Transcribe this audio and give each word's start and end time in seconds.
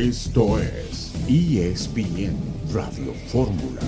Esto 0.00 0.58
es 0.58 1.12
ESPN 1.28 2.34
Radio 2.72 3.12
Fórmula. 3.26 3.82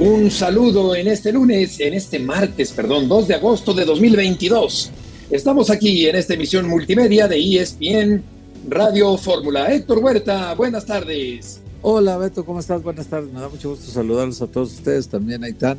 Un 0.00 0.32
saludo 0.32 0.96
en 0.96 1.06
este 1.06 1.30
lunes, 1.30 1.78
en 1.78 1.94
este 1.94 2.18
martes, 2.18 2.72
perdón, 2.72 3.06
2 3.06 3.28
de 3.28 3.34
agosto 3.36 3.72
de 3.74 3.84
2022. 3.84 4.90
Estamos 5.30 5.70
aquí 5.70 6.08
en 6.08 6.16
esta 6.16 6.34
emisión 6.34 6.66
multimedia 6.66 7.28
de 7.28 7.38
ESPN 7.38 8.20
Radio 8.68 9.16
Fórmula. 9.16 9.72
Héctor 9.72 9.98
Huerta, 9.98 10.56
buenas 10.56 10.84
tardes. 10.84 11.60
Hola 11.80 12.18
Beto, 12.18 12.44
¿cómo 12.44 12.58
estás? 12.58 12.82
Buenas 12.82 13.06
tardes. 13.06 13.32
Me 13.32 13.40
da 13.40 13.48
mucho 13.48 13.70
gusto 13.70 13.92
saludarlos 13.92 14.42
a 14.42 14.48
todos 14.48 14.72
ustedes, 14.72 15.06
también 15.06 15.44
Aitán. 15.44 15.78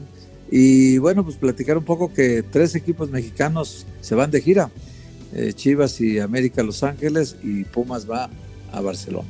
Y 0.50 1.00
bueno, 1.00 1.26
pues 1.26 1.36
platicar 1.36 1.78
un 1.78 1.84
poco 1.84 2.14
que 2.14 2.44
tres 2.44 2.76
equipos 2.76 3.10
mexicanos 3.10 3.86
se 4.00 4.16
van 4.16 4.32
de 4.32 4.40
gira. 4.40 4.72
Eh, 5.34 5.54
Chivas 5.54 6.02
y 6.02 6.20
América 6.20 6.64
Los 6.64 6.84
Ángeles 6.84 7.38
y 7.44 7.64
Pumas 7.64 8.10
va 8.10 8.30
a 8.72 8.82
Barcelona. 8.82 9.28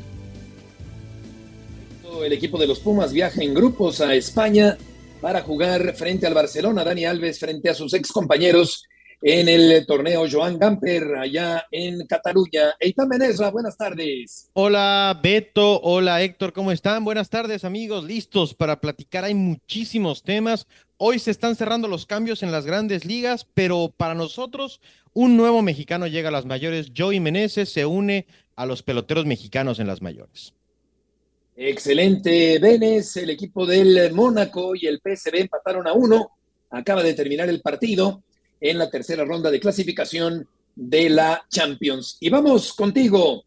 El 2.24 2.34
equipo 2.34 2.58
de 2.58 2.68
los 2.68 2.80
Pumas 2.80 3.14
viaja 3.14 3.42
en 3.42 3.54
grupos 3.54 4.02
a 4.02 4.14
España 4.14 4.78
para 5.22 5.42
jugar 5.42 5.96
frente 5.96 6.28
al 6.28 6.34
Barcelona. 6.34 6.84
Dani 6.84 7.06
Alves 7.06 7.40
frente 7.40 7.70
a 7.70 7.74
sus 7.74 7.94
ex 7.94 8.12
compañeros 8.12 8.84
en 9.22 9.50
el 9.50 9.86
torneo 9.86 10.26
Joan 10.30 10.58
Gamper 10.58 11.16
allá 11.18 11.66
en 11.72 12.06
Cataluña. 12.08 12.74
Eitan 12.80 13.08
Menezra, 13.08 13.52
buenas 13.52 13.78
tardes. 13.78 14.50
Hola 14.54 15.20
Beto, 15.22 15.82
hola 15.82 16.22
Héctor, 16.22 16.54
¿cómo 16.54 16.72
están? 16.72 17.04
Buenas 17.04 17.30
tardes 17.30 17.64
amigos, 17.64 18.06
listos 18.06 18.54
para 18.54 18.80
platicar. 18.80 19.26
Hay 19.26 19.34
muchísimos 19.34 20.24
temas. 20.24 20.68
Hoy 21.02 21.18
se 21.20 21.32
están 21.32 21.56
cerrando 21.56 21.88
los 21.88 22.06
cambios 22.06 22.44
en 22.44 22.52
las 22.52 22.66
grandes 22.66 23.06
ligas, 23.06 23.48
pero 23.54 23.94
para 23.96 24.16
nosotros 24.16 24.82
un 25.14 25.38
nuevo 25.38 25.62
mexicano 25.62 26.08
llega 26.08 26.28
a 26.28 26.32
las 26.34 26.46
mayores. 26.46 26.92
Joey 26.96 27.22
Meneses 27.22 27.70
se 27.70 27.86
une 27.86 28.28
a 28.58 28.66
los 28.66 28.84
peloteros 28.84 29.26
mexicanos 29.26 29.80
en 29.80 29.88
las 29.88 30.02
mayores. 30.02 30.54
Excelente, 31.56 32.60
Venes, 32.60 33.16
el 33.16 33.30
equipo 33.30 33.66
del 33.66 34.12
Mónaco 34.12 34.76
y 34.76 34.88
el 34.88 35.00
PSV 35.00 35.36
empataron 35.36 35.88
a 35.88 35.94
uno. 35.94 36.32
Acaba 36.70 37.02
de 37.02 37.14
terminar 37.14 37.48
el 37.48 37.62
partido 37.62 38.22
en 38.60 38.78
la 38.78 38.90
tercera 38.90 39.24
ronda 39.24 39.50
de 39.50 39.62
clasificación 39.62 40.50
de 40.76 41.10
la 41.10 41.46
Champions. 41.50 42.18
Y 42.20 42.28
vamos 42.28 42.74
contigo, 42.74 43.46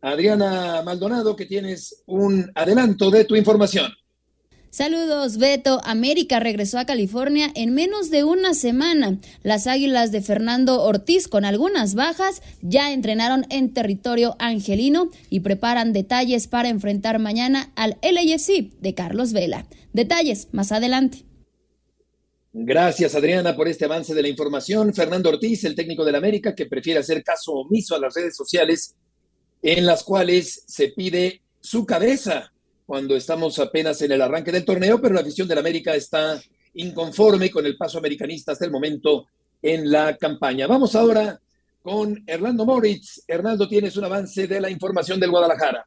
Adriana 0.00 0.82
Maldonado, 0.84 1.34
que 1.34 1.46
tienes 1.46 2.04
un 2.06 2.48
adelanto 2.54 3.10
de 3.10 3.24
tu 3.24 3.34
información. 3.34 3.92
Saludos, 4.70 5.38
Beto. 5.38 5.80
América 5.84 6.40
regresó 6.40 6.78
a 6.78 6.84
California 6.84 7.50
en 7.54 7.74
menos 7.74 8.10
de 8.10 8.24
una 8.24 8.52
semana. 8.52 9.18
Las 9.42 9.66
Águilas 9.66 10.12
de 10.12 10.20
Fernando 10.20 10.82
Ortiz, 10.82 11.26
con 11.26 11.46
algunas 11.46 11.94
bajas, 11.94 12.42
ya 12.60 12.92
entrenaron 12.92 13.46
en 13.48 13.72
territorio 13.72 14.36
angelino 14.38 15.10
y 15.30 15.40
preparan 15.40 15.94
detalles 15.94 16.48
para 16.48 16.68
enfrentar 16.68 17.18
mañana 17.18 17.72
al 17.76 17.96
LAFC 18.02 18.70
de 18.80 18.94
Carlos 18.94 19.32
Vela. 19.32 19.66
Detalles 19.94 20.48
más 20.52 20.70
adelante. 20.70 21.24
Gracias, 22.52 23.14
Adriana, 23.14 23.56
por 23.56 23.68
este 23.68 23.86
avance 23.86 24.14
de 24.14 24.22
la 24.22 24.28
información. 24.28 24.92
Fernando 24.92 25.30
Ortiz, 25.30 25.64
el 25.64 25.74
técnico 25.74 26.04
del 26.04 26.16
América, 26.16 26.54
que 26.54 26.66
prefiere 26.66 27.00
hacer 27.00 27.24
caso 27.24 27.52
omiso 27.52 27.94
a 27.94 28.00
las 28.00 28.14
redes 28.14 28.36
sociales 28.36 28.96
en 29.62 29.86
las 29.86 30.02
cuales 30.04 30.64
se 30.66 30.88
pide 30.88 31.42
su 31.60 31.86
cabeza 31.86 32.52
cuando 32.88 33.16
estamos 33.16 33.58
apenas 33.58 34.00
en 34.00 34.12
el 34.12 34.22
arranque 34.22 34.50
del 34.50 34.64
torneo, 34.64 34.98
pero 34.98 35.12
la 35.12 35.20
afición 35.20 35.46
del 35.46 35.58
América 35.58 35.94
está 35.94 36.40
inconforme 36.72 37.50
con 37.50 37.66
el 37.66 37.76
paso 37.76 37.98
americanista 37.98 38.52
hasta 38.52 38.64
el 38.64 38.70
momento 38.70 39.26
en 39.60 39.90
la 39.92 40.16
campaña. 40.16 40.66
Vamos 40.66 40.94
ahora 40.94 41.38
con 41.82 42.24
Hernando 42.26 42.64
Moritz. 42.64 43.24
Hernando, 43.28 43.68
tienes 43.68 43.94
un 43.98 44.06
avance 44.06 44.46
de 44.46 44.58
la 44.58 44.70
información 44.70 45.20
del 45.20 45.30
Guadalajara. 45.30 45.86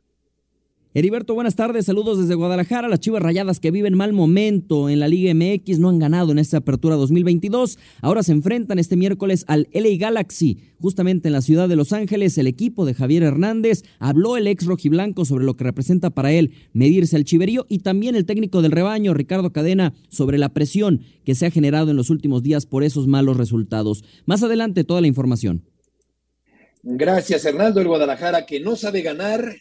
Heriberto, 0.94 1.36
buenas 1.36 1.56
tardes, 1.56 1.86
saludos 1.86 2.20
desde 2.20 2.36
Guadalajara. 2.36 2.89
Las 2.89 3.00
Chivas 3.00 3.22
Rayadas 3.22 3.62
que 3.62 3.72
viven 3.72 3.96
mal 3.96 4.12
momento 4.12 4.90
en 4.90 5.00
la 5.00 5.07
Liga 5.07 5.34
MX 5.34 5.79
no 5.79 5.88
han 5.88 6.00
ganado 6.00 6.34
en 6.34 6.40
esta 6.40 6.57
apertura 6.57 6.97
2022. 6.97 7.79
Ahora 8.02 8.24
se 8.24 8.34
enfrentan 8.34 8.78
este 8.78 8.97
miércoles 8.97 9.46
al 9.47 9.69
LA 9.72 9.96
Galaxy, 9.97 10.57
justamente 10.81 11.29
en 11.29 11.34
la 11.34 11.41
ciudad 11.41 11.69
de 11.69 11.78
Los 11.78 11.94
Ángeles. 11.94 12.38
El 12.38 12.47
equipo 12.47 12.85
de 12.85 12.94
Javier 12.94 13.24
Hernández 13.24 13.84
habló 14.00 14.35
el 14.35 14.47
ex 14.47 14.66
rojiblanco 14.66 15.24
sobre 15.24 15.46
lo 15.46 15.56
que 15.56 15.63
representa 15.63 16.09
para 16.09 16.34
él 16.34 16.52
medirse 16.74 17.16
al 17.16 17.23
chiverío 17.23 17.66
y 17.69 17.79
también 17.79 18.18
el 18.18 18.25
técnico 18.25 18.62
del 18.62 18.73
rebaño, 18.73 19.13
Ricardo 19.13 19.53
Cadena, 19.53 19.94
sobre 20.09 20.38
la 20.38 20.50
presión 20.50 21.03
que 21.23 21.35
se 21.35 21.46
ha 21.46 21.52
generado 21.52 21.91
en 21.91 21.96
los 21.96 22.09
últimos 22.09 22.44
días 22.44 22.66
por 22.66 22.84
esos 22.84 23.08
malos 23.08 23.38
resultados. 23.38 24.03
Más 24.25 24.44
adelante, 24.44 24.84
toda 24.84 25.00
la 25.00 25.08
información. 25.08 25.63
Gracias, 26.84 27.46
Hernando. 27.46 27.79
El 27.79 27.88
Guadalajara 27.88 28.46
que 28.46 28.59
no 28.59 28.75
sabe 28.75 29.03
ganar 29.03 29.56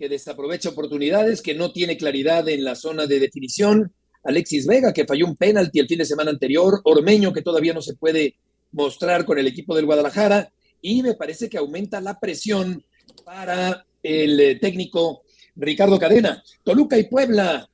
que 0.00 0.08
desaprovecha 0.08 0.70
oportunidades, 0.70 1.42
que 1.42 1.54
no 1.54 1.72
tiene 1.72 1.98
claridad 1.98 2.48
en 2.48 2.64
la 2.64 2.74
zona 2.74 3.06
de 3.06 3.20
definición. 3.20 3.92
Alexis 4.24 4.66
Vega, 4.66 4.94
que 4.94 5.04
falló 5.04 5.26
un 5.26 5.36
penalti 5.36 5.78
el 5.78 5.86
fin 5.86 5.98
de 5.98 6.06
semana 6.06 6.30
anterior. 6.30 6.80
Ormeño, 6.84 7.34
que 7.34 7.42
todavía 7.42 7.74
no 7.74 7.82
se 7.82 7.96
puede 7.96 8.36
mostrar 8.72 9.26
con 9.26 9.38
el 9.38 9.46
equipo 9.46 9.76
del 9.76 9.84
Guadalajara. 9.84 10.50
Y 10.80 11.02
me 11.02 11.12
parece 11.12 11.50
que 11.50 11.58
aumenta 11.58 12.00
la 12.00 12.18
presión 12.18 12.82
para 13.26 13.84
el 14.02 14.40
eh, 14.40 14.58
técnico 14.58 15.20
Ricardo 15.54 15.98
Cadena. 15.98 16.42
Toluca 16.64 16.96
y 16.96 17.04
Puebla, 17.04 17.68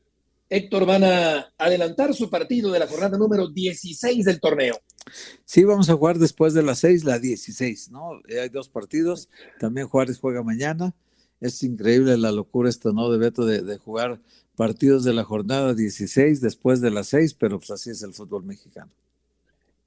Héctor, 0.51 0.85
van 0.85 1.05
a 1.05 1.53
adelantar 1.57 2.13
su 2.13 2.29
partido 2.29 2.73
de 2.73 2.81
la 2.81 2.89
jornada 2.89 3.17
número 3.17 3.47
16 3.47 4.25
del 4.25 4.41
torneo. 4.41 4.81
Sí, 5.45 5.63
vamos 5.63 5.89
a 5.91 5.95
jugar 5.95 6.19
después 6.19 6.55
de 6.55 6.65
las 6.65 6.81
6, 6.81 7.05
la 7.05 7.21
16, 7.21 7.93
¿no? 7.93 8.21
Hay 8.29 8.49
dos 8.49 8.69
partidos. 8.69 9.29
También 9.61 9.87
Juárez 9.87 10.19
juega 10.19 10.43
mañana 10.43 10.93
es 11.41 11.63
increíble 11.63 12.17
la 12.17 12.33
locura 12.33 12.69
esto, 12.69 12.93
¿no? 12.93 13.11
De 13.11 13.19
Beto 13.19 13.45
de, 13.45 13.79
jugar 13.79 14.21
partidos 14.57 15.05
de 15.05 15.13
la 15.13 15.25
jornada 15.25 15.75
16 15.75 16.41
después 16.41 16.81
de 16.81 16.91
las 16.91 17.09
6, 17.09 17.35
pero 17.35 17.59
pues 17.59 17.71
así 17.71 17.91
es 17.91 18.03
el 18.03 18.15
fútbol 18.15 18.45
mexicano. 18.45 18.91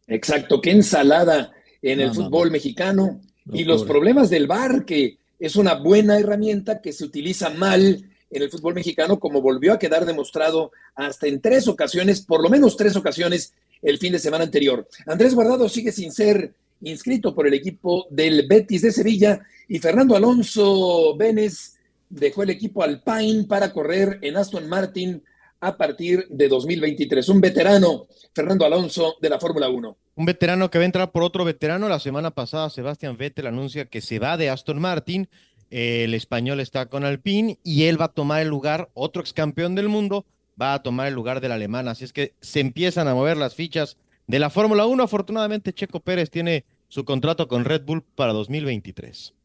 Exacto, 0.08 0.62
qué 0.62 0.72
ensalada 0.72 1.52
en 1.82 2.02
el 2.02 2.14
fútbol 2.14 2.52
mexicano 2.52 3.22
y 3.52 3.64
los 3.64 3.84
problemas 3.84 4.30
del 4.30 4.48
VAR, 4.48 4.86
que 4.86 5.18
es 5.40 5.56
una 5.56 5.76
buena 5.76 6.20
herramienta 6.20 6.82
que 6.82 6.94
se 6.94 7.04
utiliza 7.04 7.50
mal 7.50 8.04
en 8.32 8.42
el 8.42 8.52
fútbol 8.52 8.76
mexicano, 8.76 9.20
como 9.20 9.42
volvió 9.42 9.74
a 9.74 9.80
quedar 9.80 10.06
demostrado 10.06 10.72
hasta 10.96 11.28
en 11.28 11.42
tres 11.42 11.68
ocasiones, 11.68 12.22
por 12.22 12.44
lo 12.44 12.50
menos 12.50 12.78
tres 12.78 12.96
ocasiones, 12.96 13.54
el 13.82 13.98
fin 13.98 14.12
de 14.12 14.20
semana 14.20 14.44
anterior. 14.44 14.88
Andrés 15.08 15.34
Guardado 15.34 15.68
sigue 15.70 15.92
sin 15.92 16.12
ser 16.12 16.54
inscrito 16.82 17.34
por 17.34 17.48
el 17.48 17.54
equipo 17.54 18.08
del 18.10 18.48
Betis 18.48 18.84
de 18.84 18.92
Sevilla 18.92 19.42
y 19.70 19.78
Fernando 19.78 20.16
Alonso 20.16 21.16
Vélez 21.16 21.78
dejó 22.10 22.42
el 22.44 22.50
equipo 22.50 22.84
Alpine 22.84 23.46
para 23.48 23.72
correr 23.72 24.18
en 24.24 24.36
Aston 24.36 24.68
Martin 24.68 25.24
a 25.62 25.78
partir 25.78 26.28
de 26.30 26.48
2023. 26.48 27.30
Un 27.30 27.40
veterano, 27.40 28.08
Fernando 28.34 28.66
Alonso, 28.66 29.18
de 29.22 29.30
la 29.30 29.40
Fórmula 29.40 29.70
1. 29.70 29.98
Un 30.16 30.26
veterano 30.26 30.72
que 30.72 30.80
va 30.80 30.84
a 30.84 30.86
entrar 30.86 31.12
por 31.12 31.22
otro 31.22 31.46
veterano. 31.46 31.88
La 31.88 32.00
semana 32.00 32.32
pasada, 32.32 32.72
Sebastián 32.72 33.16
Vettel 33.16 33.46
anuncia 33.46 33.86
que 33.86 34.02
se 34.02 34.18
va 34.18 34.38
de 34.38 34.50
Aston 34.50 34.82
Martin. 34.82 35.30
El 35.70 36.16
español 36.16 36.60
está 36.62 36.88
con 36.88 37.06
Alpine 37.06 37.60
y 37.64 37.84
él 37.84 38.02
va 38.02 38.06
a 38.06 38.14
tomar 38.14 38.42
el 38.42 38.48
lugar, 38.48 38.90
otro 38.96 39.22
ex 39.22 39.34
campeón 39.34 39.76
del 39.76 39.88
mundo, 39.88 40.26
va 40.60 40.74
a 40.74 40.82
tomar 40.82 41.08
el 41.08 41.14
lugar 41.14 41.42
del 41.42 41.52
alemán. 41.52 41.88
Así 41.88 42.06
es 42.06 42.12
que 42.12 42.34
se 42.42 42.60
empiezan 42.60 43.08
a 43.08 43.14
mover 43.14 43.38
las 43.38 43.54
fichas 43.54 43.98
de 44.26 44.40
la 44.40 44.50
Fórmula 44.50 44.88
1. 44.88 45.04
Afortunadamente, 45.04 45.74
Checo 45.74 46.00
Pérez 46.00 46.32
tiene 46.32 46.66
su 46.88 47.06
contrato 47.06 47.48
con 47.48 47.66
Red 47.66 47.84
Bull 47.86 48.02
para 48.16 48.34
2023. 48.34 49.36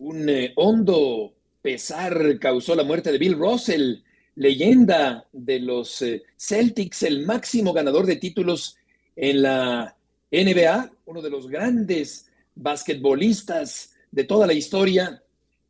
Un 0.00 0.30
eh, 0.30 0.54
hondo 0.56 1.34
pesar 1.60 2.38
causó 2.38 2.74
la 2.74 2.84
muerte 2.84 3.12
de 3.12 3.18
Bill 3.18 3.34
Russell, 3.34 3.96
leyenda 4.34 5.26
de 5.30 5.60
los 5.60 6.00
eh, 6.00 6.22
Celtics, 6.38 7.02
el 7.02 7.26
máximo 7.26 7.74
ganador 7.74 8.06
de 8.06 8.16
títulos 8.16 8.78
en 9.14 9.42
la 9.42 9.94
NBA, 10.32 10.90
uno 11.04 11.20
de 11.20 11.28
los 11.28 11.48
grandes 11.48 12.30
basquetbolistas 12.54 13.92
de 14.10 14.24
toda 14.24 14.46
la 14.46 14.54
historia. 14.54 15.22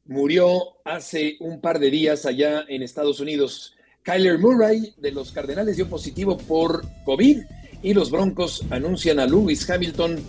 Murió 0.07 0.77
hace 0.85 1.37
un 1.41 1.61
par 1.61 1.81
de 1.81 1.91
días 1.91 2.25
allá 2.25 2.65
en 2.69 2.85
Estados 2.85 3.19
Unidos. 3.19 3.75
Kyler 4.05 4.39
Murray 4.39 4.95
de 4.97 5.11
los 5.11 5.33
Cardenales 5.33 5.75
dio 5.75 5.89
positivo 5.89 6.39
por 6.39 6.85
COVID 7.05 7.41
y 7.83 7.95
los 7.95 8.13
Broncos 8.13 8.65
anuncian 8.71 9.19
a 9.19 9.27
Lewis 9.27 9.69
Hamilton 9.69 10.23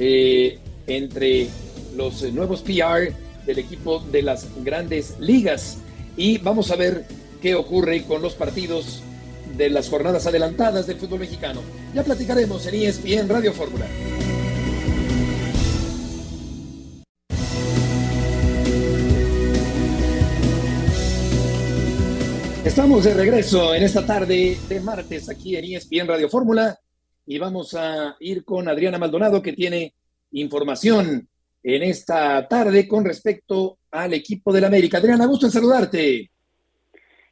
eh, 0.00 0.58
entre 0.88 1.46
los 1.94 2.24
nuevos 2.32 2.62
PR 2.62 3.25
del 3.46 3.58
equipo 3.58 4.00
de 4.00 4.22
las 4.22 4.48
grandes 4.64 5.18
ligas. 5.20 5.78
Y 6.16 6.38
vamos 6.38 6.70
a 6.70 6.76
ver 6.76 7.06
qué 7.40 7.54
ocurre 7.54 8.04
con 8.04 8.22
los 8.22 8.34
partidos 8.34 9.02
de 9.56 9.70
las 9.70 9.88
jornadas 9.88 10.26
adelantadas 10.26 10.86
del 10.86 10.96
fútbol 10.96 11.20
mexicano. 11.20 11.60
Ya 11.94 12.02
platicaremos 12.02 12.66
en 12.66 12.74
ESPN 12.74 13.28
Radio 13.28 13.52
Fórmula. 13.52 13.86
Estamos 22.64 23.04
de 23.04 23.14
regreso 23.14 23.74
en 23.74 23.84
esta 23.84 24.04
tarde 24.04 24.58
de 24.68 24.80
martes 24.80 25.30
aquí 25.30 25.56
en 25.56 25.64
ESPN 25.64 26.08
Radio 26.08 26.28
Fórmula 26.28 26.78
y 27.24 27.38
vamos 27.38 27.74
a 27.74 28.16
ir 28.20 28.44
con 28.44 28.68
Adriana 28.68 28.98
Maldonado 28.98 29.40
que 29.40 29.52
tiene 29.52 29.94
información 30.32 31.28
en 31.74 31.82
esta 31.82 32.46
tarde 32.46 32.86
con 32.86 33.04
respecto 33.04 33.78
al 33.90 34.14
equipo 34.14 34.52
del 34.52 34.64
América. 34.64 34.98
Adriana, 34.98 35.26
gusto 35.26 35.46
en 35.46 35.52
saludarte. 35.52 36.30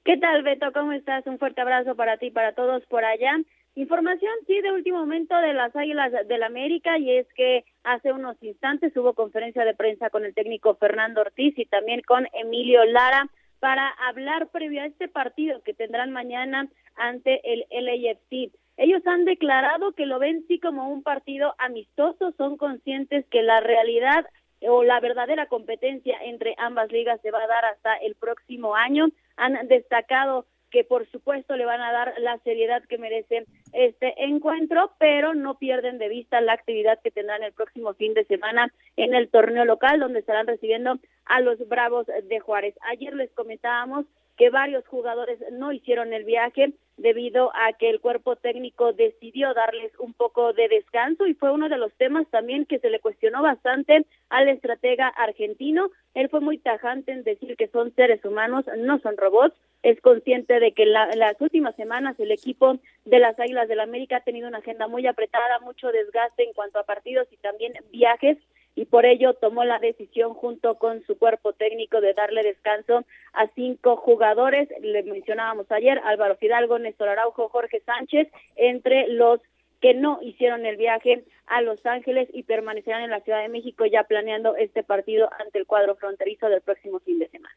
¿Qué 0.04 0.16
tal, 0.16 0.42
Beto? 0.42 0.72
¿Cómo 0.72 0.90
estás? 0.90 1.24
Un 1.26 1.38
fuerte 1.38 1.60
abrazo 1.60 1.94
para 1.94 2.18
ti 2.18 2.26
y 2.26 2.30
para 2.32 2.52
todos 2.52 2.84
por 2.86 3.04
allá. 3.04 3.36
Información, 3.76 4.32
sí, 4.48 4.60
de 4.60 4.72
último 4.72 4.98
momento 4.98 5.36
de 5.36 5.54
las 5.54 5.74
Águilas 5.76 6.10
del 6.26 6.42
América 6.42 6.98
y 6.98 7.12
es 7.12 7.28
que 7.36 7.64
hace 7.84 8.12
unos 8.12 8.36
instantes 8.42 8.96
hubo 8.96 9.14
conferencia 9.14 9.64
de 9.64 9.74
prensa 9.74 10.10
con 10.10 10.24
el 10.24 10.34
técnico 10.34 10.74
Fernando 10.74 11.20
Ortiz 11.20 11.56
y 11.56 11.66
también 11.66 12.02
con 12.02 12.26
Emilio 12.32 12.84
Lara 12.84 13.28
para 13.60 13.88
hablar 14.08 14.48
previo 14.48 14.82
a 14.82 14.86
este 14.86 15.06
partido 15.06 15.62
que 15.62 15.74
tendrán 15.74 16.10
mañana 16.10 16.68
ante 16.96 17.40
el 17.44 17.66
LAFC. 17.70 18.52
Ellos 18.76 19.06
han 19.06 19.24
declarado 19.24 19.92
que 19.92 20.06
lo 20.06 20.18
ven 20.18 20.44
sí 20.48 20.58
como 20.58 20.88
un 20.88 21.02
partido 21.02 21.54
amistoso, 21.58 22.32
son 22.36 22.56
conscientes 22.56 23.24
que 23.30 23.42
la 23.42 23.60
realidad 23.60 24.26
o 24.60 24.82
la 24.82 25.00
verdadera 25.00 25.46
competencia 25.46 26.16
entre 26.22 26.54
ambas 26.58 26.90
ligas 26.90 27.20
se 27.20 27.30
va 27.30 27.42
a 27.42 27.46
dar 27.46 27.64
hasta 27.66 27.94
el 27.96 28.14
próximo 28.14 28.74
año. 28.74 29.08
Han 29.36 29.68
destacado 29.68 30.46
que 30.74 30.82
por 30.82 31.08
supuesto 31.10 31.56
le 31.56 31.66
van 31.66 31.80
a 31.80 31.92
dar 31.92 32.14
la 32.18 32.36
seriedad 32.38 32.82
que 32.82 32.98
merece 32.98 33.46
este 33.72 34.24
encuentro, 34.24 34.90
pero 34.98 35.32
no 35.32 35.56
pierden 35.56 35.98
de 35.98 36.08
vista 36.08 36.40
la 36.40 36.54
actividad 36.54 36.98
que 37.00 37.12
tendrán 37.12 37.44
el 37.44 37.52
próximo 37.52 37.94
fin 37.94 38.12
de 38.12 38.24
semana 38.24 38.72
en 38.96 39.14
el 39.14 39.28
torneo 39.28 39.64
local, 39.64 40.00
donde 40.00 40.18
estarán 40.18 40.48
recibiendo 40.48 40.98
a 41.26 41.40
los 41.40 41.60
Bravos 41.68 42.08
de 42.08 42.40
Juárez. 42.40 42.74
Ayer 42.90 43.14
les 43.14 43.30
comentábamos 43.34 44.06
que 44.36 44.50
varios 44.50 44.86
jugadores 44.86 45.38
no 45.52 45.72
hicieron 45.72 46.12
el 46.12 46.24
viaje 46.24 46.72
debido 46.96 47.50
a 47.54 47.72
que 47.72 47.90
el 47.90 48.00
cuerpo 48.00 48.36
técnico 48.36 48.92
decidió 48.92 49.52
darles 49.52 49.92
un 49.98 50.12
poco 50.12 50.52
de 50.52 50.68
descanso 50.68 51.26
y 51.26 51.34
fue 51.34 51.50
uno 51.50 51.68
de 51.68 51.78
los 51.78 51.92
temas 51.94 52.26
también 52.30 52.66
que 52.66 52.78
se 52.78 52.90
le 52.90 53.00
cuestionó 53.00 53.42
bastante 53.42 54.06
al 54.28 54.48
estratega 54.48 55.08
argentino. 55.08 55.90
Él 56.14 56.28
fue 56.28 56.40
muy 56.40 56.58
tajante 56.58 57.12
en 57.12 57.24
decir 57.24 57.56
que 57.56 57.68
son 57.68 57.92
seres 57.94 58.24
humanos, 58.24 58.64
no 58.78 58.98
son 59.00 59.16
robots. 59.16 59.56
Es 59.82 60.00
consciente 60.00 60.60
de 60.60 60.72
que 60.72 60.84
en 60.84 60.92
las 60.92 61.40
últimas 61.40 61.74
semanas 61.76 62.18
el 62.18 62.30
equipo 62.30 62.78
de 63.04 63.18
las 63.18 63.38
Águilas 63.38 63.68
del 63.68 63.78
la 63.78 63.82
América 63.82 64.16
ha 64.16 64.20
tenido 64.20 64.48
una 64.48 64.58
agenda 64.58 64.86
muy 64.86 65.06
apretada, 65.06 65.58
mucho 65.60 65.88
desgaste 65.88 66.44
en 66.44 66.52
cuanto 66.54 66.78
a 66.78 66.84
partidos 66.84 67.26
y 67.32 67.36
también 67.38 67.74
viajes 67.90 68.38
y 68.76 68.86
por 68.86 69.06
ello 69.06 69.34
tomó 69.34 69.64
la 69.64 69.78
decisión 69.78 70.34
junto 70.34 70.74
con 70.74 71.02
su 71.04 71.16
cuerpo 71.16 71.52
técnico 71.52 72.00
de 72.00 72.14
darle 72.14 72.42
descanso 72.42 73.04
a 73.32 73.46
cinco 73.54 73.96
jugadores, 73.96 74.68
le 74.80 75.02
mencionábamos 75.04 75.70
ayer, 75.70 76.00
Álvaro 76.04 76.36
Fidalgo, 76.36 76.78
Néstor 76.78 77.08
Araujo, 77.08 77.48
Jorge 77.48 77.82
Sánchez, 77.86 78.28
entre 78.56 79.08
los 79.08 79.40
que 79.80 79.94
no 79.94 80.18
hicieron 80.22 80.64
el 80.66 80.76
viaje 80.76 81.22
a 81.46 81.60
Los 81.60 81.84
Ángeles 81.84 82.28
y 82.32 82.42
permanecerán 82.44 83.02
en 83.02 83.10
la 83.10 83.20
Ciudad 83.20 83.42
de 83.42 83.48
México 83.48 83.84
ya 83.84 84.04
planeando 84.04 84.56
este 84.56 84.82
partido 84.82 85.28
ante 85.38 85.58
el 85.58 85.66
cuadro 85.66 85.94
fronterizo 85.96 86.48
del 86.48 86.62
próximo 86.62 87.00
fin 87.00 87.18
de 87.18 87.28
semana. 87.28 87.54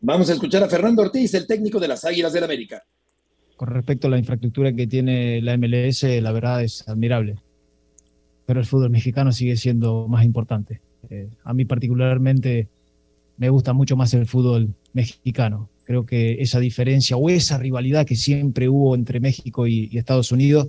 Vamos 0.00 0.28
a 0.28 0.32
escuchar 0.32 0.64
a 0.64 0.68
Fernando 0.68 1.02
Ortiz, 1.02 1.32
el 1.34 1.46
técnico 1.46 1.78
de 1.78 1.86
las 1.86 2.04
Águilas 2.04 2.32
del 2.32 2.44
América. 2.44 2.82
Con 3.56 3.68
respecto 3.68 4.08
a 4.08 4.10
la 4.10 4.18
infraestructura 4.18 4.72
que 4.72 4.88
tiene 4.88 5.40
la 5.40 5.56
MLS, 5.56 6.02
la 6.20 6.32
verdad 6.32 6.64
es 6.64 6.86
admirable 6.88 7.36
pero 8.46 8.60
el 8.60 8.66
fútbol 8.66 8.90
mexicano 8.90 9.32
sigue 9.32 9.56
siendo 9.56 10.06
más 10.08 10.24
importante. 10.24 10.80
Eh, 11.10 11.28
a 11.44 11.54
mí 11.54 11.64
particularmente 11.64 12.68
me 13.36 13.50
gusta 13.50 13.72
mucho 13.72 13.96
más 13.96 14.12
el 14.14 14.26
fútbol 14.26 14.74
mexicano. 14.92 15.68
Creo 15.84 16.04
que 16.04 16.40
esa 16.40 16.60
diferencia 16.60 17.16
o 17.16 17.28
esa 17.28 17.58
rivalidad 17.58 18.06
que 18.06 18.16
siempre 18.16 18.68
hubo 18.68 18.94
entre 18.94 19.20
México 19.20 19.66
y, 19.66 19.96
Estados 19.96 20.32
Unidos, 20.32 20.68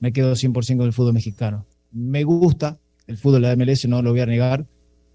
me 0.00 0.12
quedo 0.12 0.32
100% 0.32 0.76
con 0.78 0.86
el 0.86 0.92
fútbol 0.92 1.14
mexicano. 1.14 1.66
Me 1.92 2.24
gusta 2.24 2.78
el 3.06 3.16
fútbol 3.16 3.42
de 3.42 3.48
la 3.48 3.56
MLS, 3.56 3.88
no 3.88 4.02
lo 4.02 4.10
voy 4.10 4.20
a 4.20 4.26
negar, 4.26 4.66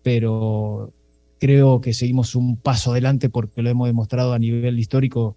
pero 0.02 0.92
creo 1.40 1.82
que 1.82 1.94
seguimos 1.94 2.36
un 2.36 2.58
paso 2.58 2.92
adelante 2.92 3.30
porque 3.30 3.62
lo 3.62 3.70
hemos 3.70 3.88
demostrado 3.88 4.34
a 4.34 4.40
nivel 4.40 4.80
histórico 4.80 5.36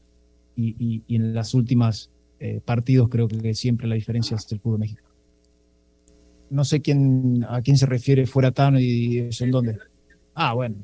y, 0.56 1.02
en 1.08 1.34
las 1.34 1.52
últimas 1.52 2.10
eh, 2.38 2.60
partidos 2.64 3.08
creo 3.08 3.28
que 3.28 3.54
siempre 3.54 3.86
la 3.86 3.94
diferencia 3.94 4.36
es 4.36 4.50
el 4.52 4.60
fútbol 4.60 4.78
mexicano 4.78 5.05
no 6.50 6.64
sé 6.64 6.80
quién, 6.80 7.44
a 7.48 7.60
quién 7.62 7.76
se 7.76 7.86
refiere 7.86 8.26
fuera 8.26 8.52
Tano 8.52 8.78
y 8.80 9.28
en 9.38 9.50
dónde. 9.50 9.78
Ah, 10.34 10.54
bueno. 10.54 10.76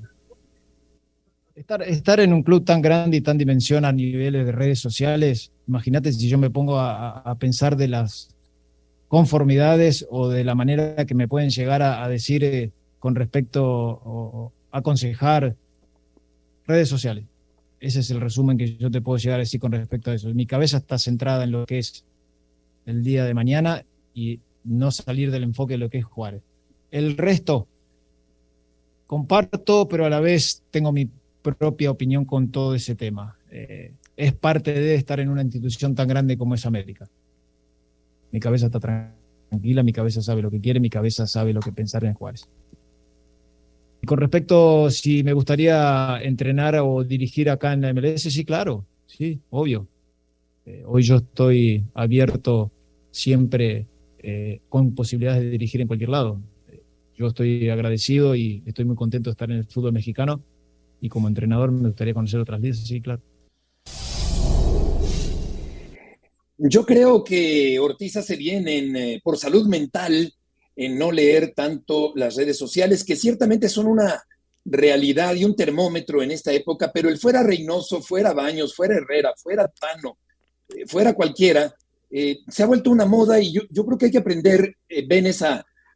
Estar, 1.54 1.82
estar 1.82 2.20
en 2.20 2.32
un 2.32 2.42
club 2.42 2.64
tan 2.64 2.80
grande 2.80 3.18
y 3.18 3.20
tan 3.20 3.36
dimensión 3.36 3.84
a 3.84 3.92
niveles 3.92 4.46
de 4.46 4.52
redes 4.52 4.78
sociales, 4.80 5.52
imagínate 5.68 6.12
si 6.12 6.28
yo 6.28 6.38
me 6.38 6.50
pongo 6.50 6.78
a, 6.80 7.36
pensar 7.38 7.76
de 7.76 7.88
las 7.88 8.34
conformidades 9.08 10.06
o 10.10 10.28
de 10.28 10.44
la 10.44 10.54
manera 10.54 11.04
que 11.04 11.14
me 11.14 11.28
pueden 11.28 11.50
llegar 11.50 11.82
a, 11.82 12.08
decir 12.08 12.42
eh, 12.44 12.72
con 12.98 13.14
respecto 13.14 14.52
a 14.72 14.78
aconsejar 14.78 15.54
redes 16.66 16.88
sociales. 16.88 17.26
Ese 17.80 18.00
es 18.00 18.10
el 18.10 18.20
resumen 18.20 18.56
que 18.56 18.76
yo 18.76 18.90
te 18.90 19.02
puedo 19.02 19.18
llegar 19.18 19.40
a 19.40 19.42
decir 19.42 19.60
con 19.60 19.72
respecto 19.72 20.10
a 20.10 20.14
eso. 20.14 20.32
Mi 20.32 20.46
cabeza 20.46 20.78
está 20.78 20.98
centrada 20.98 21.44
en 21.44 21.50
lo 21.50 21.66
que 21.66 21.78
es 21.78 22.04
el 22.86 23.02
día 23.02 23.24
de 23.24 23.34
mañana 23.34 23.84
y 24.14 24.40
no 24.64 24.90
salir 24.90 25.30
del 25.30 25.44
enfoque 25.44 25.74
de 25.74 25.78
lo 25.78 25.90
que 25.90 25.98
es 25.98 26.04
Juárez. 26.04 26.42
El 26.90 27.16
resto, 27.16 27.66
comparto, 29.06 29.88
pero 29.88 30.04
a 30.06 30.10
la 30.10 30.20
vez 30.20 30.62
tengo 30.70 30.92
mi 30.92 31.08
propia 31.42 31.90
opinión 31.90 32.24
con 32.24 32.50
todo 32.50 32.74
ese 32.74 32.94
tema. 32.94 33.36
Eh, 33.50 33.92
es 34.16 34.32
parte 34.34 34.72
de 34.72 34.94
estar 34.94 35.20
en 35.20 35.28
una 35.28 35.42
institución 35.42 35.94
tan 35.94 36.08
grande 36.08 36.36
como 36.36 36.54
es 36.54 36.64
América. 36.66 37.06
Mi 38.30 38.40
cabeza 38.40 38.66
está 38.66 38.80
tranquila, 38.80 39.82
mi 39.82 39.92
cabeza 39.92 40.22
sabe 40.22 40.42
lo 40.42 40.50
que 40.50 40.60
quiere, 40.60 40.80
mi 40.80 40.90
cabeza 40.90 41.26
sabe 41.26 41.52
lo 41.52 41.60
que 41.60 41.72
pensar 41.72 42.04
en 42.04 42.14
Juárez. 42.14 42.48
Y 44.00 44.06
con 44.06 44.18
respecto 44.18 44.90
si 44.90 45.22
me 45.22 45.32
gustaría 45.32 46.20
entrenar 46.22 46.76
o 46.76 47.04
dirigir 47.04 47.50
acá 47.50 47.72
en 47.72 47.82
la 47.82 47.92
MLS, 47.92 48.22
sí, 48.22 48.44
claro, 48.44 48.84
sí, 49.06 49.40
obvio. 49.50 49.86
Eh, 50.64 50.82
hoy 50.86 51.02
yo 51.02 51.16
estoy 51.16 51.84
abierto 51.94 52.70
siempre 53.10 53.86
eh, 54.22 54.60
con 54.68 54.94
posibilidades 54.94 55.42
de 55.42 55.50
dirigir 55.50 55.80
en 55.80 55.86
cualquier 55.86 56.10
lado. 56.10 56.40
Yo 57.16 57.26
estoy 57.26 57.68
agradecido 57.68 58.34
y 58.34 58.62
estoy 58.66 58.84
muy 58.84 58.96
contento 58.96 59.30
de 59.30 59.32
estar 59.32 59.50
en 59.50 59.58
el 59.58 59.66
fútbol 59.66 59.92
mexicano 59.92 60.42
y 61.00 61.08
como 61.08 61.28
entrenador 61.28 61.70
me 61.72 61.88
gustaría 61.88 62.14
conocer 62.14 62.40
otras 62.40 62.60
ligas, 62.60 62.78
sí, 62.78 63.00
claro. 63.00 63.20
Yo 66.58 66.86
creo 66.86 67.24
que 67.24 67.78
Ortiz 67.80 68.16
hace 68.16 68.36
bien 68.36 68.68
en, 68.68 68.94
eh, 68.94 69.20
por 69.22 69.36
salud 69.36 69.66
mental 69.66 70.32
en 70.76 70.96
no 70.96 71.10
leer 71.10 71.52
tanto 71.54 72.12
las 72.14 72.36
redes 72.36 72.56
sociales, 72.56 73.04
que 73.04 73.16
ciertamente 73.16 73.68
son 73.68 73.86
una 73.86 74.22
realidad 74.64 75.34
y 75.34 75.44
un 75.44 75.56
termómetro 75.56 76.22
en 76.22 76.30
esta 76.30 76.52
época, 76.52 76.92
pero 76.92 77.08
el 77.08 77.18
fuera 77.18 77.42
Reynoso, 77.42 78.00
fuera 78.00 78.32
Baños, 78.32 78.74
fuera 78.74 78.96
Herrera, 78.96 79.32
fuera 79.36 79.68
Tano, 79.68 80.18
eh, 80.68 80.86
fuera 80.86 81.14
cualquiera, 81.14 81.74
eh, 82.14 82.40
se 82.46 82.62
ha 82.62 82.66
vuelto 82.66 82.90
una 82.90 83.06
moda 83.06 83.40
y 83.40 83.52
yo, 83.52 83.86
creo 83.86 83.96
que 83.96 84.04
hay 84.04 84.10
que 84.12 84.18
aprender, 84.18 84.76
eh, 84.86 85.08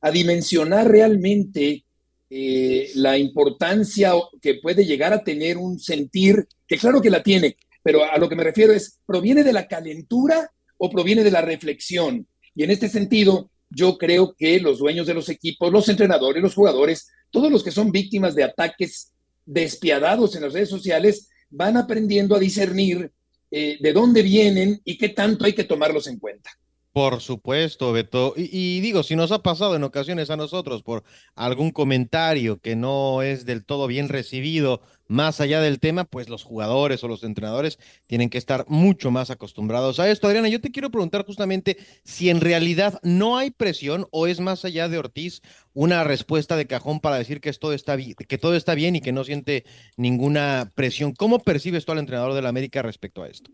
a, 0.00 0.10
dimensionar 0.10 0.88
realmente 0.88 1.84
eh, 2.30 2.90
la 2.94 3.18
importancia 3.18 4.12
que 4.40 4.54
puede 4.54 4.86
llegar 4.86 5.12
a 5.12 5.22
tener 5.22 5.58
un 5.58 5.78
sentir, 5.78 6.48
que 6.66 6.78
claro 6.78 7.02
que 7.02 7.10
la 7.10 7.22
tiene, 7.22 7.56
pero 7.82 8.02
a 8.02 8.16
lo 8.16 8.30
que 8.30 8.36
me 8.36 8.44
refiero 8.44 8.72
es, 8.72 8.98
¿proviene 9.04 9.44
de 9.44 9.52
la 9.52 9.68
calentura 9.68 10.50
o 10.78 10.88
proviene 10.88 11.22
de 11.22 11.30
la 11.30 11.42
reflexión? 11.42 12.26
Y 12.54 12.64
en 12.64 12.70
este 12.70 12.88
sentido, 12.88 13.50
yo 13.68 13.98
creo 13.98 14.34
que 14.34 14.58
los 14.58 14.78
dueños 14.78 15.06
de 15.06 15.14
los 15.14 15.28
equipos, 15.28 15.70
los 15.70 15.88
entrenadores, 15.90 16.42
los 16.42 16.54
jugadores, 16.54 17.08
todos 17.30 17.52
los 17.52 17.62
que 17.62 17.72
son 17.72 17.92
víctimas 17.92 18.34
de 18.34 18.44
ataques 18.44 19.12
despiadados 19.44 20.34
en 20.34 20.42
las 20.42 20.54
redes 20.54 20.70
sociales, 20.70 21.28
van 21.50 21.76
aprendiendo 21.76 22.34
a 22.34 22.40
discernir 22.40 23.12
eh, 23.58 23.78
de 23.80 23.94
dónde 23.94 24.20
vienen 24.20 24.82
y 24.84 24.98
qué 24.98 25.08
tanto 25.08 25.46
hay 25.46 25.54
que 25.54 25.64
tomarlos 25.64 26.08
en 26.08 26.18
cuenta. 26.18 26.50
Por 26.92 27.22
supuesto, 27.22 27.90
Beto. 27.90 28.34
Y, 28.36 28.80
digo, 28.80 29.02
si 29.02 29.16
nos 29.16 29.32
ha 29.32 29.42
pasado 29.42 29.76
en 29.76 29.82
ocasiones 29.82 30.28
a 30.28 30.36
nosotros 30.36 30.82
por 30.82 31.04
algún 31.34 31.70
comentario 31.70 32.60
que 32.60 32.76
no 32.76 33.22
es 33.22 33.46
del 33.46 33.64
todo 33.64 33.86
bien 33.86 34.10
recibido, 34.10 34.82
más 35.08 35.40
allá 35.40 35.60
del 35.60 35.80
tema, 35.80 36.04
pues 36.04 36.28
los 36.28 36.44
jugadores 36.44 37.02
o 37.04 37.08
los 37.08 37.22
entrenadores 37.22 37.78
tienen 38.06 38.30
que 38.30 38.38
estar 38.38 38.64
mucho 38.68 39.10
más 39.10 39.30
acostumbrados 39.30 40.00
a 40.00 40.10
esto. 40.10 40.26
Adriana, 40.26 40.48
yo 40.48 40.60
te 40.60 40.70
quiero 40.70 40.90
preguntar 40.90 41.24
justamente 41.24 41.76
si 42.04 42.30
en 42.30 42.40
realidad 42.40 42.98
no 43.02 43.38
hay 43.38 43.50
presión 43.50 44.06
o 44.10 44.26
es 44.26 44.40
más 44.40 44.64
allá 44.64 44.88
de 44.88 44.98
Ortiz 44.98 45.42
una 45.74 46.04
respuesta 46.04 46.56
de 46.56 46.66
cajón 46.66 47.00
para 47.00 47.18
decir 47.18 47.40
que 47.40 47.52
todo 47.52 47.72
está, 47.72 47.96
que 47.96 48.38
todo 48.38 48.56
está 48.56 48.74
bien 48.74 48.96
y 48.96 49.00
que 49.00 49.12
no 49.12 49.24
siente 49.24 49.64
ninguna 49.96 50.72
presión. 50.74 51.12
¿Cómo 51.12 51.38
percibes 51.38 51.84
tú 51.84 51.92
al 51.92 51.98
entrenador 51.98 52.34
de 52.34 52.42
la 52.42 52.48
América 52.48 52.82
respecto 52.82 53.22
a 53.22 53.28
esto? 53.28 53.50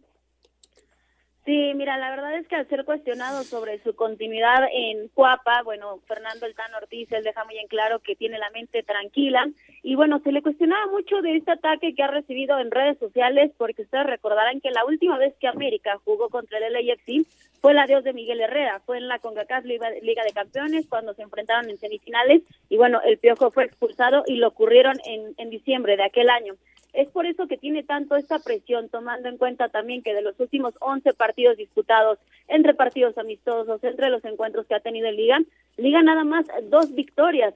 Sí, 1.44 1.72
mira, 1.74 1.98
la 1.98 2.10
verdad 2.10 2.36
es 2.36 2.46
que 2.46 2.54
al 2.54 2.68
ser 2.68 2.84
cuestionado 2.84 3.42
sobre 3.42 3.78
su 3.78 3.96
continuidad 3.96 4.62
en 4.72 5.08
Cuapa, 5.08 5.62
bueno, 5.64 5.98
Fernando 6.06 6.46
El 6.46 6.54
Ortiz, 6.80 7.10
él 7.10 7.24
deja 7.24 7.44
muy 7.44 7.58
en 7.58 7.66
claro 7.66 7.98
que 7.98 8.14
tiene 8.14 8.38
la 8.38 8.48
mente 8.50 8.84
tranquila 8.84 9.48
y 9.82 9.96
bueno, 9.96 10.20
se 10.20 10.30
le 10.30 10.40
cuestionaba 10.40 10.86
mucho 10.86 11.20
de 11.20 11.36
este 11.36 11.50
ataque 11.50 11.96
que 11.96 12.02
ha 12.04 12.06
recibido 12.06 12.60
en 12.60 12.70
redes 12.70 12.96
sociales 12.98 13.50
porque 13.58 13.82
ustedes 13.82 14.06
recordarán 14.06 14.60
que 14.60 14.70
la 14.70 14.84
última 14.84 15.18
vez 15.18 15.34
que 15.40 15.48
América 15.48 15.98
jugó 16.04 16.28
contra 16.28 16.58
el 16.58 16.72
LAFC 16.72 17.26
fue 17.60 17.72
el 17.72 17.78
adiós 17.80 18.04
de 18.04 18.12
Miguel 18.12 18.40
Herrera, 18.40 18.80
fue 18.86 18.98
en 18.98 19.08
la 19.08 19.18
CONCACAF 19.18 19.64
Liga, 19.64 19.90
de 19.90 20.32
Campeones 20.32 20.86
cuando 20.88 21.12
se 21.14 21.22
enfrentaron 21.22 21.68
en 21.68 21.76
semifinales 21.76 22.42
y 22.68 22.76
bueno, 22.76 23.00
el 23.04 23.18
Piojo 23.18 23.50
fue 23.50 23.64
expulsado 23.64 24.22
y 24.28 24.36
lo 24.36 24.46
ocurrieron 24.46 24.96
en, 25.04 25.34
en 25.38 25.50
diciembre 25.50 25.96
de 25.96 26.04
aquel 26.04 26.30
año. 26.30 26.54
Es 26.92 27.08
por 27.08 27.26
eso 27.26 27.46
que 27.46 27.56
tiene 27.56 27.82
tanto 27.82 28.16
esta 28.16 28.38
presión, 28.38 28.88
tomando 28.88 29.28
en 29.28 29.38
cuenta 29.38 29.68
también 29.68 30.02
que 30.02 30.12
de 30.12 30.22
los 30.22 30.38
últimos 30.38 30.74
11 30.80 31.14
partidos 31.14 31.56
disputados, 31.56 32.18
entre 32.48 32.74
partidos 32.74 33.16
amistosos, 33.16 33.82
entre 33.82 34.10
los 34.10 34.24
encuentros 34.24 34.66
que 34.66 34.74
ha 34.74 34.80
tenido 34.80 35.08
en 35.08 35.16
Liga, 35.16 35.38
Liga 35.78 36.02
nada 36.02 36.24
más 36.24 36.46
dos 36.64 36.94
victorias, 36.94 37.54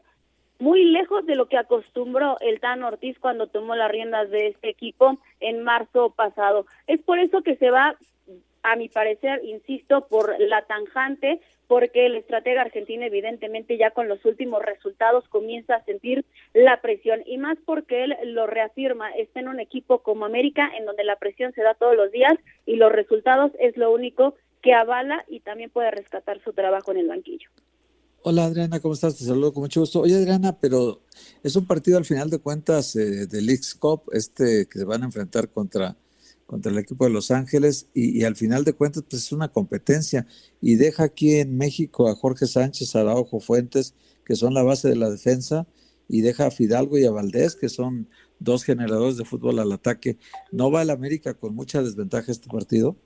muy 0.58 0.84
lejos 0.84 1.26
de 1.26 1.34
lo 1.34 1.46
que 1.46 1.58
acostumbró 1.58 2.38
el 2.40 2.60
Tan 2.60 2.82
Ortiz 2.82 3.18
cuando 3.18 3.46
tomó 3.46 3.74
las 3.74 3.90
riendas 3.90 4.30
de 4.30 4.48
este 4.48 4.70
equipo 4.70 5.18
en 5.40 5.62
marzo 5.62 6.10
pasado. 6.10 6.66
Es 6.86 7.00
por 7.02 7.18
eso 7.18 7.42
que 7.42 7.56
se 7.56 7.70
va, 7.70 7.96
a 8.66 8.74
mi 8.74 8.88
parecer, 8.88 9.40
insisto, 9.44 10.08
por 10.08 10.34
la 10.40 10.62
tanjante, 10.62 11.40
porque 11.68 12.06
el 12.06 12.16
estratega 12.16 12.62
argentino 12.62 13.04
evidentemente 13.04 13.78
ya 13.78 13.92
con 13.92 14.08
los 14.08 14.24
últimos 14.24 14.60
resultados 14.60 15.24
comienza 15.28 15.76
a 15.76 15.84
sentir 15.84 16.24
la 16.52 16.80
presión 16.80 17.22
y 17.26 17.38
más 17.38 17.58
porque 17.64 18.04
él 18.04 18.16
lo 18.24 18.46
reafirma, 18.48 19.10
está 19.12 19.38
en 19.40 19.48
un 19.48 19.60
equipo 19.60 20.00
como 20.00 20.26
América 20.26 20.68
en 20.76 20.84
donde 20.84 21.04
la 21.04 21.16
presión 21.16 21.52
se 21.52 21.62
da 21.62 21.74
todos 21.74 21.96
los 21.96 22.10
días 22.10 22.34
y 22.66 22.76
los 22.76 22.90
resultados 22.90 23.52
es 23.60 23.76
lo 23.76 23.92
único 23.92 24.34
que 24.62 24.74
avala 24.74 25.24
y 25.28 25.40
también 25.40 25.70
puede 25.70 25.92
rescatar 25.92 26.40
su 26.42 26.52
trabajo 26.52 26.90
en 26.90 26.98
el 26.98 27.08
banquillo. 27.08 27.48
Hola 28.22 28.46
Adriana, 28.46 28.80
¿cómo 28.80 28.94
estás? 28.94 29.16
Te 29.16 29.24
saludo 29.24 29.52
con 29.52 29.62
mucho 29.62 29.80
gusto. 29.80 30.00
Oye 30.00 30.16
Adriana, 30.16 30.58
pero 30.60 31.02
es 31.44 31.54
un 31.54 31.66
partido 31.66 31.98
al 31.98 32.04
final 32.04 32.30
de 32.30 32.40
cuentas 32.40 32.96
eh, 32.96 33.28
del 33.28 33.48
X 33.48 33.76
Cup, 33.76 34.02
este 34.12 34.66
que 34.68 34.80
se 34.80 34.84
van 34.84 35.02
a 35.02 35.06
enfrentar 35.06 35.48
contra 35.50 35.96
contra 36.46 36.72
el 36.72 36.78
equipo 36.78 37.04
de 37.04 37.10
Los 37.10 37.30
Ángeles 37.30 37.90
y, 37.92 38.24
al 38.24 38.36
final 38.36 38.64
de 38.64 38.72
cuentas 38.72 39.04
pues 39.08 39.24
es 39.24 39.32
una 39.32 39.48
competencia 39.48 40.26
y 40.60 40.76
deja 40.76 41.04
aquí 41.04 41.36
en 41.36 41.56
México 41.56 42.08
a 42.08 42.14
Jorge 42.14 42.46
Sánchez, 42.46 42.94
a 42.94 43.00
Araujo 43.00 43.40
Fuentes, 43.40 43.94
que 44.24 44.36
son 44.36 44.54
la 44.54 44.62
base 44.62 44.88
de 44.88 44.96
la 44.96 45.10
defensa, 45.10 45.66
y 46.08 46.20
deja 46.20 46.46
a 46.46 46.50
Fidalgo 46.50 46.98
y 46.98 47.04
a 47.04 47.10
Valdés, 47.10 47.56
que 47.56 47.68
son 47.68 48.08
dos 48.38 48.64
generadores 48.64 49.16
de 49.16 49.24
fútbol 49.24 49.58
al 49.58 49.72
ataque. 49.72 50.18
¿No 50.52 50.70
va 50.70 50.82
el 50.82 50.90
América 50.90 51.34
con 51.34 51.54
mucha 51.54 51.82
desventaja 51.82 52.30
este 52.30 52.48
partido? 52.48 52.96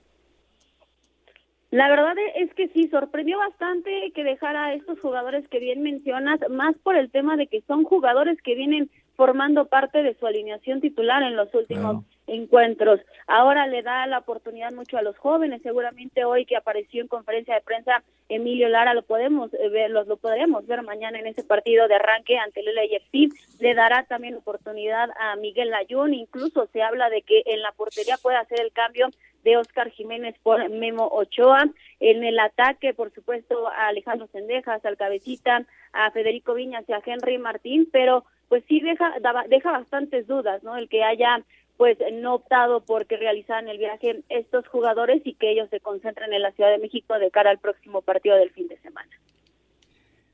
La 1.71 1.89
verdad 1.89 2.15
es 2.35 2.53
que 2.53 2.67
sí, 2.69 2.89
sorprendió 2.89 3.37
bastante 3.37 4.11
que 4.13 4.23
dejara 4.23 4.65
a 4.65 4.73
estos 4.73 4.99
jugadores 4.99 5.47
que 5.47 5.59
bien 5.59 5.81
mencionas, 5.81 6.39
más 6.49 6.75
por 6.83 6.97
el 6.97 7.09
tema 7.09 7.37
de 7.37 7.47
que 7.47 7.61
son 7.61 7.85
jugadores 7.85 8.37
que 8.43 8.55
vienen 8.55 8.91
formando 9.15 9.67
parte 9.67 10.03
de 10.03 10.13
su 10.19 10.27
alineación 10.27 10.81
titular 10.81 11.23
en 11.23 11.37
los 11.37 11.53
últimos 11.55 12.03
encuentros. 12.27 12.99
Ahora 13.27 13.67
le 13.67 13.81
da 13.81 14.05
la 14.07 14.19
oportunidad 14.19 14.71
mucho 14.71 14.97
a 14.97 15.01
los 15.01 15.17
jóvenes. 15.17 15.61
Seguramente 15.61 16.25
hoy 16.25 16.45
que 16.45 16.57
apareció 16.57 17.01
en 17.01 17.07
conferencia 17.07 17.55
de 17.55 17.61
prensa 17.61 18.03
Emilio 18.29 18.69
Lara 18.69 18.93
lo 18.93 19.01
podemos 19.01 19.51
ver, 19.51 19.91
lo, 19.91 20.05
lo 20.05 20.15
podremos 20.15 20.65
ver 20.65 20.81
mañana 20.83 21.19
en 21.19 21.27
ese 21.27 21.43
partido 21.43 21.89
de 21.89 21.95
arranque 21.95 22.37
ante 22.37 22.61
el 22.61 22.73
LAFC. 22.73 23.33
Le 23.59 23.73
dará 23.73 24.03
también 24.03 24.35
oportunidad 24.35 25.09
a 25.19 25.35
Miguel 25.35 25.69
Layún. 25.69 26.13
Incluso 26.13 26.67
se 26.67 26.81
habla 26.81 27.09
de 27.09 27.23
que 27.23 27.43
en 27.45 27.61
la 27.61 27.73
portería 27.73 28.15
puede 28.21 28.37
hacer 28.37 28.61
el 28.61 28.71
cambio 28.71 29.09
de 29.43 29.57
Oscar 29.57 29.89
Jiménez 29.89 30.35
por 30.43 30.69
Memo 30.69 31.07
Ochoa. 31.11 31.69
En 31.99 32.23
el 32.23 32.39
ataque, 32.39 32.93
por 32.93 33.11
supuesto, 33.11 33.67
a 33.67 33.87
Alejandro 33.87 34.27
Sendejas, 34.27 34.85
al 34.85 34.97
Cabecita, 34.97 35.65
a 35.93 36.11
Federico 36.11 36.53
Viñas 36.53 36.87
y 36.87 36.93
a 36.93 37.01
Henry 37.05 37.37
Martín, 37.37 37.89
pero 37.91 38.23
pues 38.47 38.63
sí 38.67 38.81
deja, 38.81 39.13
deja 39.47 39.71
bastantes 39.71 40.27
dudas, 40.27 40.61
¿no? 40.61 40.75
El 40.75 40.89
que 40.89 41.03
haya 41.03 41.41
pues 41.81 41.97
no 42.13 42.35
optado 42.35 42.85
por 42.85 43.07
que 43.07 43.17
realizaran 43.17 43.67
el 43.67 43.79
viaje 43.79 44.21
estos 44.29 44.67
jugadores 44.67 45.23
y 45.25 45.33
que 45.33 45.49
ellos 45.49 45.67
se 45.71 45.79
concentren 45.79 46.31
en 46.31 46.43
la 46.43 46.51
Ciudad 46.51 46.69
de 46.69 46.77
México 46.77 47.17
de 47.17 47.31
cara 47.31 47.49
al 47.49 47.57
próximo 47.57 48.03
partido 48.03 48.35
del 48.35 48.51
fin 48.51 48.67
de 48.67 48.79
semana. 48.81 49.09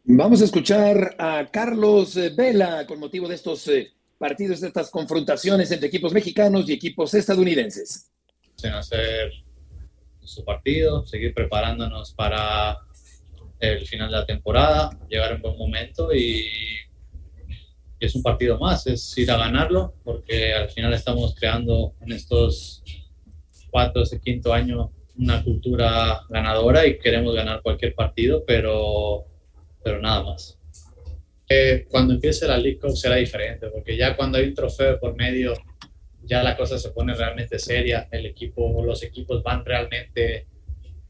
Vamos 0.03 0.41
a 0.41 0.43
escuchar 0.43 1.15
a 1.17 1.47
Carlos 1.49 2.17
eh, 2.17 2.33
Vela 2.35 2.85
con 2.85 2.99
motivo 2.99 3.29
de 3.29 3.35
estos 3.35 3.65
eh, 3.69 3.93
partidos, 4.17 4.59
de 4.59 4.67
estas 4.67 4.91
confrontaciones 4.91 5.71
entre 5.71 5.87
equipos 5.87 6.11
mexicanos 6.11 6.67
y 6.67 6.73
equipos 6.73 7.13
estadounidenses. 7.13 8.11
En 8.61 8.73
hacer 8.73 9.31
su 10.19 10.43
partido, 10.43 11.05
seguir 11.05 11.33
preparándonos 11.33 12.11
para 12.11 12.77
el 13.61 13.87
final 13.87 14.11
de 14.11 14.17
la 14.17 14.25
temporada, 14.25 14.89
llegar 15.07 15.31
en 15.31 15.41
buen 15.41 15.57
momento 15.57 16.13
y 16.13 16.45
es 17.99 18.15
un 18.15 18.23
partido 18.23 18.59
más, 18.59 18.85
es 18.87 19.17
ir 19.17 19.31
a 19.31 19.37
ganarlo, 19.37 19.93
porque 20.03 20.53
al 20.53 20.69
final 20.69 20.93
estamos 20.93 21.35
creando 21.35 21.93
en 22.01 22.11
estos 22.11 22.83
cuatro, 23.69 24.03
ese 24.03 24.19
quinto 24.19 24.53
año 24.53 24.91
una 25.17 25.43
cultura 25.43 26.21
ganadora 26.29 26.85
y 26.85 26.99
queremos 26.99 27.33
ganar 27.35 27.61
cualquier 27.61 27.95
partido, 27.95 28.43
pero, 28.45 29.25
pero 29.83 29.99
nada 29.99 30.23
más. 30.23 30.59
Eh, 31.49 31.87
cuando 31.89 32.13
empiece 32.13 32.47
la 32.47 32.57
League 32.57 32.77
Cup 32.77 32.95
será 32.95 33.15
diferente, 33.15 33.67
porque 33.69 33.97
ya 33.97 34.15
cuando 34.15 34.37
hay 34.37 34.47
un 34.47 34.53
trofeo 34.53 34.99
por 34.99 35.15
medio, 35.15 35.53
ya 36.23 36.43
la 36.43 36.57
cosa 36.57 36.77
se 36.77 36.91
pone 36.91 37.15
realmente 37.15 37.57
seria, 37.57 38.07
el 38.11 38.25
equipo, 38.25 38.83
los 38.83 39.01
equipos 39.01 39.41
van 39.41 39.65
realmente 39.65 40.45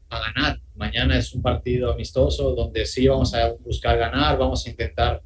a 0.08 0.20
ganar. 0.20 0.60
Mañana 0.74 1.18
es 1.18 1.34
un 1.34 1.42
partido 1.42 1.92
amistoso 1.92 2.54
donde 2.54 2.86
sí 2.86 3.08
vamos 3.08 3.34
a 3.34 3.52
buscar 3.52 3.98
ganar, 3.98 4.38
vamos 4.38 4.64
a 4.66 4.70
intentar 4.70 5.22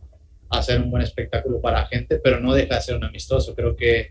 hacer 0.53 0.81
un 0.81 0.91
buen 0.91 1.03
espectáculo 1.03 1.61
para 1.61 1.81
la 1.81 1.87
gente, 1.87 2.19
pero 2.19 2.41
no 2.41 2.55
deja 2.55 2.77
de 2.77 2.81
ser 2.83 2.97
un 2.97 3.05
amistoso. 3.05 3.55
Creo 3.55 3.75
que 3.75 4.11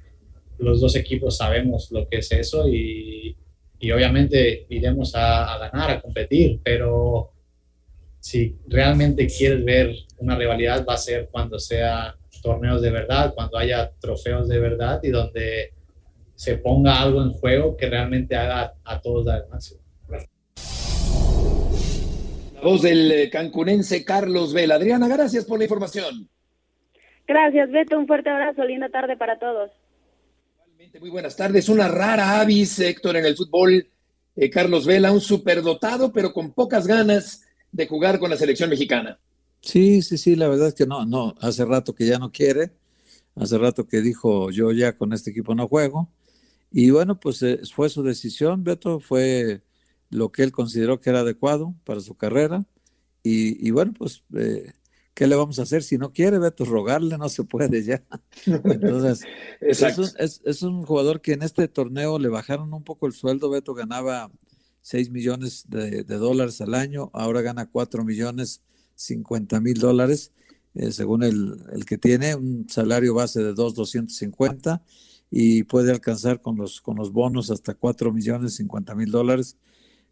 los 0.58 0.82
dos 0.82 0.96
equipos 0.96 1.38
sabemos 1.38 1.92
lo 1.92 2.08
que 2.08 2.18
es 2.18 2.32
eso 2.32 2.68
y, 2.68 3.36
y 3.80 3.92
obviamente 3.92 4.66
iremos 4.70 5.16
a, 5.16 5.54
a, 5.54 5.58
ganar, 5.58 5.92
a 5.92 6.02
competir, 6.02 6.60
pero 6.64 7.32
si 8.20 8.58
realmente 8.68 9.28
quieres 9.28 9.66
ver 9.66 9.96
una 10.18 10.36
rivalidad 10.38 10.86
va 10.88 10.94
a 10.94 10.98
ser 10.98 11.30
cuando 11.32 11.58
sea 11.60 12.16
torneos 12.42 12.82
de 12.82 12.92
verdad, 12.92 13.34
cuando 13.34 13.58
haya 13.58 13.92
trofeos 14.00 14.48
de 14.48 14.60
verdad 14.60 15.00
y 15.04 15.10
donde 15.10 15.74
se 16.36 16.58
ponga 16.58 17.02
algo 17.02 17.22
en 17.22 17.34
juego 17.34 17.78
que 17.78 17.90
realmente 17.90 18.36
haga 18.36 18.74
a 18.84 19.00
todos 19.00 19.26
dar 19.26 19.44
el 19.44 19.50
máximo. 19.50 19.81
Voz 22.64 22.82
del 22.82 23.12
eh, 23.12 23.30
cancunense 23.30 24.06
Carlos 24.06 24.54
Vela. 24.54 24.76
Adriana, 24.76 25.08
gracias 25.08 25.46
por 25.46 25.58
la 25.58 25.66
información. 25.66 26.30
Gracias, 27.28 27.72
Beto. 27.72 27.98
Un 27.98 28.08
fuerte 28.08 28.30
abrazo. 28.30 28.64
Linda 28.64 28.90
tarde 28.90 29.18
para 29.18 29.40
todos. 29.40 29.72
Muy 31.00 31.10
buenas 31.10 31.36
tardes. 31.36 31.70
Una 31.70 31.88
rara 31.88 32.40
avis, 32.40 32.80
Héctor, 32.80 33.16
en 33.18 33.26
el 33.26 33.36
fútbol. 33.36 33.88
Eh, 34.36 34.50
Carlos 34.50 34.86
Vela, 34.86 35.12
un 35.12 35.22
superdotado, 35.22 36.12
pero 36.12 36.34
con 36.34 36.54
pocas 36.54 36.88
ganas 36.88 37.44
de 37.72 37.88
jugar 37.88 38.20
con 38.20 38.30
la 38.30 38.38
selección 38.38 38.70
mexicana. 38.70 39.20
Sí, 39.62 40.02
sí, 40.02 40.18
sí, 40.18 40.36
la 40.36 40.48
verdad 40.48 40.70
es 40.70 40.74
que 40.74 40.86
no, 40.86 41.06
no, 41.06 41.36
hace 41.40 41.66
rato 41.66 41.94
que 41.94 42.06
ya 42.06 42.18
no 42.18 42.32
quiere, 42.32 42.72
hace 43.36 43.58
rato 43.58 43.88
que 43.88 44.02
dijo 44.02 44.50
yo 44.50 44.72
ya 44.72 44.94
con 44.94 45.14
este 45.14 45.30
equipo 45.30 45.54
no 45.54 45.68
juego, 45.68 46.10
y 46.72 46.90
bueno, 46.90 47.20
pues 47.20 47.44
eh, 47.44 47.60
fue 47.72 47.90
su 47.90 48.02
decisión, 48.02 48.64
Beto, 48.64 49.00
fue 49.00 49.62
lo 50.12 50.32
que 50.32 50.44
él 50.44 50.52
consideró 50.52 51.00
que 51.00 51.10
era 51.10 51.22
adecuado 51.22 51.74
para 51.84 52.00
su 52.00 52.16
carrera, 52.16 52.66
y, 53.24 53.68
y 53.68 53.72
bueno, 53.72 53.94
pues 53.98 54.24
eh, 54.36 54.74
¿qué 55.14 55.28
le 55.28 55.36
vamos 55.36 55.60
a 55.60 55.64
hacer? 55.64 55.84
Si 55.84 55.98
no 55.98 56.14
quiere, 56.14 56.40
Beto, 56.40 56.66
rogarle 56.66 57.18
no 57.18 57.30
se 57.30 57.44
puede 57.44 57.84
ya. 57.84 58.04
Entonces, 58.46 59.22
es 59.60 59.98
un, 59.98 60.10
es, 60.18 60.42
es 60.46 60.62
un, 60.62 60.84
jugador 60.84 61.22
que 61.22 61.34
en 61.34 61.44
este 61.44 61.68
torneo 61.68 62.20
le 62.20 62.30
bajaron 62.30 62.74
un 62.74 62.84
poco 62.84 63.08
el 63.08 63.14
sueldo, 63.14 63.50
Beto 63.50 63.74
ganaba 63.74 64.32
6 64.82 65.12
millones 65.12 65.66
de, 65.68 66.04
de 66.04 66.16
dólares 66.18 66.62
al 66.62 66.74
año, 66.74 67.10
ahora 67.14 67.42
gana 67.42 67.70
4 67.70 68.04
millones 68.04 68.62
50 68.96 69.60
mil 69.60 69.80
dólares, 69.80 70.32
eh, 70.76 70.92
según 70.92 71.24
el, 71.24 71.58
el, 71.74 71.86
que 71.86 71.98
tiene, 71.98 72.36
un 72.36 72.68
salario 72.70 73.14
base 73.14 73.42
de 73.42 73.54
2,250 73.54 74.84
y 75.30 75.64
puede 75.64 75.92
alcanzar 75.92 76.42
con 76.42 76.58
los, 76.58 76.82
con 76.82 76.98
los 76.98 77.12
bonos 77.12 77.50
hasta 77.52 77.74
4 77.74 78.12
millones 78.14 78.56
50 78.56 78.96
mil 78.96 79.12
dólares. 79.12 79.58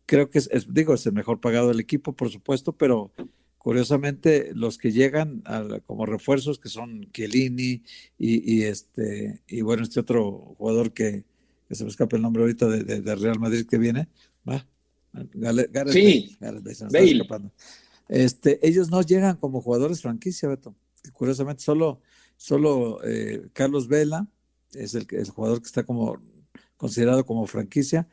Creo 0.10 0.32
que 0.32 0.40
es, 0.40 0.50
es, 0.52 0.74
digo, 0.74 0.96
es 0.96 1.06
el 1.06 1.14
mejor 1.14 1.40
pagado 1.40 1.68
del 1.68 1.80
equipo, 1.80 2.14
por 2.14 2.32
supuesto, 2.32 2.74
pero 2.74 3.12
curiosamente 3.60 4.50
los 4.56 4.80
que 4.80 4.92
llegan 4.92 5.44
a, 5.46 5.82
como 5.86 6.08
refuerzos 6.08 6.58
que 6.58 6.68
son 6.68 7.12
Chiellini 7.12 7.84
y, 8.18 8.56
y, 8.56 8.64
este 8.64 9.44
y 9.48 9.62
bueno 9.62 9.84
este 9.84 10.00
otro 10.00 10.56
jugador 10.58 10.94
que, 10.94 11.26
que 11.68 11.76
se 11.76 11.84
me 11.84 11.92
escapa 11.92 12.16
el 12.16 12.24
nombre 12.24 12.42
ahorita 12.42 12.68
de, 12.68 12.84
de, 12.84 13.02
de 13.02 13.16
Real 13.16 13.38
Madrid 13.40 13.68
que 13.70 13.78
viene 13.78 14.08
va 14.50 14.66
Gareth, 15.14 15.94
sí, 15.94 16.36
Gareth 16.40 16.64
Bale, 16.92 17.24
Bale. 17.30 17.52
Este, 18.08 18.66
ellos 18.68 18.90
no 18.90 19.04
llegan 19.04 19.36
como 19.36 19.62
jugadores 19.62 20.02
franquicia 20.02 20.50
Beto 20.50 20.74
curiosamente 21.14 21.62
solo 21.62 22.02
solo 22.36 23.00
eh, 23.04 23.48
Carlos 23.54 23.88
Vela 23.88 24.26
es 24.74 24.96
el, 24.96 25.06
el 25.12 25.30
jugador 25.30 25.62
que 25.62 25.68
está 25.68 25.84
como 25.84 26.20
considerado 26.78 27.28
como 27.28 27.46
franquicia 27.46 28.08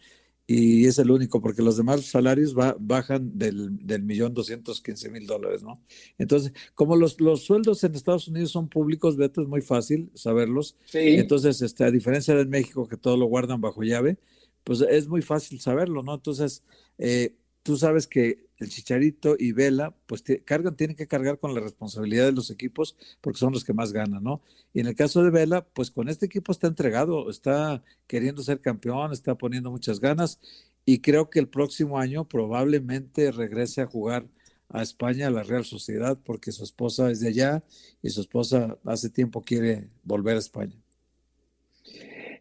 y 0.46 0.86
es 0.86 0.98
el 0.98 1.10
único, 1.10 1.40
porque 1.40 1.62
los 1.62 1.76
demás 1.76 2.04
salarios 2.04 2.54
bajan 2.54 3.36
del, 3.36 3.84
del 3.84 4.02
millón 4.02 4.32
doscientos 4.32 4.80
quince 4.80 5.10
mil 5.10 5.26
dólares, 5.26 5.62
¿no? 5.62 5.82
Entonces, 6.18 6.52
como 6.74 6.94
los, 6.94 7.20
los 7.20 7.44
sueldos 7.44 7.82
en 7.82 7.94
Estados 7.94 8.28
Unidos 8.28 8.52
son 8.52 8.68
públicos, 8.68 9.16
Beto, 9.16 9.42
es 9.42 9.48
muy 9.48 9.60
fácil 9.60 10.10
saberlos. 10.14 10.76
Entonces, 11.18 11.62
este, 11.62 11.82
a 11.84 11.90
diferencia 11.90 12.34
de 12.36 12.46
México, 12.46 12.86
que 12.86 12.96
todo 12.96 13.16
lo 13.16 13.26
guardan 13.26 13.60
bajo 13.60 13.82
llave, 13.82 14.18
pues 14.62 14.80
es 14.82 15.08
muy 15.08 15.22
fácil 15.22 15.60
saberlo, 15.60 16.02
¿no? 16.02 16.14
Entonces, 16.14 16.62
eh, 16.98 17.34
tú 17.66 17.76
sabes 17.76 18.06
que 18.06 18.46
el 18.58 18.68
Chicharito 18.68 19.34
y 19.36 19.50
Vela, 19.50 19.92
pues 20.06 20.22
cargan, 20.44 20.76
tienen 20.76 20.94
que 20.94 21.08
cargar 21.08 21.40
con 21.40 21.52
la 21.52 21.60
responsabilidad 21.60 22.26
de 22.26 22.32
los 22.32 22.48
equipos 22.50 22.96
porque 23.20 23.40
son 23.40 23.52
los 23.52 23.64
que 23.64 23.72
más 23.72 23.92
ganan, 23.92 24.22
¿no? 24.22 24.40
Y 24.72 24.78
en 24.78 24.86
el 24.86 24.94
caso 24.94 25.24
de 25.24 25.30
Vela, 25.30 25.66
pues 25.74 25.90
con 25.90 26.08
este 26.08 26.26
equipo 26.26 26.52
está 26.52 26.68
entregado, 26.68 27.28
está 27.28 27.82
queriendo 28.06 28.44
ser 28.44 28.60
campeón, 28.60 29.12
está 29.12 29.34
poniendo 29.34 29.72
muchas 29.72 29.98
ganas 29.98 30.38
y 30.84 31.00
creo 31.00 31.28
que 31.28 31.40
el 31.40 31.48
próximo 31.48 31.98
año 31.98 32.28
probablemente 32.28 33.32
regrese 33.32 33.80
a 33.80 33.86
jugar 33.86 34.28
a 34.68 34.82
España, 34.82 35.26
a 35.26 35.30
la 35.30 35.42
Real 35.42 35.64
Sociedad, 35.64 36.16
porque 36.24 36.52
su 36.52 36.62
esposa 36.62 37.10
es 37.10 37.18
de 37.18 37.28
allá 37.28 37.64
y 38.00 38.10
su 38.10 38.20
esposa 38.20 38.78
hace 38.84 39.10
tiempo 39.10 39.42
quiere 39.42 39.90
volver 40.04 40.36
a 40.36 40.38
España. 40.38 40.76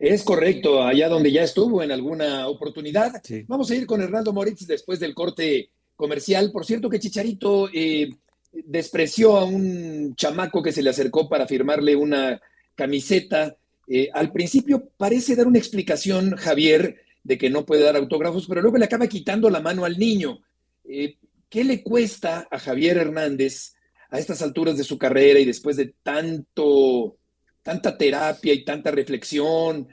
Es 0.05 0.23
correcto, 0.23 0.83
allá 0.83 1.09
donde 1.09 1.31
ya 1.31 1.41
estuvo 1.41 1.81
en 1.81 1.91
alguna 1.91 2.47
oportunidad. 2.47 3.23
Vamos 3.47 3.71
a 3.71 3.75
ir 3.75 3.87
con 3.87 4.01
Hernando 4.01 4.33
Moritz 4.33 4.67
después 4.67 4.99
del 4.99 5.15
corte 5.15 5.71
comercial. 5.95 6.51
Por 6.51 6.63
cierto 6.63 6.91
que 6.91 6.99
Chicharito 6.99 7.69
eh, 7.73 8.09
despreció 8.51 9.35
a 9.35 9.45
un 9.45 10.15
chamaco 10.15 10.61
que 10.61 10.71
se 10.71 10.83
le 10.83 10.91
acercó 10.91 11.27
para 11.27 11.47
firmarle 11.47 11.95
una 11.95 12.39
camiseta. 12.75 13.57
Eh, 13.87 14.11
al 14.13 14.31
principio 14.31 14.91
parece 14.95 15.35
dar 15.35 15.47
una 15.47 15.57
explicación, 15.57 16.35
Javier, 16.35 16.97
de 17.23 17.39
que 17.39 17.49
no 17.49 17.65
puede 17.65 17.81
dar 17.81 17.95
autógrafos, 17.95 18.45
pero 18.47 18.61
luego 18.61 18.77
le 18.77 18.85
acaba 18.85 19.07
quitando 19.07 19.49
la 19.49 19.59
mano 19.59 19.85
al 19.85 19.97
niño. 19.97 20.39
Eh, 20.87 21.15
¿Qué 21.49 21.63
le 21.63 21.81
cuesta 21.81 22.47
a 22.51 22.59
Javier 22.59 22.97
Hernández 22.97 23.73
a 24.11 24.19
estas 24.19 24.43
alturas 24.43 24.77
de 24.77 24.83
su 24.83 24.99
carrera 24.99 25.39
y 25.39 25.45
después 25.45 25.77
de 25.77 25.95
tanto 26.03 27.17
tanta 27.65 27.97
terapia 27.97 28.53
y 28.53 28.63
tanta 28.63 28.91
reflexión 28.91 29.87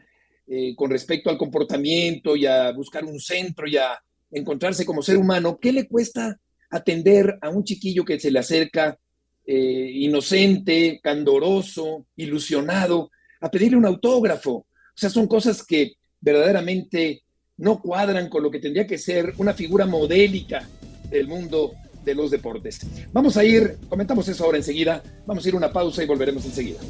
eh, 0.47 0.76
con 0.76 0.91
respecto 0.91 1.31
al 1.31 1.38
comportamiento 1.38 2.37
y 2.37 2.45
a 2.45 2.71
buscar 2.73 3.02
un 3.02 3.19
centro 3.19 3.67
y 3.67 3.79
a 3.79 3.99
encontrarse 4.31 4.85
como 4.85 5.00
ser 5.00 5.17
humano, 5.17 5.59
¿qué 5.59 5.73
le 5.73 5.88
cuesta 5.88 6.38
atender 6.69 7.38
a 7.41 7.49
un 7.49 7.64
chiquillo 7.64 8.05
que 8.05 8.21
se 8.21 8.31
le 8.31 8.41
acerca 8.41 8.99
eh, 9.47 9.91
inocente, 9.95 11.00
candoroso, 11.02 12.05
ilusionado, 12.17 13.11
a 13.41 13.50
pedirle 13.50 13.79
un 13.79 13.87
autógrafo? 13.87 14.52
O 14.52 14.67
sea, 14.95 15.09
son 15.09 15.26
cosas 15.26 15.64
que 15.64 15.95
verdaderamente 16.21 17.23
no 17.57 17.81
cuadran 17.81 18.29
con 18.29 18.43
lo 18.43 18.50
que 18.50 18.59
tendría 18.59 18.87
que 18.87 18.99
ser 18.99 19.33
una 19.38 19.55
figura 19.55 19.87
modélica 19.87 20.69
del 21.09 21.26
mundo 21.26 21.73
de 22.05 22.14
los 22.14 22.31
deportes. 22.31 22.81
Vamos 23.14 23.38
a 23.38 23.45
ir, 23.45 23.79
comentamos 23.88 24.29
eso 24.29 24.45
ahora 24.45 24.59
enseguida, 24.59 25.02
vamos 25.25 25.47
a 25.47 25.49
ir 25.49 25.55
a 25.55 25.59
una 25.59 25.73
pausa 25.73 26.02
y 26.02 26.07
volveremos 26.07 26.45
enseguida. 26.45 26.81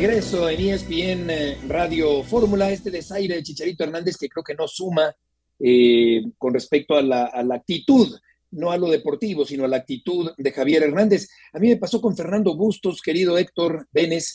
Regreso 0.00 0.50
en 0.50 0.60
ESPN 0.60 1.30
eh, 1.30 1.56
Radio 1.68 2.24
Fórmula, 2.24 2.68
este 2.68 2.90
desaire 2.90 3.36
de 3.36 3.44
Chicharito 3.44 3.84
Hernández 3.84 4.16
que 4.16 4.28
creo 4.28 4.42
que 4.42 4.56
no 4.56 4.66
suma 4.66 5.14
eh, 5.60 6.20
con 6.36 6.52
respecto 6.52 6.96
a 6.96 7.02
la, 7.02 7.30
actitud, 7.52 8.08
no 8.50 8.72
a 8.72 8.76
lo 8.76 8.90
deportivo, 8.90 9.44
sino 9.44 9.64
a 9.64 9.68
la 9.68 9.76
actitud 9.76 10.32
de 10.36 10.50
Javier 10.50 10.82
Hernández. 10.82 11.28
A 11.52 11.60
mí 11.60 11.68
me 11.68 11.76
pasó 11.76 12.00
con 12.00 12.16
Fernando 12.16 12.56
Bustos, 12.56 13.00
querido 13.00 13.38
Héctor 13.38 13.86
Vélez, 13.92 14.32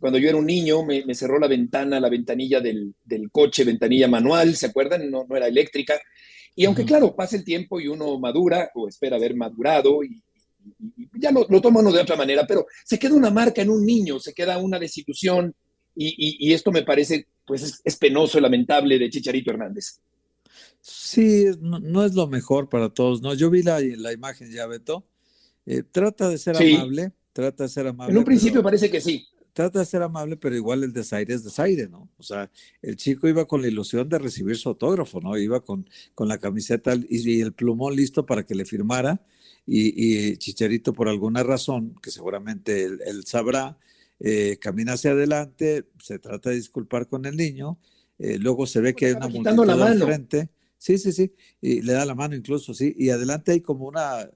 cuando 0.00 0.18
yo 0.18 0.30
era 0.30 0.38
un 0.38 0.46
niño, 0.46 0.82
me, 0.82 1.14
cerró 1.14 1.38
la 1.38 1.46
ventana, 1.46 2.00
la 2.00 2.08
ventanilla 2.08 2.62
del, 2.62 2.94
coche, 3.30 3.64
ventanilla 3.64 4.08
manual, 4.08 4.56
¿se 4.56 4.64
acuerdan? 4.64 5.10
No, 5.10 5.26
no 5.28 5.36
era 5.36 5.46
eléctrica. 5.46 6.00
Y 6.56 6.64
aunque, 6.64 6.86
claro, 6.86 7.14
pasa 7.14 7.36
el 7.36 7.44
tiempo 7.44 7.78
y 7.78 7.86
uno 7.86 8.18
madura, 8.18 8.70
o 8.74 8.88
espera 8.88 9.16
haber 9.16 9.36
madurado 9.36 10.02
y, 10.02 10.22
ya 11.14 11.30
lo, 11.30 11.46
lo 11.48 11.60
toma 11.60 11.80
uno 11.80 11.92
de 11.92 12.00
otra 12.00 12.16
manera, 12.16 12.46
pero 12.46 12.66
se 12.84 12.98
queda 12.98 13.14
una 13.14 13.30
marca 13.30 13.62
en 13.62 13.70
un 13.70 13.84
niño, 13.84 14.18
se 14.18 14.32
queda 14.32 14.58
una 14.58 14.78
desilusión 14.78 15.54
y, 15.94 16.52
esto 16.52 16.72
me 16.72 16.82
parece, 16.82 17.28
pues 17.46 17.80
es, 17.84 17.96
penoso 17.96 18.38
y 18.38 18.40
lamentable 18.40 18.98
de 18.98 19.10
Chicharito 19.10 19.50
Hernández. 19.50 20.00
Sí, 20.80 21.46
no, 21.60 22.04
es 22.04 22.14
lo 22.14 22.26
mejor 22.26 22.68
para 22.68 22.88
todos, 22.88 23.22
¿no? 23.22 23.34
Yo 23.34 23.50
vi 23.50 23.62
la, 23.62 23.80
la 23.80 24.12
imagen 24.12 24.50
ya, 24.50 24.66
Beto. 24.66 25.06
Eh, 25.66 25.82
trata 25.82 26.28
de 26.28 26.38
ser 26.38 26.56
amable, 26.56 27.12
trata 27.32 27.64
de 27.64 27.68
ser 27.68 27.86
amable. 27.86 28.12
En 28.12 28.18
un 28.18 28.24
principio 28.24 28.62
parece 28.62 28.90
que 28.90 29.00
sí. 29.00 29.26
Trata 29.52 29.80
de 29.80 29.84
ser 29.84 30.02
amable, 30.02 30.36
pero 30.38 30.56
igual 30.56 30.82
el 30.82 30.94
desaire 30.94 31.34
es 31.34 31.44
desaire, 31.44 31.86
¿no? 31.86 32.08
O 32.16 32.22
sea, 32.22 32.50
el 32.80 32.96
chico 32.96 33.28
iba 33.28 33.44
con 33.44 33.60
la 33.60 33.68
ilusión 33.68 34.08
de 34.08 34.18
recibir 34.18 34.56
su 34.56 34.70
autógrafo, 34.70 35.20
¿no? 35.20 35.36
Iba 35.36 35.60
con, 35.60 35.88
con 36.14 36.26
la 36.26 36.38
camiseta 36.38 36.94
y, 36.94 37.38
y 37.38 37.40
el 37.42 37.52
plumón 37.52 37.94
listo 37.94 38.24
para 38.24 38.44
que 38.44 38.54
le 38.54 38.64
firmara 38.64 39.20
y, 39.66 40.36
Chicharito 40.38 40.92
por 40.92 41.08
alguna 41.08 41.42
razón, 41.42 41.94
que 42.02 42.10
seguramente 42.10 42.84
él, 42.84 43.24
sabrá, 43.24 43.78
eh, 44.20 44.58
camina 44.60 44.94
hacia 44.94 45.12
adelante, 45.12 45.86
se 46.02 46.18
trata 46.18 46.50
de 46.50 46.56
disculpar 46.56 47.06
con 47.06 47.24
el 47.26 47.36
niño, 47.36 47.78
eh, 48.18 48.38
luego 48.38 48.66
se 48.66 48.80
ve 48.80 48.94
que 48.94 49.06
hay 49.06 49.12
una 49.12 49.28
multitud 49.28 49.68
al 49.68 50.02
frente, 50.02 50.50
sí, 50.78 50.98
sí, 50.98 51.12
sí, 51.12 51.32
y 51.60 51.82
le 51.82 51.92
da 51.92 52.04
la 52.04 52.14
mano 52.14 52.34
incluso, 52.34 52.74
sí, 52.74 52.94
y 52.96 53.10
adelante 53.10 53.52
hay 53.52 53.60
como 53.60 53.86
una, 53.86 54.30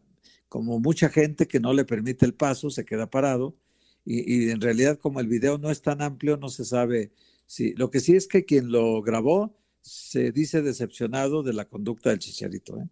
como 0.49 0.79
mucha 0.81 1.09
gente 1.09 1.47
que 1.47 1.61
no 1.61 1.73
le 1.73 1.85
permite 1.85 2.25
el 2.25 2.35
paso, 2.35 2.71
se 2.71 2.85
queda 2.85 3.11
parado, 3.11 3.57
y, 4.05 4.47
y 4.47 4.51
en 4.51 4.61
realidad 4.61 4.99
como 4.99 5.21
el 5.21 5.27
video 5.27 5.59
no 5.59 5.71
es 5.71 5.83
tan 5.83 6.03
amplio, 6.03 6.37
no 6.37 6.49
se 6.49 6.65
sabe 6.65 7.12
si, 7.47 7.75
lo 7.75 7.91
que 7.91 8.01
sí 8.01 8.17
es 8.17 8.27
que 8.27 8.45
quien 8.45 8.71
lo 8.71 9.03
grabó 9.03 9.57
se 9.81 10.33
dice 10.33 10.62
decepcionado 10.62 11.43
de 11.45 11.53
la 11.53 11.69
conducta 11.69 12.11
del 12.11 12.19
Chicharito, 12.19 12.81
¿eh? 12.81 12.89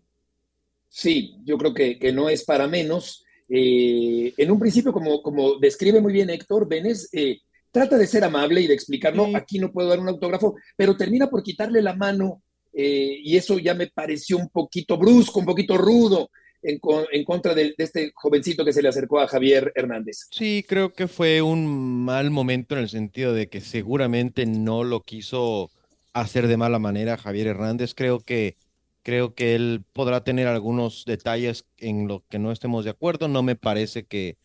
Sí, 0.97 1.35
yo 1.45 1.59
creo 1.59 1.75
que, 1.75 2.13
no 2.13 2.29
es 2.29 2.45
para 2.45 2.69
menos. 2.69 3.25
Eh, 3.49 4.33
en 4.37 4.51
un 4.53 4.61
principio, 4.61 4.93
como, 4.93 5.21
como 5.23 5.59
describe 5.59 6.01
muy 6.01 6.13
bien 6.13 6.31
Héctor, 6.31 6.69
Benes, 6.69 7.09
eh, 7.13 7.41
trata 7.73 7.99
de 7.99 8.07
ser 8.07 8.23
amable 8.23 8.61
y 8.61 8.69
de 8.69 8.75
explicar, 8.75 9.13
no, 9.13 9.37
aquí 9.37 9.59
no 9.59 9.73
puedo 9.73 9.89
dar 9.89 9.99
un 9.99 10.07
autógrafo, 10.07 10.55
pero 10.77 10.97
termina 10.97 11.29
por 11.29 11.43
quitarle 11.43 11.83
la 11.83 11.97
mano 11.97 12.45
eh, 12.73 13.19
y 13.25 13.37
eso 13.37 13.59
ya 13.59 13.75
me 13.75 13.89
pareció 13.89 14.39
un 14.39 14.49
poquito 14.51 14.97
brusco, 14.97 15.41
un 15.41 15.47
poquito 15.47 15.77
rudo 15.77 16.31
en, 16.63 16.79
contra 17.25 17.55
de, 17.55 17.75
de, 17.77 17.85
este 17.85 18.13
jovencito 18.15 18.65
que 18.65 18.73
se 18.73 18.81
le 18.81 18.89
acercó 18.89 19.19
a 19.19 19.27
Javier 19.27 19.73
Hernández. 19.75 20.29
Sí, 20.31 20.65
creo 20.67 20.93
que 20.93 21.09
fue 21.09 21.43
un 21.43 22.05
mal 22.05 22.31
momento 22.31 22.77
en 22.77 22.83
el 22.83 22.89
sentido 22.89 23.35
de 23.35 23.49
que 23.49 23.61
seguramente 23.61 24.47
no 24.47 24.85
lo 24.85 25.01
quiso 25.01 25.73
hacer 26.13 26.47
de 26.47 26.57
mala 26.57 26.79
manera 26.79 27.17
Javier 27.17 27.49
Hernández. 27.49 27.95
Creo 27.95 28.21
que 28.21 28.55
Creo 29.05 29.35
que 29.35 29.55
él 29.55 29.85
podrá 29.93 30.25
tener 30.25 30.49
algunos 30.49 31.05
detalles 31.05 31.67
en 31.77 32.09
lo 32.09 32.25
que 32.29 32.41
no 32.41 32.51
estemos 32.51 32.85
de 32.85 32.91
acuerdo. 32.91 33.29
No 33.29 33.43
me 33.43 33.55
parece 33.55 34.05
que, 34.05 34.39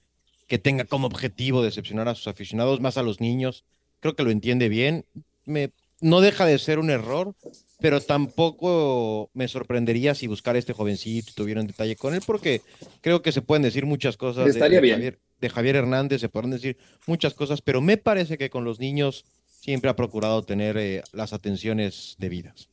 que 0.47 0.59
tenga 0.59 0.83
como 0.83 1.07
objetivo 1.07 1.63
decepcionar 1.63 2.09
a 2.09 2.15
sus 2.15 2.27
aficionados, 2.27 2.81
más 2.81 2.97
a 2.97 3.03
los 3.03 3.21
niños. 3.21 3.63
Creo 4.01 4.15
que 4.15 4.23
lo 4.23 4.31
entiende 4.31 4.67
bien. 4.67 5.05
Me, 5.45 5.71
no 6.01 6.21
deja 6.21 6.45
de 6.45 6.59
ser 6.59 6.77
un 6.77 6.89
error, 6.89 7.35
pero 7.79 8.01
tampoco 8.01 9.29
me 9.33 9.47
sorprendería 9.47 10.13
si 10.13 10.27
buscar 10.27 10.55
a 10.55 10.59
este 10.59 10.73
jovencito 10.73 11.31
tuviera 11.35 11.61
un 11.61 11.67
detalle 11.67 11.95
con 11.95 12.13
él, 12.13 12.21
porque 12.25 12.61
creo 13.01 13.21
que 13.21 13.31
se 13.31 13.41
pueden 13.41 13.63
decir 13.63 13.85
muchas 13.85 14.17
cosas 14.17 14.53
de, 14.53 14.59
Javier, 14.59 15.19
de, 15.39 15.49
Javier, 15.49 15.75
Hernández, 15.77 16.21
se 16.21 16.29
pueden 16.29 16.51
decir 16.51 16.77
muchas 17.07 17.33
cosas, 17.33 17.61
pero 17.61 17.81
me 17.81 17.97
parece 17.97 18.37
que 18.37 18.49
con 18.49 18.63
los 18.63 18.79
niños 18.79 19.23
siempre 19.45 19.89
ha 19.89 19.95
procurado 19.95 20.43
tener 20.43 20.77
eh, 20.77 21.01
las 21.13 21.33
atenciones 21.33 22.15
debidas. 22.17 22.69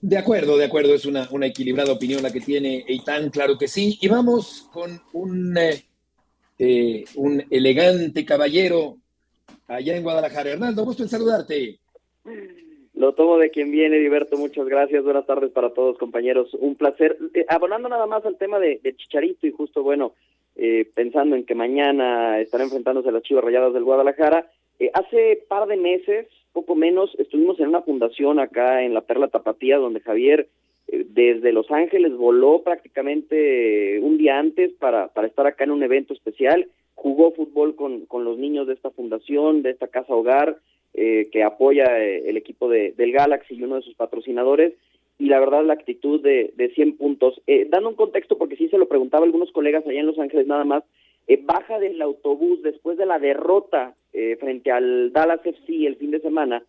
De 0.00 0.16
acuerdo, 0.16 0.56
de 0.56 0.64
acuerdo, 0.64 0.94
es 0.94 1.06
una, 1.06 1.26
equilibrada 1.46 1.92
opinión 1.92 2.22
la 2.22 2.32
que 2.32 2.40
tiene 2.40 2.84
Eitan, 2.86 3.30
claro 3.30 3.58
que 3.58 3.66
sí. 3.66 3.98
Y 4.00 4.06
vamos 4.06 4.68
con 4.72 5.00
un, 5.12 5.58
eh, 5.58 5.82
eh, 6.56 7.04
un 7.16 7.42
elegante 7.50 8.24
caballero 8.24 8.98
allá 9.66 9.96
en 9.96 10.04
Guadalajara. 10.04 10.50
Hernando, 10.50 10.84
gusto 10.84 11.02
en 11.02 11.08
saludarte. 11.08 11.80
Lo 12.94 13.12
tomo 13.14 13.38
de 13.38 13.50
quien 13.50 13.72
viene, 13.72 13.98
Diverto, 13.98 14.36
muchas 14.36 14.66
gracias. 14.66 15.02
Buenas 15.02 15.26
tardes 15.26 15.50
para 15.50 15.70
todos, 15.70 15.98
compañeros. 15.98 16.54
Un 16.54 16.76
placer. 16.76 17.18
Eh, 17.34 17.44
abonando 17.48 17.88
nada 17.88 18.06
más 18.06 18.24
al 18.24 18.38
tema 18.38 18.60
de, 18.60 18.80
Chicharito 18.96 19.48
y 19.48 19.52
justo, 19.52 19.82
bueno, 19.82 20.14
pensando 20.94 21.34
en 21.34 21.44
que 21.44 21.56
mañana 21.56 22.40
estará 22.40 22.62
enfrentándose 22.62 23.08
a 23.08 23.12
las 23.12 23.22
Chivas 23.22 23.44
Rayadas 23.44 23.74
del 23.74 23.84
Guadalajara, 23.84 24.48
hace 24.94 25.44
par 25.48 25.66
de 25.66 25.76
meses 25.76 26.26
poco 26.52 26.74
menos, 26.74 27.14
estuvimos 27.18 27.58
en 27.60 27.68
una 27.68 27.82
fundación 27.82 28.38
acá 28.40 28.82
en 28.82 28.94
la 28.94 29.02
Perla 29.02 29.28
Tapatía, 29.28 29.78
donde 29.78 30.00
Javier 30.00 30.48
eh, 30.88 31.06
desde 31.08 31.52
Los 31.52 31.70
Ángeles 31.70 32.16
voló 32.16 32.62
prácticamente 32.62 34.00
un 34.00 34.18
día 34.18 34.38
antes 34.38 34.72
para, 34.74 35.08
para 35.08 35.26
estar 35.26 35.46
acá 35.46 35.64
en 35.64 35.72
un 35.72 35.82
evento 35.82 36.14
especial. 36.14 36.68
jugó 36.94 37.32
fútbol 37.32 37.76
con, 37.76 38.06
con 38.06 38.24
los 38.24 38.38
niños 38.38 38.66
de 38.66 38.74
esta 38.74 38.90
fundación, 38.90 39.62
de 39.62 39.70
esta 39.70 39.88
casa 39.88 40.14
hogar, 40.14 40.58
eh, 40.94 41.28
que 41.30 41.44
apoya 41.44 41.84
eh, 42.00 42.28
el 42.28 42.36
equipo 42.36 42.68
de, 42.68 42.92
del 42.92 43.12
Galaxy 43.12 43.54
y 43.54 43.62
uno 43.62 43.76
de 43.76 43.82
sus 43.82 43.94
patrocinadores, 43.94 44.72
y 45.18 45.26
la 45.26 45.38
verdad 45.38 45.64
la 45.64 45.74
actitud 45.74 46.20
de, 46.20 46.52
de 46.56 46.70
100 46.70 46.96
puntos. 46.96 47.40
Eh, 47.46 47.66
dando 47.70 47.90
un 47.90 47.94
contexto, 47.94 48.38
porque 48.38 48.56
sí 48.56 48.68
se 48.68 48.78
lo 48.78 48.88
preguntaba 48.88 49.24
algunos 49.24 49.52
colegas 49.52 49.86
allá 49.86 50.00
en 50.00 50.06
Los 50.06 50.18
Ángeles 50.18 50.46
nada 50.46 50.64
más, 50.64 50.84
eh, 51.28 51.40
baja 51.44 51.78
del 51.78 52.00
autobús 52.02 52.62
después 52.62 52.96
de 52.96 53.06
la 53.06 53.18
derrota 53.18 53.94
eh, 54.12 54.36
frente 54.40 54.72
al 54.72 55.12
Dallas 55.12 55.44
FC 55.44 55.86
el 55.86 55.96
fin 55.96 56.10
de 56.10 56.20
semana 56.20 56.62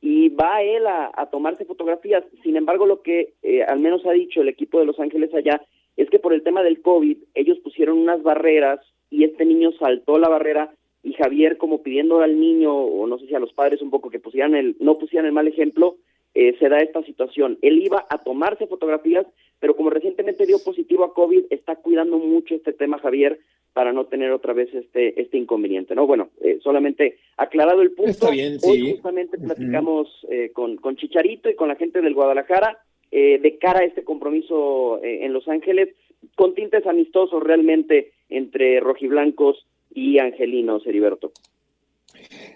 y 0.00 0.28
va 0.30 0.62
él 0.62 0.86
a, 0.86 1.28
tomarse 1.30 1.64
fotografías. 1.64 2.24
Sin 2.42 2.56
embargo, 2.56 2.86
lo 2.86 3.02
que 3.02 3.34
eh, 3.42 3.62
al 3.62 3.80
menos 3.80 4.04
ha 4.06 4.12
dicho 4.12 4.40
el 4.40 4.48
equipo 4.48 4.78
de 4.78 4.86
Los 4.86 4.98
Ángeles 4.98 5.34
allá 5.34 5.62
es 5.96 6.08
que 6.10 6.18
por 6.18 6.32
el 6.32 6.42
tema 6.42 6.62
del 6.62 6.80
COVID 6.80 7.18
ellos 7.34 7.58
pusieron 7.58 7.98
unas 7.98 8.22
barreras 8.22 8.80
y 9.10 9.24
este 9.24 9.44
niño 9.44 9.72
saltó 9.72 10.18
la 10.18 10.28
barrera 10.28 10.72
y 11.02 11.12
Javier 11.12 11.56
como 11.56 11.82
pidiendo 11.82 12.20
al 12.20 12.40
niño 12.40 12.74
o 12.74 13.06
no 13.06 13.18
sé 13.18 13.26
si 13.26 13.34
a 13.34 13.38
los 13.38 13.52
padres 13.52 13.80
un 13.82 13.90
poco 13.90 14.10
que 14.10 14.18
pusieran 14.18 14.54
el 14.54 14.76
no 14.80 14.96
pusieran 14.96 15.26
el 15.26 15.32
mal 15.32 15.46
ejemplo 15.46 15.96
eh, 16.38 16.54
se 16.58 16.68
da 16.68 16.78
esta 16.80 17.02
situación. 17.02 17.58
Él 17.62 17.82
iba 17.82 18.06
a 18.10 18.18
tomarse 18.18 18.66
fotografías, 18.66 19.26
pero 19.58 19.74
como 19.74 19.88
recientemente 19.88 20.44
dio 20.44 20.58
positivo 20.62 21.04
a 21.04 21.14
COVID, 21.14 21.46
está 21.48 21.76
cuidando 21.76 22.18
mucho 22.18 22.54
este 22.54 22.74
tema 22.74 22.98
Javier 22.98 23.40
para 23.76 23.92
no 23.92 24.06
tener 24.06 24.32
otra 24.32 24.54
vez 24.54 24.72
este 24.72 25.20
este 25.20 25.36
inconveniente, 25.36 25.94
¿no? 25.94 26.06
Bueno, 26.06 26.30
eh, 26.40 26.58
solamente 26.62 27.18
aclarado 27.36 27.82
el 27.82 27.90
punto. 27.90 28.10
Está 28.10 28.30
bien, 28.30 28.56
Hoy 28.62 28.92
justamente 28.92 29.36
platicamos 29.36 30.08
eh, 30.30 30.50
con, 30.54 30.76
con 30.78 30.96
Chicharito 30.96 31.50
y 31.50 31.56
con 31.56 31.68
la 31.68 31.76
gente 31.76 32.00
del 32.00 32.14
Guadalajara 32.14 32.78
eh, 33.10 33.38
de 33.38 33.58
cara 33.58 33.80
a 33.80 33.84
este 33.84 34.02
compromiso 34.02 34.98
eh, 35.04 35.26
en 35.26 35.34
Los 35.34 35.46
Ángeles, 35.46 35.90
con 36.36 36.54
tintes 36.54 36.86
amistosos 36.86 37.42
realmente 37.42 38.12
entre 38.30 38.80
rojiblancos 38.80 39.66
y 39.94 40.20
angelinos, 40.20 40.86
Heriberto. 40.86 41.32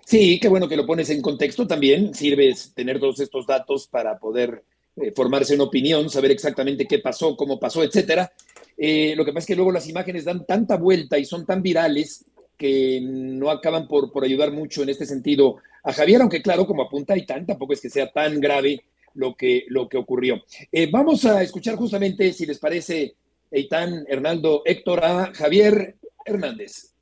Sí, 0.06 0.40
qué 0.40 0.48
bueno 0.48 0.70
que 0.70 0.76
lo 0.78 0.86
pones 0.86 1.10
en 1.10 1.20
contexto 1.20 1.66
también. 1.66 2.14
Sirve 2.14 2.50
tener 2.74 2.98
todos 2.98 3.20
estos 3.20 3.46
datos 3.46 3.88
para 3.88 4.18
poder 4.18 4.62
eh, 4.96 5.12
formarse 5.12 5.54
una 5.54 5.64
opinión, 5.64 6.08
saber 6.08 6.30
exactamente 6.30 6.86
qué 6.86 6.98
pasó, 6.98 7.36
cómo 7.36 7.60
pasó, 7.60 7.82
etcétera. 7.82 8.32
Eh, 8.82 9.12
lo 9.14 9.26
que 9.26 9.32
pasa 9.32 9.40
es 9.40 9.46
que 9.46 9.56
luego 9.56 9.72
las 9.72 9.86
imágenes 9.90 10.24
dan 10.24 10.46
tanta 10.46 10.76
vuelta 10.76 11.18
y 11.18 11.26
son 11.26 11.44
tan 11.44 11.60
virales 11.60 12.24
que 12.56 12.98
no 13.02 13.50
acaban 13.50 13.86
por, 13.86 14.10
por 14.10 14.24
ayudar 14.24 14.52
mucho 14.52 14.82
en 14.82 14.88
este 14.88 15.04
sentido 15.04 15.56
a 15.84 15.92
Javier, 15.92 16.22
aunque 16.22 16.40
claro, 16.40 16.66
como 16.66 16.84
apunta 16.84 17.14
y 17.14 17.26
tampoco 17.26 17.74
es 17.74 17.80
que 17.82 17.90
sea 17.90 18.10
tan 18.10 18.40
grave 18.40 18.82
lo 19.12 19.34
que, 19.34 19.64
lo 19.68 19.86
que 19.86 19.98
ocurrió. 19.98 20.42
Eh, 20.72 20.88
vamos 20.90 21.26
a 21.26 21.42
escuchar 21.42 21.76
justamente, 21.76 22.32
si 22.32 22.46
les 22.46 22.58
parece, 22.58 23.16
Eitan, 23.50 24.06
Hernaldo, 24.08 24.62
Héctor, 24.64 25.04
a 25.04 25.34
Javier 25.34 25.96
Hernández. 26.24 26.94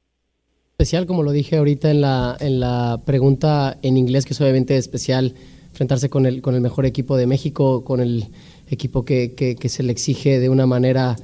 especial, 0.73 1.07
como 1.07 1.23
lo 1.23 1.31
dije 1.31 1.59
ahorita 1.59 1.93
en 1.93 2.01
la, 2.01 2.37
en 2.41 2.59
la 2.59 3.03
pregunta 3.07 3.79
en 3.83 3.97
inglés, 3.97 4.25
que 4.25 4.33
es 4.33 4.41
obviamente 4.41 4.77
especial 4.77 5.33
enfrentarse 5.69 6.11
con 6.11 6.27
el, 6.27 6.43
con 6.43 6.57
el 6.57 6.61
mejor 6.61 6.87
equipo 6.87 7.17
de 7.17 7.29
México, 7.29 7.85
con 7.85 8.01
el 8.01 8.25
equipo 8.69 9.05
que, 9.05 9.37
que 9.37 9.69
se 9.69 9.85
le 9.85 9.93
exige 9.93 10.41
de 10.41 10.49
una 10.49 10.67
manera 10.67 11.15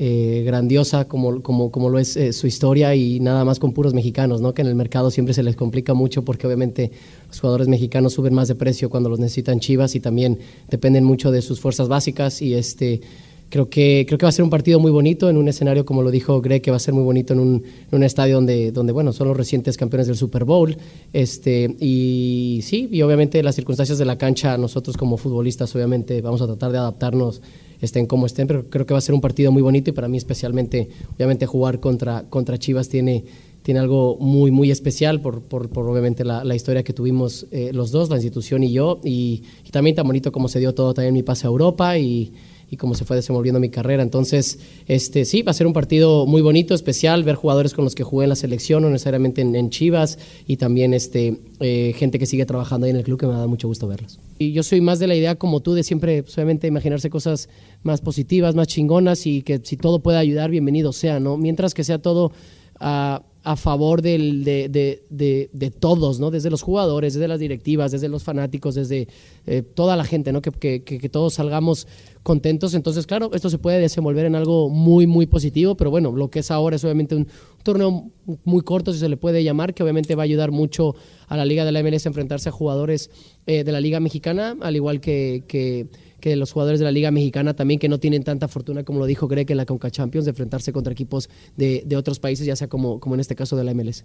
eh, 0.00 0.44
grandiosa 0.46 1.06
como, 1.08 1.42
como, 1.42 1.72
como 1.72 1.88
lo 1.88 1.98
es 1.98 2.16
eh, 2.16 2.32
su 2.32 2.46
historia 2.46 2.94
y 2.94 3.18
nada 3.18 3.44
más 3.44 3.58
con 3.58 3.72
puros 3.72 3.94
mexicanos, 3.94 4.40
¿no? 4.40 4.54
que 4.54 4.62
en 4.62 4.68
el 4.68 4.76
mercado 4.76 5.10
siempre 5.10 5.34
se 5.34 5.42
les 5.42 5.56
complica 5.56 5.92
mucho 5.92 6.24
porque 6.24 6.46
obviamente 6.46 6.92
los 7.26 7.40
jugadores 7.40 7.66
mexicanos 7.66 8.12
suben 8.12 8.32
más 8.32 8.46
de 8.46 8.54
precio 8.54 8.90
cuando 8.90 9.08
los 9.08 9.18
necesitan 9.18 9.58
Chivas 9.58 9.96
y 9.96 10.00
también 10.00 10.38
dependen 10.70 11.02
mucho 11.02 11.32
de 11.32 11.42
sus 11.42 11.58
fuerzas 11.58 11.88
básicas 11.88 12.40
y 12.42 12.54
este 12.54 13.00
creo 13.48 13.68
que 13.68 14.04
creo 14.06 14.18
que 14.18 14.24
va 14.24 14.28
a 14.28 14.32
ser 14.32 14.44
un 14.44 14.50
partido 14.50 14.78
muy 14.78 14.92
bonito 14.92 15.28
en 15.28 15.36
un 15.36 15.48
escenario 15.48 15.84
como 15.84 16.02
lo 16.02 16.12
dijo 16.12 16.40
Greg 16.40 16.62
que 16.62 16.70
va 16.70 16.76
a 16.76 16.80
ser 16.80 16.94
muy 16.94 17.02
bonito 17.02 17.32
en 17.32 17.40
un, 17.40 17.64
en 17.90 17.96
un 17.96 18.04
estadio 18.04 18.36
donde 18.36 18.70
donde 18.70 18.92
bueno 18.92 19.12
son 19.12 19.26
los 19.26 19.36
recientes 19.36 19.76
campeones 19.76 20.06
del 20.06 20.16
Super 20.16 20.44
Bowl 20.44 20.76
este 21.12 21.74
y 21.80 22.60
sí 22.62 22.88
y 22.92 23.02
obviamente 23.02 23.42
las 23.42 23.56
circunstancias 23.56 23.98
de 23.98 24.04
la 24.04 24.16
cancha 24.16 24.56
nosotros 24.58 24.96
como 24.96 25.16
futbolistas 25.16 25.74
obviamente 25.74 26.20
vamos 26.20 26.40
a 26.40 26.46
tratar 26.46 26.70
de 26.70 26.78
adaptarnos 26.78 27.42
estén 27.80 28.06
como 28.06 28.26
estén 28.26 28.46
pero 28.46 28.68
creo 28.68 28.86
que 28.86 28.94
va 28.94 28.98
a 28.98 29.02
ser 29.02 29.14
un 29.14 29.20
partido 29.20 29.52
muy 29.52 29.62
bonito 29.62 29.90
y 29.90 29.92
para 29.92 30.08
mí 30.08 30.16
especialmente 30.16 30.88
obviamente 31.14 31.46
jugar 31.46 31.80
contra 31.80 32.24
contra 32.28 32.58
Chivas 32.58 32.88
tiene 32.88 33.24
tiene 33.62 33.80
algo 33.80 34.16
muy, 34.18 34.50
muy 34.50 34.70
especial 34.70 35.20
por, 35.20 35.42
por, 35.42 35.68
obviamente 35.78 36.24
la, 36.24 36.54
historia 36.54 36.82
que 36.82 36.94
tuvimos 36.94 37.46
eh, 37.50 37.70
los 37.74 37.90
dos, 37.90 38.08
la 38.08 38.16
institución 38.16 38.62
y 38.62 38.72
yo, 38.72 38.98
y, 39.04 39.42
y, 39.62 39.70
también 39.70 39.94
tan 39.94 40.06
bonito 40.06 40.32
como 40.32 40.48
se 40.48 40.58
dio 40.58 40.72
todo 40.74 40.94
también 40.94 41.12
mi 41.12 41.22
pase 41.22 41.46
a 41.46 41.50
Europa 41.50 41.98
y, 41.98 42.32
y 42.70 42.76
cómo 42.76 42.94
se 42.94 43.04
fue 43.04 43.16
desenvolviendo 43.16 43.60
mi 43.60 43.70
carrera. 43.70 44.02
Entonces, 44.02 44.58
este 44.86 45.24
sí, 45.24 45.42
va 45.42 45.50
a 45.50 45.54
ser 45.54 45.66
un 45.66 45.72
partido 45.72 46.26
muy 46.26 46.42
bonito, 46.42 46.74
especial, 46.74 47.24
ver 47.24 47.36
jugadores 47.36 47.74
con 47.74 47.84
los 47.84 47.94
que 47.94 48.04
jugué 48.04 48.24
en 48.24 48.30
la 48.30 48.36
selección, 48.36 48.82
no 48.82 48.90
necesariamente 48.90 49.40
en, 49.40 49.54
en 49.54 49.70
Chivas, 49.70 50.18
y 50.46 50.56
también 50.56 50.94
este, 50.94 51.38
eh, 51.60 51.92
gente 51.96 52.18
que 52.18 52.26
sigue 52.26 52.46
trabajando 52.46 52.86
ahí 52.86 52.90
en 52.90 52.96
el 52.96 53.04
club, 53.04 53.18
que 53.18 53.26
me 53.26 53.34
da 53.34 53.46
mucho 53.46 53.68
gusto 53.68 53.86
verlos. 53.86 54.18
Y 54.38 54.52
yo 54.52 54.62
soy 54.62 54.80
más 54.80 54.98
de 54.98 55.06
la 55.08 55.16
idea, 55.16 55.34
como 55.34 55.60
tú, 55.60 55.74
de 55.74 55.82
siempre, 55.82 56.22
pues, 56.22 56.36
obviamente, 56.38 56.66
imaginarse 56.66 57.10
cosas 57.10 57.48
más 57.82 58.00
positivas, 58.00 58.54
más 58.54 58.68
chingonas, 58.68 59.26
y 59.26 59.42
que 59.42 59.60
si 59.62 59.76
todo 59.76 59.98
puede 60.00 60.18
ayudar, 60.18 60.50
bienvenido 60.50 60.92
sea, 60.92 61.20
¿no? 61.20 61.36
Mientras 61.36 61.74
que 61.74 61.84
sea 61.84 61.98
todo... 61.98 62.32
Uh, 62.80 63.27
a 63.48 63.56
favor 63.56 64.02
de, 64.02 64.18
de, 64.44 65.02
de, 65.08 65.50
de, 65.50 65.70
todos, 65.70 66.20
¿no? 66.20 66.30
Desde 66.30 66.50
los 66.50 66.60
jugadores, 66.60 67.14
desde 67.14 67.28
las 67.28 67.40
directivas, 67.40 67.90
desde 67.90 68.10
los 68.10 68.22
fanáticos, 68.22 68.74
desde 68.74 69.08
eh, 69.46 69.62
toda 69.62 69.96
la 69.96 70.04
gente, 70.04 70.32
¿no? 70.32 70.42
Que, 70.42 70.50
que, 70.50 70.82
que, 70.82 71.08
todos 71.08 71.32
salgamos 71.32 71.88
contentos. 72.22 72.74
Entonces, 72.74 73.06
claro, 73.06 73.30
esto 73.32 73.48
se 73.48 73.56
puede 73.56 73.80
desenvolver 73.80 74.26
en 74.26 74.34
algo 74.34 74.68
muy, 74.68 75.06
muy 75.06 75.24
positivo, 75.24 75.78
pero 75.78 75.90
bueno, 75.90 76.12
lo 76.12 76.28
que 76.28 76.40
es 76.40 76.50
ahora 76.50 76.76
es 76.76 76.84
obviamente 76.84 77.14
un, 77.14 77.22
un 77.22 77.62
torneo 77.62 78.10
muy 78.44 78.60
corto, 78.60 78.92
si 78.92 78.98
se 78.98 79.08
le 79.08 79.16
puede 79.16 79.42
llamar, 79.42 79.72
que 79.72 79.82
obviamente 79.82 80.14
va 80.14 80.24
a 80.24 80.24
ayudar 80.24 80.50
mucho 80.50 80.94
a 81.26 81.34
la 81.38 81.46
Liga 81.46 81.64
de 81.64 81.72
la 81.72 81.82
MLS 81.82 82.04
a 82.04 82.10
enfrentarse 82.10 82.50
a 82.50 82.52
jugadores 82.52 83.10
eh, 83.46 83.64
de 83.64 83.72
la 83.72 83.80
Liga 83.80 83.98
Mexicana, 83.98 84.58
al 84.60 84.76
igual 84.76 85.00
que, 85.00 85.44
que 85.48 85.86
que 86.28 86.36
los 86.36 86.52
jugadores 86.52 86.80
de 86.80 86.84
la 86.84 86.92
Liga 86.92 87.10
Mexicana 87.10 87.54
también 87.54 87.80
que 87.80 87.88
no 87.88 87.98
tienen 87.98 88.24
tanta 88.24 88.48
fortuna, 88.48 88.84
como 88.84 88.98
lo 88.98 89.06
dijo 89.06 89.28
Greg 89.28 89.50
en 89.50 89.56
la 89.56 89.66
Conca 89.66 89.90
Champions, 89.90 90.26
de 90.26 90.30
enfrentarse 90.30 90.72
contra 90.72 90.92
equipos 90.92 91.28
de, 91.56 91.82
de 91.86 91.96
otros 91.96 92.18
países, 92.20 92.46
ya 92.46 92.56
sea 92.56 92.68
como, 92.68 93.00
como 93.00 93.14
en 93.14 93.20
este 93.20 93.34
caso 93.34 93.56
de 93.56 93.64
la 93.64 93.74
MLS. 93.74 94.04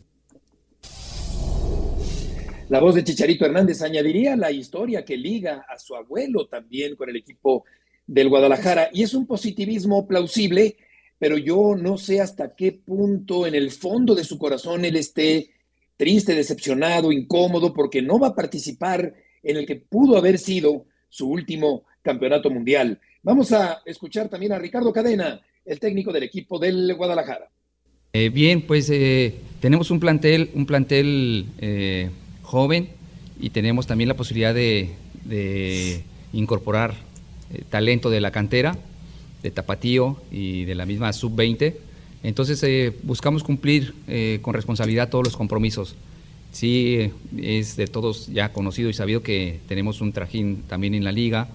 La 2.70 2.80
voz 2.80 2.96
de 2.96 3.04
Chicharito 3.04 3.46
Hernández 3.46 3.82
añadiría 3.82 4.36
la 4.36 4.52
historia 4.52 5.04
que 5.04 5.18
liga 5.18 5.66
a 5.70 5.78
su 5.78 5.96
abuelo 5.96 6.48
también 6.48 6.96
con 6.96 7.10
el 7.10 7.18
equipo 7.18 7.66
del 8.08 8.30
Guadalajara. 8.30 8.90
Y 8.94 9.04
es 9.04 9.14
un 9.14 9.28
positivismo 9.28 10.08
plausible, 10.08 10.78
pero 11.20 11.38
yo 11.38 11.76
no 11.76 11.98
sé 11.98 12.22
hasta 12.22 12.56
qué 12.56 12.72
punto 12.72 13.46
en 13.46 13.56
el 13.56 13.70
fondo 13.72 14.16
de 14.16 14.24
su 14.24 14.38
corazón 14.38 14.86
él 14.86 14.96
esté 14.96 15.52
triste, 15.98 16.36
decepcionado, 16.36 17.12
incómodo, 17.12 17.74
porque 17.74 18.02
no 18.02 18.18
va 18.18 18.30
a 18.30 18.36
participar 18.36 19.14
en 19.44 19.58
el 19.58 19.66
que 19.66 19.76
pudo 19.76 20.18
haber 20.18 20.40
sido 20.40 20.86
su 21.10 21.30
último 21.30 21.84
campeonato 22.04 22.52
mundial. 22.52 23.00
Vamos 23.24 23.52
a 23.54 23.82
escuchar 23.86 24.30
también 24.30 24.52
a 24.52 24.60
Ricardo 24.60 24.94
Cadena, 24.94 25.42
el 25.66 25.80
técnico 25.80 26.12
del 26.12 26.24
equipo 26.24 26.60
del 26.60 26.94
Guadalajara. 26.94 27.50
Eh, 28.12 28.30
bien, 28.30 28.62
pues 28.62 28.90
eh, 28.92 29.34
tenemos 29.60 29.90
un 29.90 30.00
plantel, 30.00 30.52
un 30.54 30.68
plantel 30.68 31.48
eh, 31.58 32.12
joven 32.44 32.90
y 33.40 33.50
tenemos 33.50 33.88
también 33.88 34.10
la 34.10 34.14
posibilidad 34.14 34.54
de, 34.54 34.92
de 35.26 36.04
incorporar 36.32 36.94
talento 37.70 38.10
de 38.10 38.22
la 38.22 38.32
cantera, 38.32 38.78
de 39.42 39.52
Tapatío 39.52 40.18
y 40.32 40.66
de 40.66 40.76
la 40.76 40.86
misma 40.86 41.12
sub-20. 41.14 41.76
Entonces 42.24 42.94
buscamos 43.04 43.44
cumplir 43.44 43.94
con 44.42 44.54
responsabilidad 44.54 45.10
todos 45.10 45.26
los 45.26 45.38
compromisos. 45.38 45.96
Sí, 46.52 47.12
es 47.38 47.76
de 47.76 47.88
todos 47.88 48.28
ya 48.28 48.54
conocido 48.54 48.90
y 48.90 48.94
sabido 48.94 49.22
que 49.22 49.60
tenemos 49.68 50.02
un 50.02 50.14
trajín 50.14 50.64
también 50.68 50.96
en 50.96 51.04
la 51.04 51.12
liga 51.12 51.48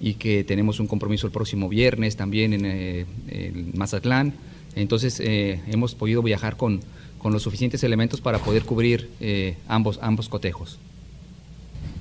y 0.00 0.14
que 0.14 0.44
tenemos 0.44 0.80
un 0.80 0.86
compromiso 0.86 1.26
el 1.26 1.32
próximo 1.32 1.68
viernes 1.68 2.16
también 2.16 2.52
en, 2.52 2.66
eh, 2.66 3.06
en 3.28 3.72
Mazatlán. 3.74 4.34
Entonces 4.76 5.20
eh, 5.20 5.60
hemos 5.66 5.94
podido 5.94 6.22
viajar 6.22 6.56
con, 6.56 6.80
con, 7.18 7.32
los 7.32 7.42
suficientes 7.42 7.82
elementos 7.82 8.20
para 8.20 8.38
poder 8.38 8.64
cubrir 8.64 9.08
eh, 9.20 9.56
ambos, 9.66 9.98
ambos 10.02 10.28
cotejos. 10.28 10.78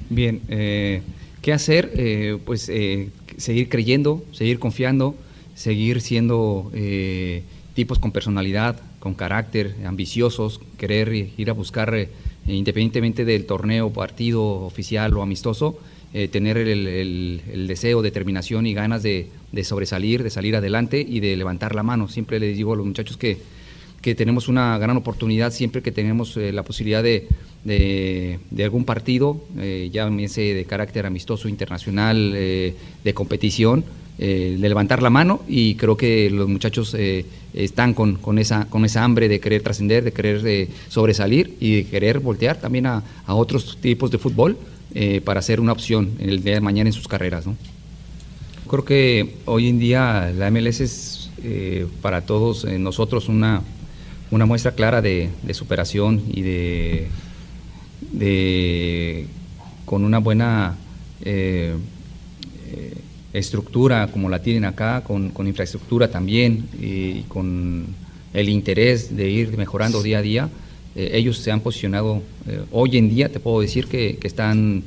Bien, 0.09 0.41
eh, 0.49 1.01
¿qué 1.41 1.53
hacer? 1.53 1.91
Eh, 1.95 2.37
pues 2.45 2.69
seguir 3.37 3.69
creyendo, 3.69 4.23
seguir 4.33 4.59
confiando, 4.59 5.15
seguir 5.55 6.01
siendo 6.01 6.71
tipos 7.73 7.97
con 7.97 8.11
personalidad, 8.11 8.79
con 8.99 9.13
carácter, 9.13 9.75
ambiciosos, 9.85 10.59
querer 10.77 11.13
ir 11.13 11.49
a 11.49 11.53
buscar, 11.53 12.09
independientemente 12.45 13.25
del 13.25 13.45
torneo, 13.45 13.91
partido 13.91 14.43
oficial 14.43 15.15
o 15.15 15.21
amistoso, 15.21 15.79
eh, 16.17 16.29
tener 16.29 16.57
el, 16.57 16.87
el, 16.87 17.67
deseo, 17.67 18.01
determinación 18.01 18.65
y 18.67 18.73
ganas 18.73 19.03
de, 19.03 19.27
de, 19.51 19.63
sobresalir, 19.65 20.23
de 20.23 20.29
salir 20.29 20.55
adelante 20.55 21.05
y 21.05 21.19
de 21.19 21.35
levantar 21.35 21.75
la 21.75 21.83
mano. 21.83 22.07
Siempre 22.07 22.39
les 22.39 22.55
digo 22.55 22.71
a 22.71 22.77
los 22.77 22.85
muchachos 22.85 23.17
que, 23.17 23.37
que 24.01 24.15
tenemos 24.15 24.47
una 24.47 24.77
gran 24.77 24.95
oportunidad 24.95 25.51
siempre 25.51 25.81
que 25.81 25.91
tenemos 25.91 26.37
eh, 26.37 26.53
la 26.53 26.63
posibilidad 26.63 27.03
de, 27.03 27.27
de, 27.65 28.39
de 28.49 28.63
algún 28.63 28.85
partido, 28.85 29.41
eh, 29.57 29.89
llámese 29.91 30.53
de 30.53 30.63
carácter 30.63 31.05
amistoso, 31.05 31.49
internacional, 31.49 32.31
eh, 32.33 32.75
de 33.03 33.13
competición, 33.13 33.83
de 34.17 34.57
levantar 34.57 35.03
la 35.03 35.09
mano 35.09 35.41
y 35.45 35.75
creo 35.75 35.97
que 35.97 36.29
los 36.29 36.47
muchachos 36.47 36.95
están 37.53 37.93
con, 37.93 38.15
con, 38.15 38.39
esa, 38.39 38.63
con 38.69 38.85
esa 38.85 39.03
hambre 39.03 39.27
de 39.27 39.41
querer 39.41 39.61
trascender, 39.61 40.05
de 40.05 40.13
querer 40.13 40.69
sobresalir 40.87 41.57
y 41.59 41.75
de 41.75 41.85
querer 41.87 42.21
voltear 42.21 42.57
también 42.61 42.85
a, 42.85 43.03
a 43.25 43.35
otros 43.35 43.77
tipos 43.81 44.11
de 44.11 44.17
fútbol 44.17 44.57
para 45.23 45.41
ser 45.41 45.59
una 45.59 45.73
opción 45.73 46.11
en 46.19 46.29
el 46.29 46.43
día 46.43 46.53
de 46.53 46.61
mañana 46.61 46.89
en 46.89 46.93
sus 46.93 47.07
carreras. 47.07 47.45
¿no? 47.45 47.57
Creo 48.67 48.85
que 48.85 49.35
hoy 49.45 49.67
en 49.67 49.79
día 49.79 50.31
la 50.35 50.49
MLS 50.51 50.81
es 50.81 51.29
para 52.01 52.21
todos 52.21 52.65
nosotros 52.65 53.27
una, 53.27 53.61
una 54.31 54.45
muestra 54.45 54.71
clara 54.71 55.01
de, 55.01 55.29
superación 55.53 56.21
y 56.31 56.41
de, 56.41 57.07
con 59.85 60.03
una 60.03 60.19
buena 60.19 60.75
eh, 61.23 61.75
eh, 62.71 62.93
estructura 63.33 64.07
como 64.07 64.29
la 64.29 64.41
tienen 64.41 64.65
acá, 64.65 65.03
con, 65.03 65.31
infraestructura 65.45 66.09
también 66.09 66.67
y 66.79 67.21
con 67.23 67.85
el 68.33 68.49
interés 68.49 69.15
de 69.15 69.29
ir 69.29 69.57
mejorando 69.57 70.03
día 70.03 70.19
a 70.19 70.21
día. 70.21 70.49
Eh, 70.95 71.11
ellos 71.13 71.37
se 71.37 71.51
han 71.51 71.61
posicionado 71.61 72.21
hoy 72.71 72.97
en 72.97 73.09
día, 73.09 73.29
te 73.29 73.39
puedo 73.39 73.61
decir 73.61 73.87
que, 73.87 74.17
están 74.23 74.83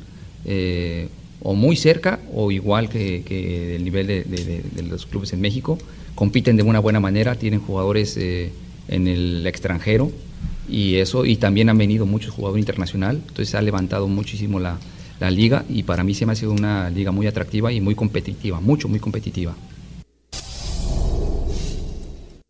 o 1.41 1.55
muy 1.55 1.77
cerca 1.77 2.21
o 2.33 2.51
igual 2.51 2.89
que, 2.89 3.77
el 3.77 3.85
nivel 3.85 4.07
de, 4.07 4.25
de, 4.25 4.83
los 4.83 5.07
clubes 5.07 5.33
en 5.33 5.41
México. 5.41 5.79
Compiten 6.15 6.57
de 6.57 6.63
una 6.63 6.81
buena 6.81 7.01
manera, 7.01 7.35
tienen 7.35 7.61
jugadores 7.61 8.17
en 8.17 9.07
el 9.07 9.47
extranjero 9.47 10.11
y 10.69 10.97
eso 10.97 11.25
y 11.25 11.37
también 11.37 11.69
han 11.69 11.79
venido 11.79 12.07
muchos 12.07 12.33
jugadores 12.33 12.63
internacional, 12.63 13.21
entonces 13.29 13.55
ha 13.55 13.63
levantado 13.63 14.09
muchísimo 14.09 14.61
la, 14.61 14.79
la 15.21 15.31
liga 15.31 15.65
y 15.69 15.83
para 15.83 16.05
mí 16.05 16.15
se 16.15 16.27
me 16.27 16.33
ha 16.33 16.37
sido 16.37 16.53
una 16.53 16.91
liga 16.91 17.11
muy 17.11 17.27
atractiva 17.27 17.73
y 17.73 17.81
muy 17.81 17.95
competitiva, 17.95 18.61
mucho, 18.61 18.89
muy 18.89 19.01
competitiva. 19.01 19.55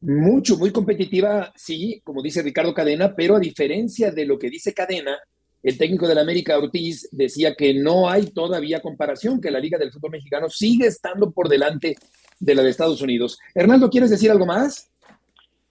Mucho, 0.01 0.57
muy 0.57 0.71
competitiva, 0.71 1.53
sí, 1.57 2.01
como 2.05 2.23
dice 2.23 2.43
Ricardo 2.43 2.73
Cadena, 2.73 3.15
pero 3.17 3.35
a 3.37 3.41
diferencia 3.41 4.13
de 4.13 4.27
lo 4.27 4.39
que 4.39 4.49
dice 4.49 4.73
Cadena, 4.73 5.19
el 5.63 5.77
técnico 5.77 6.07
del 6.07 6.19
América 6.19 6.57
Ortiz 6.57 7.09
decía 7.11 7.55
que 7.57 7.75
no 7.75 8.09
hay 8.09 8.27
todavía 8.27 8.81
comparación, 8.81 9.41
que 9.41 9.51
la 9.51 9.59
Liga 9.59 9.77
del 9.77 9.91
Fútbol 9.91 10.13
Mexicano 10.13 10.49
sigue 10.49 10.87
estando 10.87 11.33
por 11.33 11.49
delante 11.49 11.97
de 12.39 12.55
la 12.55 12.63
de 12.63 12.71
Estados 12.71 13.03
Unidos. 13.03 13.41
Hernando, 13.55 13.91
¿quieres 13.91 14.11
decir 14.11 14.31
algo 14.31 14.47
más? 14.47 14.89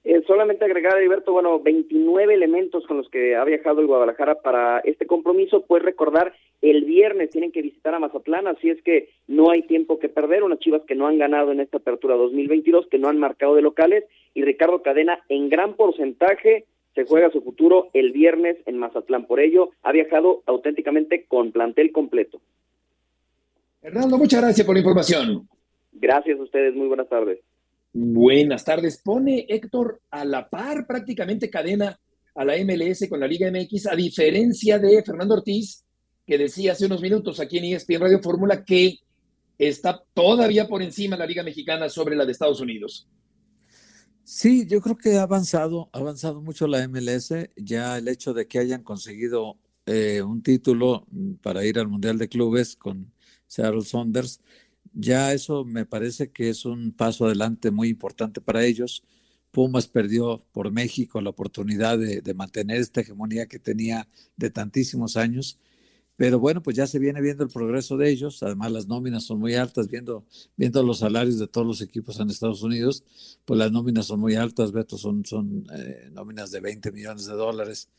Eh, 0.03 0.21
solamente 0.25 0.65
agregar, 0.65 0.97
Alberto, 0.97 1.31
bueno, 1.31 1.61
29 1.61 2.33
elementos 2.33 2.85
con 2.87 2.97
los 2.97 3.09
que 3.09 3.35
ha 3.35 3.43
viajado 3.43 3.81
el 3.81 3.87
Guadalajara 3.87 4.35
para 4.35 4.79
este 4.79 5.05
compromiso, 5.05 5.65
pues 5.65 5.83
recordar, 5.83 6.33
el 6.61 6.85
viernes 6.85 7.29
tienen 7.29 7.51
que 7.51 7.61
visitar 7.61 7.93
a 7.93 7.99
Mazatlán, 7.99 8.47
así 8.47 8.69
es 8.69 8.81
que 8.81 9.09
no 9.27 9.51
hay 9.51 9.63
tiempo 9.63 9.99
que 9.99 10.09
perder, 10.09 10.43
unas 10.43 10.59
chivas 10.59 10.81
que 10.87 10.95
no 10.95 11.07
han 11.07 11.17
ganado 11.17 11.51
en 11.51 11.59
esta 11.59 11.77
apertura 11.77 12.15
2022, 12.15 12.87
que 12.87 12.97
no 12.97 13.09
han 13.09 13.19
marcado 13.19 13.55
de 13.55 13.61
locales, 13.61 14.05
y 14.33 14.43
Ricardo 14.43 14.81
Cadena 14.81 15.19
en 15.29 15.49
gran 15.49 15.75
porcentaje 15.75 16.65
se 16.95 17.05
juega 17.05 17.29
su 17.29 17.41
futuro 17.41 17.89
el 17.93 18.11
viernes 18.11 18.57
en 18.65 18.77
Mazatlán, 18.77 19.27
por 19.27 19.39
ello 19.39 19.71
ha 19.83 19.91
viajado 19.91 20.41
auténticamente 20.47 21.25
con 21.27 21.51
plantel 21.51 21.91
completo. 21.91 22.41
Hernando, 23.81 24.17
muchas 24.17 24.41
gracias 24.41 24.65
por 24.65 24.75
la 24.75 24.79
información. 24.79 25.47
Gracias 25.93 26.39
a 26.39 26.43
ustedes, 26.43 26.75
muy 26.75 26.87
buenas 26.87 27.07
tardes. 27.07 27.39
Buenas 27.93 28.65
tardes. 28.65 29.01
Pone 29.03 29.45
Héctor 29.47 30.01
a 30.11 30.25
la 30.25 30.49
par 30.49 30.85
prácticamente 30.85 31.49
cadena 31.49 31.97
a 32.35 32.45
la 32.45 32.53
MLS 32.57 33.07
con 33.09 33.19
la 33.19 33.27
Liga 33.27 33.49
MX, 33.51 33.87
a 33.87 33.95
diferencia 33.95 34.77
de 34.77 35.01
Fernando 35.03 35.35
Ortiz, 35.35 35.83
que 36.27 36.37
decía 36.37 36.73
hace 36.73 36.85
unos 36.85 37.01
minutos 37.01 37.39
aquí 37.39 37.57
en 37.57 37.63
ESPN 37.65 38.01
Radio 38.01 38.21
Fórmula 38.21 38.63
que 38.65 38.99
está 39.57 40.03
todavía 40.13 40.67
por 40.67 40.83
encima 40.83 41.17
la 41.17 41.25
Liga 41.25 41.41
Mexicana 41.41 41.89
sobre 41.89 42.15
la 42.15 42.25
de 42.25 42.33
Estados 42.33 42.61
Unidos. 42.61 43.07
Sí, 44.23 44.67
yo 44.67 44.81
creo 44.81 44.97
que 44.97 45.15
ha 45.15 45.21
avanzado, 45.21 45.89
ha 45.93 45.99
avanzado 45.99 46.41
mucho 46.41 46.67
la 46.67 46.85
MLS. 46.85 47.33
Ya 47.55 47.97
el 47.97 48.09
hecho 48.09 48.33
de 48.33 48.45
que 48.45 48.59
hayan 48.59 48.83
conseguido 48.83 49.57
eh, 49.85 50.21
un 50.21 50.43
título 50.43 51.07
para 51.41 51.65
ir 51.65 51.79
al 51.79 51.87
Mundial 51.87 52.17
de 52.17 52.27
Clubes 52.27 52.75
con 52.75 53.13
Seattle 53.47 53.83
Saunders, 53.83 54.41
ya 54.93 55.31
eso 55.31 55.63
me 55.63 55.85
parece 55.85 56.31
que 56.31 56.49
es 56.49 56.65
un 56.65 56.91
paso 56.91 57.25
adelante 57.25 57.71
muy 57.71 57.87
importante 57.87 58.41
para 58.41 58.65
ellos. 58.65 59.01
Pumas 59.51 59.87
perdió 59.87 60.43
por 60.51 60.71
México 60.71 61.21
la 61.21 61.29
oportunidad 61.29 61.97
de, 61.97 62.33
mantener 62.33 62.81
esta 62.81 62.99
hegemonía 63.01 63.45
que 63.47 63.59
tenía 63.59 64.07
de 64.35 64.49
tantísimos 64.49 65.15
años. 65.15 65.57
Pero 66.17 66.39
bueno, 66.39 66.63
pues 66.63 66.75
ya 66.75 66.87
se 66.87 66.97
viene 66.97 67.21
viendo 67.21 67.43
el 67.43 67.49
progreso 67.49 67.95
de 67.95 68.09
ellos. 68.09 68.41
Además, 68.41 68.71
las 68.71 68.87
nóminas 68.87 69.23
son 69.23 69.39
muy 69.39 69.53
altas, 69.53 69.87
viendo, 69.87 70.25
viendo 70.57 70.81
los 70.81 70.99
salarios 70.99 71.37
de 71.37 71.47
todos 71.47 71.65
los 71.65 71.81
equipos 71.81 72.19
en 72.19 72.29
Estados 72.29 72.63
Unidos, 72.63 73.03
pues 73.45 73.59
las 73.59 73.71
nóminas 73.71 74.07
son 74.07 74.19
muy 74.19 74.35
altas, 74.35 74.71
Beto, 74.71 74.97
son, 74.97 75.23
son 75.25 75.67
eh, 75.73 76.09
nóminas 76.11 76.49
de 76.49 76.59
20 76.59 76.91
millones 76.91 77.27
de 77.27 77.33
dólares. 77.33 77.89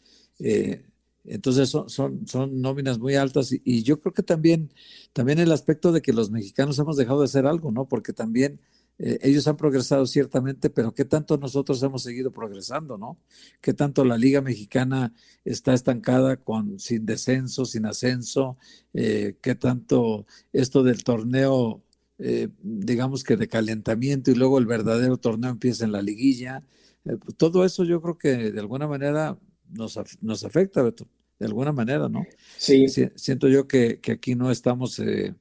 Eh, 0.41 0.85
entonces 1.25 1.69
son, 1.69 1.89
son, 1.89 2.27
son 2.27 2.61
nóminas 2.61 2.99
muy 2.99 3.15
altas 3.15 3.53
y, 3.53 3.83
yo 3.83 4.01
creo 4.01 4.13
que 4.13 4.23
también, 4.23 4.73
también 5.13 5.39
el 5.39 5.53
aspecto 5.53 5.93
de 5.93 6.03
que 6.03 6.13
los 6.13 6.31
mexicanos 6.31 6.79
hemos 6.79 6.97
dejado 6.97 7.21
de 7.21 7.27
hacer 7.27 7.47
algo, 7.47 7.71
¿no? 7.71 7.87
Porque 7.87 8.13
también 8.13 8.61
eh, 8.99 9.19
ellos 9.23 9.47
han 9.47 9.57
progresado 9.57 10.07
ciertamente, 10.07 10.71
pero 10.71 10.93
¿qué 10.93 11.05
tanto 11.05 11.37
nosotros 11.37 11.83
hemos 11.83 12.03
seguido 12.03 12.33
progresando, 12.33 12.99
¿no? 12.99 13.19
¿Qué 13.61 13.73
tanto 13.73 14.05
la 14.05 14.19
Liga 14.19 14.41
Mexicana 14.41 15.13
está 15.45 15.73
estancada 15.73 16.37
con, 16.39 16.81
sin 16.81 17.07
descenso, 17.07 17.65
sin 17.65 17.87
ascenso? 17.87 18.57
Eh, 18.95 19.37
¿Qué 19.41 19.55
tanto 19.55 20.27
esto 20.53 20.83
del 20.83 21.05
torneo, 21.05 21.83
eh, 22.19 22.49
digamos 22.63 23.23
que 23.23 23.37
de 23.37 23.49
calentamiento 23.49 24.31
y 24.31 24.35
luego 24.35 24.59
el 24.59 24.67
verdadero 24.67 25.17
torneo 25.17 25.51
empieza 25.51 25.85
en 25.85 25.93
la 25.93 26.03
liguilla? 26.03 26.65
Pues 27.05 27.37
todo 27.37 27.65
eso 27.65 27.85
yo 27.85 28.03
creo 28.03 28.19
que 28.19 28.51
de 28.53 28.61
alguna 28.61 28.89
manera 28.89 29.39
nos, 29.71 29.99
nos 30.21 30.45
afecta, 30.45 30.83
Beto 30.83 31.09
de 31.39 31.47
alguna 31.47 31.73
manera, 31.73 32.09
¿no? 32.09 32.27
Sí. 32.57 32.87
siento 33.15 33.49
yo 33.49 33.69
que, 33.69 34.01
aquí 34.11 34.35
no 34.35 34.51
estamos, 34.51 34.99
eh, 34.99 35.35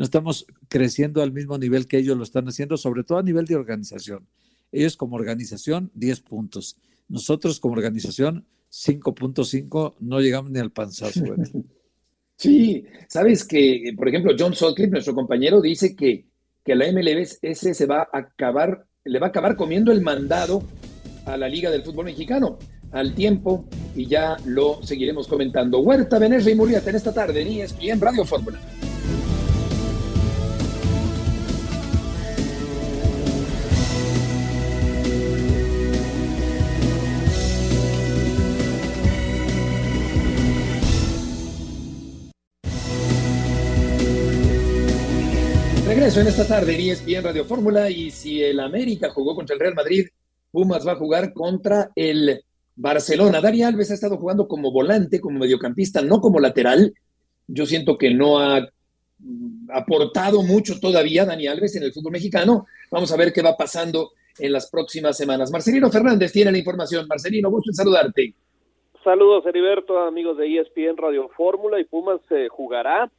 no 0.00 0.04
estamos 0.04 0.46
creciendo 0.70 1.22
al 1.22 1.30
mismo 1.30 1.58
nivel 1.58 1.86
que 1.86 1.98
ellos 1.98 2.16
lo 2.16 2.22
están 2.22 2.48
haciendo, 2.48 2.78
sobre 2.78 3.04
todo 3.04 3.18
a 3.18 3.22
nivel 3.22 3.44
de 3.44 3.54
organización. 3.54 4.26
Ellos 4.72 4.96
como 4.96 5.14
organización, 5.14 5.90
10 5.92 6.20
puntos. 6.22 6.78
Nosotros 7.06 7.60
como 7.60 7.74
organización, 7.74 8.46
5.5, 8.72 9.96
no 10.00 10.20
llegamos 10.20 10.52
ni 10.52 10.58
al 10.58 10.72
panzazo. 10.72 11.20
sí, 12.36 12.86
sabes 13.10 13.44
que, 13.44 13.92
por 13.94 14.08
ejemplo, 14.08 14.32
John 14.38 14.54
Sutcliffe, 14.54 14.90
nuestro 14.90 15.14
compañero, 15.14 15.60
dice 15.60 15.94
que, 15.94 16.24
que 16.64 16.74
la 16.74 16.90
MLS 16.92 17.38
se 17.52 17.84
va 17.84 18.08
a 18.10 18.20
acabar, 18.20 18.86
le 19.04 19.18
va 19.18 19.26
a 19.26 19.28
acabar 19.28 19.54
comiendo 19.54 19.92
el 19.92 20.00
mandado 20.00 20.62
a 21.26 21.36
la 21.36 21.46
Liga 21.46 21.70
del 21.70 21.82
Fútbol 21.82 22.06
Mexicano 22.06 22.58
al 22.92 23.14
tiempo 23.14 23.66
y 23.94 24.06
ya 24.06 24.38
lo 24.46 24.82
seguiremos 24.82 25.28
comentando. 25.28 25.80
Huerta, 25.80 26.18
Venezuela 26.18 26.52
y 26.52 26.54
Murrieta 26.54 26.88
en 26.88 26.96
esta 26.96 27.12
tarde 27.12 27.42
en 27.42 27.68
en 27.82 28.00
Radio 28.00 28.24
Fórmula. 28.24 28.58
Esta 46.40 46.56
tarde 46.56 46.72
ESPN 46.72 47.22
Radio 47.22 47.44
Fórmula 47.44 47.90
y 47.90 48.10
si 48.10 48.42
el 48.42 48.60
América 48.60 49.10
jugó 49.10 49.34
contra 49.34 49.52
el 49.52 49.60
Real 49.60 49.74
Madrid, 49.74 50.06
Pumas 50.50 50.86
va 50.86 50.92
a 50.92 50.96
jugar 50.96 51.34
contra 51.34 51.90
el 51.94 52.42
Barcelona. 52.76 53.42
Dani 53.42 53.62
Alves 53.62 53.90
ha 53.90 53.94
estado 53.94 54.16
jugando 54.16 54.48
como 54.48 54.72
volante, 54.72 55.20
como 55.20 55.38
mediocampista, 55.38 56.00
no 56.00 56.18
como 56.18 56.40
lateral. 56.40 56.94
Yo 57.46 57.66
siento 57.66 57.98
que 57.98 58.14
no 58.14 58.38
ha 58.38 58.66
aportado 59.68 60.42
mucho 60.42 60.80
todavía 60.80 61.26
Dani 61.26 61.46
Alves 61.46 61.76
en 61.76 61.82
el 61.82 61.92
fútbol 61.92 62.12
mexicano. 62.12 62.66
Vamos 62.90 63.12
a 63.12 63.18
ver 63.18 63.34
qué 63.34 63.42
va 63.42 63.54
pasando 63.54 64.12
en 64.38 64.52
las 64.52 64.70
próximas 64.70 65.18
semanas. 65.18 65.50
Marcelino 65.50 65.90
Fernández 65.90 66.32
tiene 66.32 66.52
la 66.52 66.58
información. 66.58 67.06
Marcelino, 67.06 67.50
gusto 67.50 67.70
en 67.70 67.74
saludarte. 67.74 68.34
Saludos, 69.04 69.44
Heriberto, 69.44 69.98
amigos 69.98 70.38
de 70.38 70.58
ESPN 70.58 70.96
Radio 70.96 71.28
Fórmula 71.36 71.78
y 71.78 71.84
Pumas 71.84 72.20
se 72.30 72.48
jugará 72.48 73.10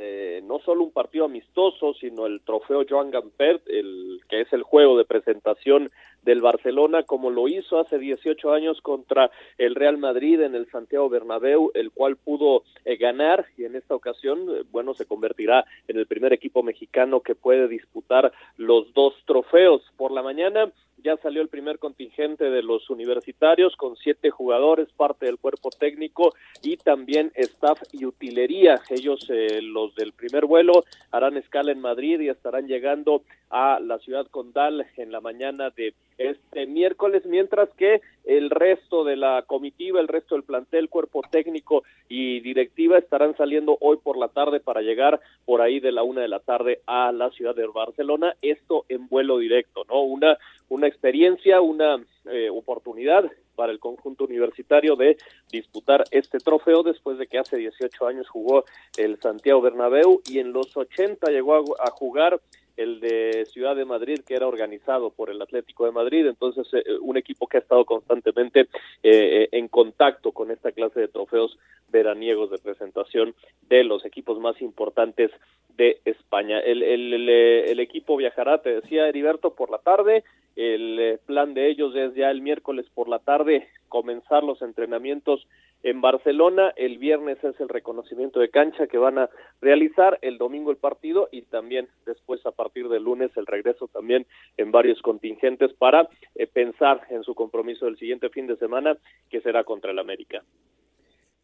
eh, 0.00 0.40
no 0.44 0.60
solo 0.60 0.84
un 0.84 0.92
partido 0.92 1.24
amistoso, 1.24 1.92
sino 1.94 2.26
el 2.26 2.40
trofeo 2.42 2.84
Joan 2.88 3.10
Gampert, 3.10 3.62
el 3.66 4.20
que 4.28 4.42
es 4.42 4.52
el 4.52 4.62
juego 4.62 4.96
de 4.96 5.04
presentación 5.04 5.90
del 6.22 6.40
Barcelona, 6.40 7.02
como 7.02 7.30
lo 7.30 7.48
hizo 7.48 7.80
hace 7.80 7.98
18 7.98 8.52
años 8.52 8.80
contra 8.80 9.32
el 9.56 9.74
Real 9.74 9.98
Madrid 9.98 10.40
en 10.40 10.54
el 10.54 10.70
Santiago 10.70 11.08
Bernabéu, 11.08 11.72
el 11.74 11.90
cual 11.90 12.16
pudo 12.16 12.62
eh, 12.84 12.96
ganar 12.96 13.46
y 13.56 13.64
en 13.64 13.74
esta 13.74 13.96
ocasión, 13.96 14.46
eh, 14.48 14.62
bueno, 14.70 14.94
se 14.94 15.04
convertirá 15.04 15.64
en 15.88 15.98
el 15.98 16.06
primer 16.06 16.32
equipo 16.32 16.62
mexicano 16.62 17.20
que 17.20 17.34
puede 17.34 17.66
disputar 17.66 18.32
los 18.56 18.94
dos 18.94 19.14
trofeos. 19.26 19.82
Por 19.96 20.12
la 20.12 20.22
mañana 20.22 20.70
ya 21.02 21.16
salió 21.18 21.42
el 21.42 21.48
primer 21.48 21.78
contingente 21.78 22.50
de 22.50 22.62
los 22.62 22.90
universitarios 22.90 23.76
con 23.76 23.96
siete 23.96 24.30
jugadores, 24.30 24.88
parte 24.96 25.26
del 25.26 25.38
cuerpo 25.38 25.70
técnico 25.70 26.34
y 26.62 26.76
también 26.76 27.32
staff 27.34 27.80
y 27.92 28.04
utilería. 28.04 28.80
Ellos, 28.90 29.26
eh, 29.30 29.60
los 29.62 29.94
del 29.94 30.12
primer 30.12 30.46
vuelo, 30.46 30.84
harán 31.10 31.36
escala 31.36 31.72
en 31.72 31.80
Madrid 31.80 32.20
y 32.20 32.28
estarán 32.28 32.66
llegando 32.66 33.22
a 33.50 33.80
la 33.80 33.98
ciudad 33.98 34.26
condal 34.26 34.86
en 34.96 35.12
la 35.12 35.20
mañana 35.20 35.70
de 35.70 35.94
este 36.18 36.66
miércoles, 36.66 37.24
mientras 37.26 37.70
que 37.74 38.00
el 38.24 38.50
resto 38.50 39.04
de 39.04 39.16
la 39.16 39.44
comitiva, 39.46 40.00
el 40.00 40.08
resto 40.08 40.34
del 40.34 40.42
plantel, 40.44 40.88
cuerpo 40.88 41.22
técnico 41.30 41.84
y 42.08 42.40
directiva 42.40 42.98
estarán 42.98 43.36
saliendo 43.36 43.78
hoy 43.80 43.98
por 43.98 44.18
la 44.18 44.28
tarde 44.28 44.58
para 44.58 44.82
llegar 44.82 45.20
por 45.46 45.62
ahí 45.62 45.78
de 45.78 45.92
la 45.92 46.02
una 46.02 46.20
de 46.20 46.28
la 46.28 46.40
tarde 46.40 46.80
a 46.86 47.12
la 47.12 47.30
ciudad 47.30 47.54
de 47.54 47.66
Barcelona, 47.68 48.34
esto 48.42 48.84
en 48.88 49.06
vuelo 49.08 49.38
directo, 49.38 49.84
¿no? 49.88 50.02
Una, 50.02 50.36
una 50.68 50.87
experiencia, 50.88 51.60
una 51.60 52.02
eh, 52.26 52.50
oportunidad 52.50 53.30
para 53.54 53.72
el 53.72 53.80
conjunto 53.80 54.24
universitario 54.24 54.94
de 54.94 55.16
disputar 55.50 56.04
este 56.12 56.38
trofeo 56.38 56.84
después 56.84 57.18
de 57.18 57.26
que 57.26 57.38
hace 57.38 57.56
18 57.56 58.06
años 58.06 58.28
jugó 58.28 58.64
el 58.96 59.20
Santiago 59.20 59.60
Bernabéu 59.60 60.22
y 60.30 60.38
en 60.38 60.52
los 60.52 60.76
80 60.76 61.28
llegó 61.30 61.56
a, 61.80 61.90
jugar 61.90 62.40
el 62.76 63.00
de 63.00 63.46
Ciudad 63.46 63.74
de 63.74 63.84
Madrid, 63.84 64.20
que 64.24 64.34
era 64.34 64.46
organizado 64.46 65.10
por 65.10 65.30
el 65.30 65.42
Atlético 65.42 65.86
de 65.86 65.90
Madrid, 65.90 66.26
entonces 66.26 66.68
eh, 66.72 66.84
un 67.00 67.16
equipo 67.16 67.48
que 67.48 67.56
ha 67.56 67.60
estado 67.60 67.84
constantemente 67.84 68.68
eh, 69.02 69.48
en 69.50 69.66
contacto 69.66 70.30
con 70.30 70.52
esta 70.52 70.70
clase 70.70 71.00
de 71.00 71.08
trofeos 71.08 71.58
veraniegos 71.88 72.52
de 72.52 72.58
presentación 72.58 73.34
de 73.68 73.82
los 73.82 74.04
equipos 74.04 74.38
más 74.38 74.60
importantes 74.62 75.32
de 75.76 76.00
España. 76.04 76.58
El, 76.58 76.82
el, 76.82 77.28
el, 77.28 77.80
equipo 77.80 78.16
viajará, 78.16 78.60
te 78.60 78.80
decía 78.80 79.08
Heriberto, 79.08 79.54
por 79.54 79.70
la 79.70 79.78
tarde. 79.78 80.24
El 80.58 80.98
eh, 80.98 81.18
plan 81.24 81.54
de 81.54 81.70
ellos 81.70 81.94
es 81.94 82.16
ya 82.16 82.32
el 82.32 82.42
miércoles 82.42 82.84
por 82.92 83.08
la 83.08 83.20
tarde 83.20 83.68
comenzar 83.88 84.42
los 84.42 84.60
entrenamientos 84.60 85.46
en 85.84 86.00
Barcelona. 86.00 86.72
El 86.74 86.98
viernes 86.98 87.38
es 87.44 87.54
el 87.60 87.68
reconocimiento 87.68 88.40
de 88.40 88.50
cancha 88.50 88.88
que 88.88 88.98
van 88.98 89.18
a 89.18 89.30
realizar. 89.60 90.18
El 90.20 90.36
domingo 90.36 90.72
el 90.72 90.76
partido 90.76 91.28
y 91.30 91.42
también 91.42 91.86
después 92.06 92.44
a 92.44 92.50
partir 92.50 92.88
del 92.88 93.04
lunes 93.04 93.30
el 93.36 93.46
regreso 93.46 93.86
también 93.86 94.26
en 94.56 94.72
varios 94.72 95.00
contingentes 95.00 95.72
para 95.74 96.08
eh, 96.34 96.48
pensar 96.48 97.02
en 97.10 97.22
su 97.22 97.36
compromiso 97.36 97.84
del 97.84 97.96
siguiente 97.96 98.28
fin 98.28 98.48
de 98.48 98.56
semana 98.56 98.98
que 99.30 99.40
será 99.40 99.62
contra 99.62 99.92
el 99.92 100.00
América. 100.00 100.42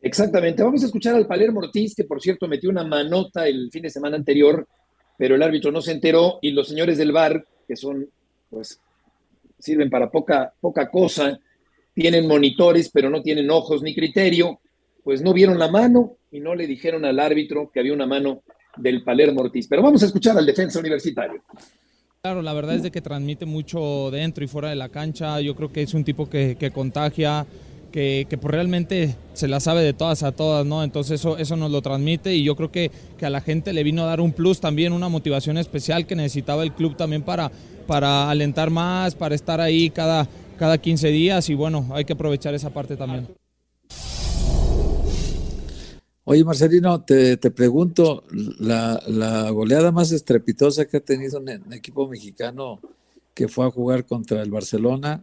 Exactamente. 0.00 0.64
Vamos 0.64 0.82
a 0.82 0.86
escuchar 0.86 1.14
al 1.14 1.28
Palermo 1.28 1.60
Ortiz, 1.60 1.94
que 1.94 2.02
por 2.02 2.20
cierto 2.20 2.48
metió 2.48 2.68
una 2.68 2.82
manota 2.82 3.46
el 3.46 3.70
fin 3.70 3.82
de 3.84 3.90
semana 3.90 4.16
anterior, 4.16 4.66
pero 5.16 5.36
el 5.36 5.42
árbitro 5.44 5.70
no 5.70 5.80
se 5.80 5.92
enteró 5.92 6.40
y 6.42 6.50
los 6.50 6.66
señores 6.66 6.98
del 6.98 7.12
VAR, 7.12 7.44
que 7.68 7.76
son, 7.76 8.08
pues, 8.50 8.80
sirven 9.64 9.88
para 9.88 10.10
poca, 10.10 10.52
poca 10.60 10.90
cosa, 10.90 11.40
tienen 11.94 12.28
monitores, 12.28 12.90
pero 12.90 13.08
no 13.08 13.22
tienen 13.22 13.50
ojos 13.50 13.82
ni 13.82 13.94
criterio, 13.94 14.60
pues 15.02 15.22
no 15.22 15.32
vieron 15.32 15.58
la 15.58 15.70
mano 15.70 16.18
y 16.30 16.40
no 16.40 16.54
le 16.54 16.66
dijeron 16.66 17.04
al 17.04 17.18
árbitro 17.18 17.70
que 17.72 17.80
había 17.80 17.94
una 17.94 18.06
mano 18.06 18.42
del 18.76 19.02
Palermo 19.02 19.40
Ortiz. 19.40 19.66
Pero 19.68 19.82
vamos 19.82 20.02
a 20.02 20.06
escuchar 20.06 20.36
al 20.36 20.44
defensa 20.44 20.80
universitario. 20.80 21.42
Claro, 22.20 22.42
la 22.42 22.52
verdad 22.52 22.76
es 22.76 22.82
de 22.82 22.90
que 22.90 23.00
transmite 23.00 23.46
mucho 23.46 24.10
dentro 24.10 24.44
y 24.44 24.48
fuera 24.48 24.70
de 24.70 24.76
la 24.76 24.88
cancha. 24.88 25.40
Yo 25.40 25.54
creo 25.54 25.72
que 25.72 25.82
es 25.82 25.94
un 25.94 26.04
tipo 26.04 26.28
que, 26.28 26.56
que 26.58 26.70
contagia, 26.70 27.46
que, 27.94 28.38
pues 28.40 28.52
realmente 28.52 29.14
se 29.34 29.46
la 29.46 29.60
sabe 29.60 29.82
de 29.82 29.92
todas 29.92 30.24
a 30.24 30.32
todas, 30.32 30.66
¿no? 30.66 30.82
Entonces 30.82 31.20
eso, 31.20 31.38
eso 31.38 31.54
nos 31.54 31.70
lo 31.70 31.80
transmite 31.80 32.34
y 32.34 32.42
yo 32.42 32.56
creo 32.56 32.72
que, 32.72 32.90
que 33.16 33.24
a 33.24 33.30
la 33.30 33.40
gente 33.40 33.72
le 33.72 33.84
vino 33.84 34.02
a 34.02 34.06
dar 34.06 34.20
un 34.20 34.32
plus 34.32 34.58
también, 34.58 34.92
una 34.92 35.08
motivación 35.08 35.58
especial 35.58 36.04
que 36.04 36.16
necesitaba 36.16 36.64
el 36.64 36.72
club 36.72 36.96
también 36.96 37.22
para, 37.22 37.52
para 37.86 38.28
alentar 38.28 38.70
más, 38.70 39.14
para 39.14 39.36
estar 39.36 39.60
ahí 39.60 39.90
cada, 39.90 40.26
cada 40.58 40.78
15 40.78 41.06
días 41.08 41.48
y 41.48 41.54
bueno, 41.54 41.88
hay 41.92 42.04
que 42.04 42.14
aprovechar 42.14 42.52
esa 42.52 42.70
parte 42.70 42.96
también. 42.96 43.28
Oye, 46.24 46.42
Marcelino, 46.42 47.00
te, 47.02 47.36
te 47.36 47.52
pregunto, 47.52 48.24
la, 48.58 49.00
la, 49.06 49.50
goleada 49.50 49.92
más 49.92 50.10
estrepitosa 50.10 50.86
que 50.86 50.96
ha 50.96 51.00
tenido 51.00 51.38
un, 51.38 51.48
un 51.48 51.72
equipo 51.72 52.08
mexicano 52.08 52.80
que 53.34 53.46
fue 53.46 53.66
a 53.66 53.70
jugar 53.70 54.04
contra 54.04 54.42
el 54.42 54.50
Barcelona, 54.50 55.22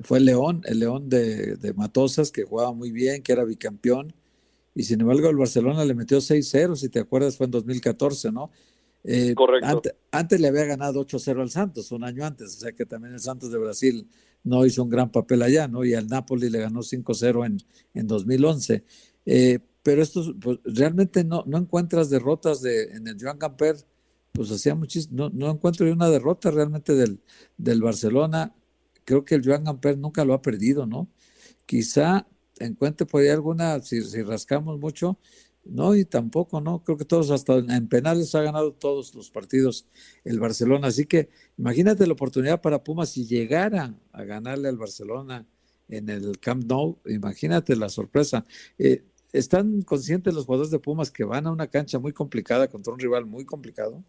fue 0.00 0.18
el 0.18 0.24
León, 0.24 0.62
el 0.64 0.80
León 0.80 1.08
de, 1.08 1.56
de, 1.56 1.72
Matosas, 1.74 2.30
que 2.30 2.44
jugaba 2.44 2.72
muy 2.72 2.92
bien, 2.92 3.22
que 3.22 3.32
era 3.32 3.44
bicampeón, 3.44 4.14
y 4.74 4.84
sin 4.84 5.00
embargo 5.00 5.28
el 5.28 5.36
Barcelona 5.36 5.84
le 5.84 5.94
metió 5.94 6.18
6-0, 6.18 6.76
si 6.76 6.88
te 6.88 7.00
acuerdas, 7.00 7.36
fue 7.36 7.46
en 7.46 7.50
2014, 7.52 8.30
¿no? 8.30 8.50
Eh, 9.04 9.34
Correcto. 9.34 9.82
Antes, 10.10 10.40
le 10.40 10.48
había 10.48 10.64
ganado 10.64 11.04
8-0 11.04 11.40
al 11.40 11.50
Santos, 11.50 11.90
un 11.92 12.04
año 12.04 12.24
antes, 12.24 12.56
o 12.56 12.60
sea 12.60 12.72
que 12.72 12.86
también 12.86 13.14
el 13.14 13.20
Santos 13.20 13.50
de 13.50 13.58
Brasil 13.58 14.06
no 14.44 14.64
hizo 14.64 14.82
un 14.84 14.90
gran 14.90 15.10
papel 15.10 15.42
allá, 15.42 15.66
¿no? 15.66 15.84
Y 15.84 15.94
al 15.94 16.06
Napoli 16.06 16.48
le 16.48 16.60
ganó 16.60 16.80
5-0 16.80 17.46
en, 17.46 17.58
en 17.94 18.06
2011. 18.06 18.84
Eh, 19.26 19.58
pero 19.82 20.02
estos, 20.02 20.34
pues, 20.40 20.58
realmente 20.64 21.24
no, 21.24 21.42
no 21.46 21.58
encuentras 21.58 22.10
derrotas 22.10 22.62
de, 22.62 22.84
en 22.84 23.06
el 23.08 23.16
Joan 23.20 23.38
Gamper, 23.38 23.76
pues 24.32 24.50
hacía 24.50 24.74
muchísimo, 24.74 25.16
no, 25.16 25.30
no 25.30 25.50
encuentro 25.50 25.90
una 25.90 26.08
derrota 26.08 26.50
realmente 26.50 26.94
del, 26.94 27.20
del 27.56 27.82
Barcelona 27.82 28.54
creo 29.08 29.24
que 29.24 29.36
el 29.36 29.42
Joan 29.42 29.64
Gamper 29.64 29.96
nunca 29.96 30.22
lo 30.26 30.34
ha 30.34 30.42
perdido, 30.42 30.84
¿no? 30.84 31.08
Quizá 31.64 32.26
encuentre 32.58 33.06
por 33.06 33.22
ahí 33.22 33.28
alguna, 33.28 33.80
si, 33.80 34.02
rascamos 34.22 34.78
mucho, 34.78 35.18
no, 35.64 35.96
y 35.96 36.04
tampoco, 36.04 36.60
¿no? 36.60 36.82
Creo 36.82 36.98
que 36.98 37.06
todos, 37.06 37.30
hasta 37.30 37.56
en 37.56 37.88
penales 37.88 38.34
ha 38.34 38.42
ganado 38.42 38.74
todos 38.74 39.14
los 39.14 39.30
partidos 39.30 39.86
el 40.24 40.38
Barcelona. 40.40 40.88
Así 40.88 41.06
que 41.06 41.30
imagínate 41.56 42.06
la 42.06 42.12
oportunidad 42.12 42.60
para 42.60 42.84
Pumas 42.84 43.08
si 43.08 43.24
llegara 43.26 43.94
a 44.12 44.24
ganarle 44.24 44.68
al 44.68 44.76
Barcelona 44.76 45.46
en 45.88 46.10
el 46.10 46.38
Camp 46.38 46.64
Nou, 46.64 46.98
imagínate 47.06 47.76
la 47.76 47.88
sorpresa. 47.88 48.44
Eh, 48.76 49.04
¿Están 49.32 49.80
conscientes 49.82 50.34
los 50.34 50.44
jugadores 50.44 50.70
de 50.70 50.80
Pumas 50.80 51.10
que 51.10 51.24
van 51.24 51.46
a 51.46 51.50
una 51.50 51.68
cancha 51.68 51.98
muy 51.98 52.12
complicada 52.12 52.68
contra 52.68 52.92
un 52.92 52.98
rival 52.98 53.24
muy 53.24 53.46
complicado? 53.46 54.04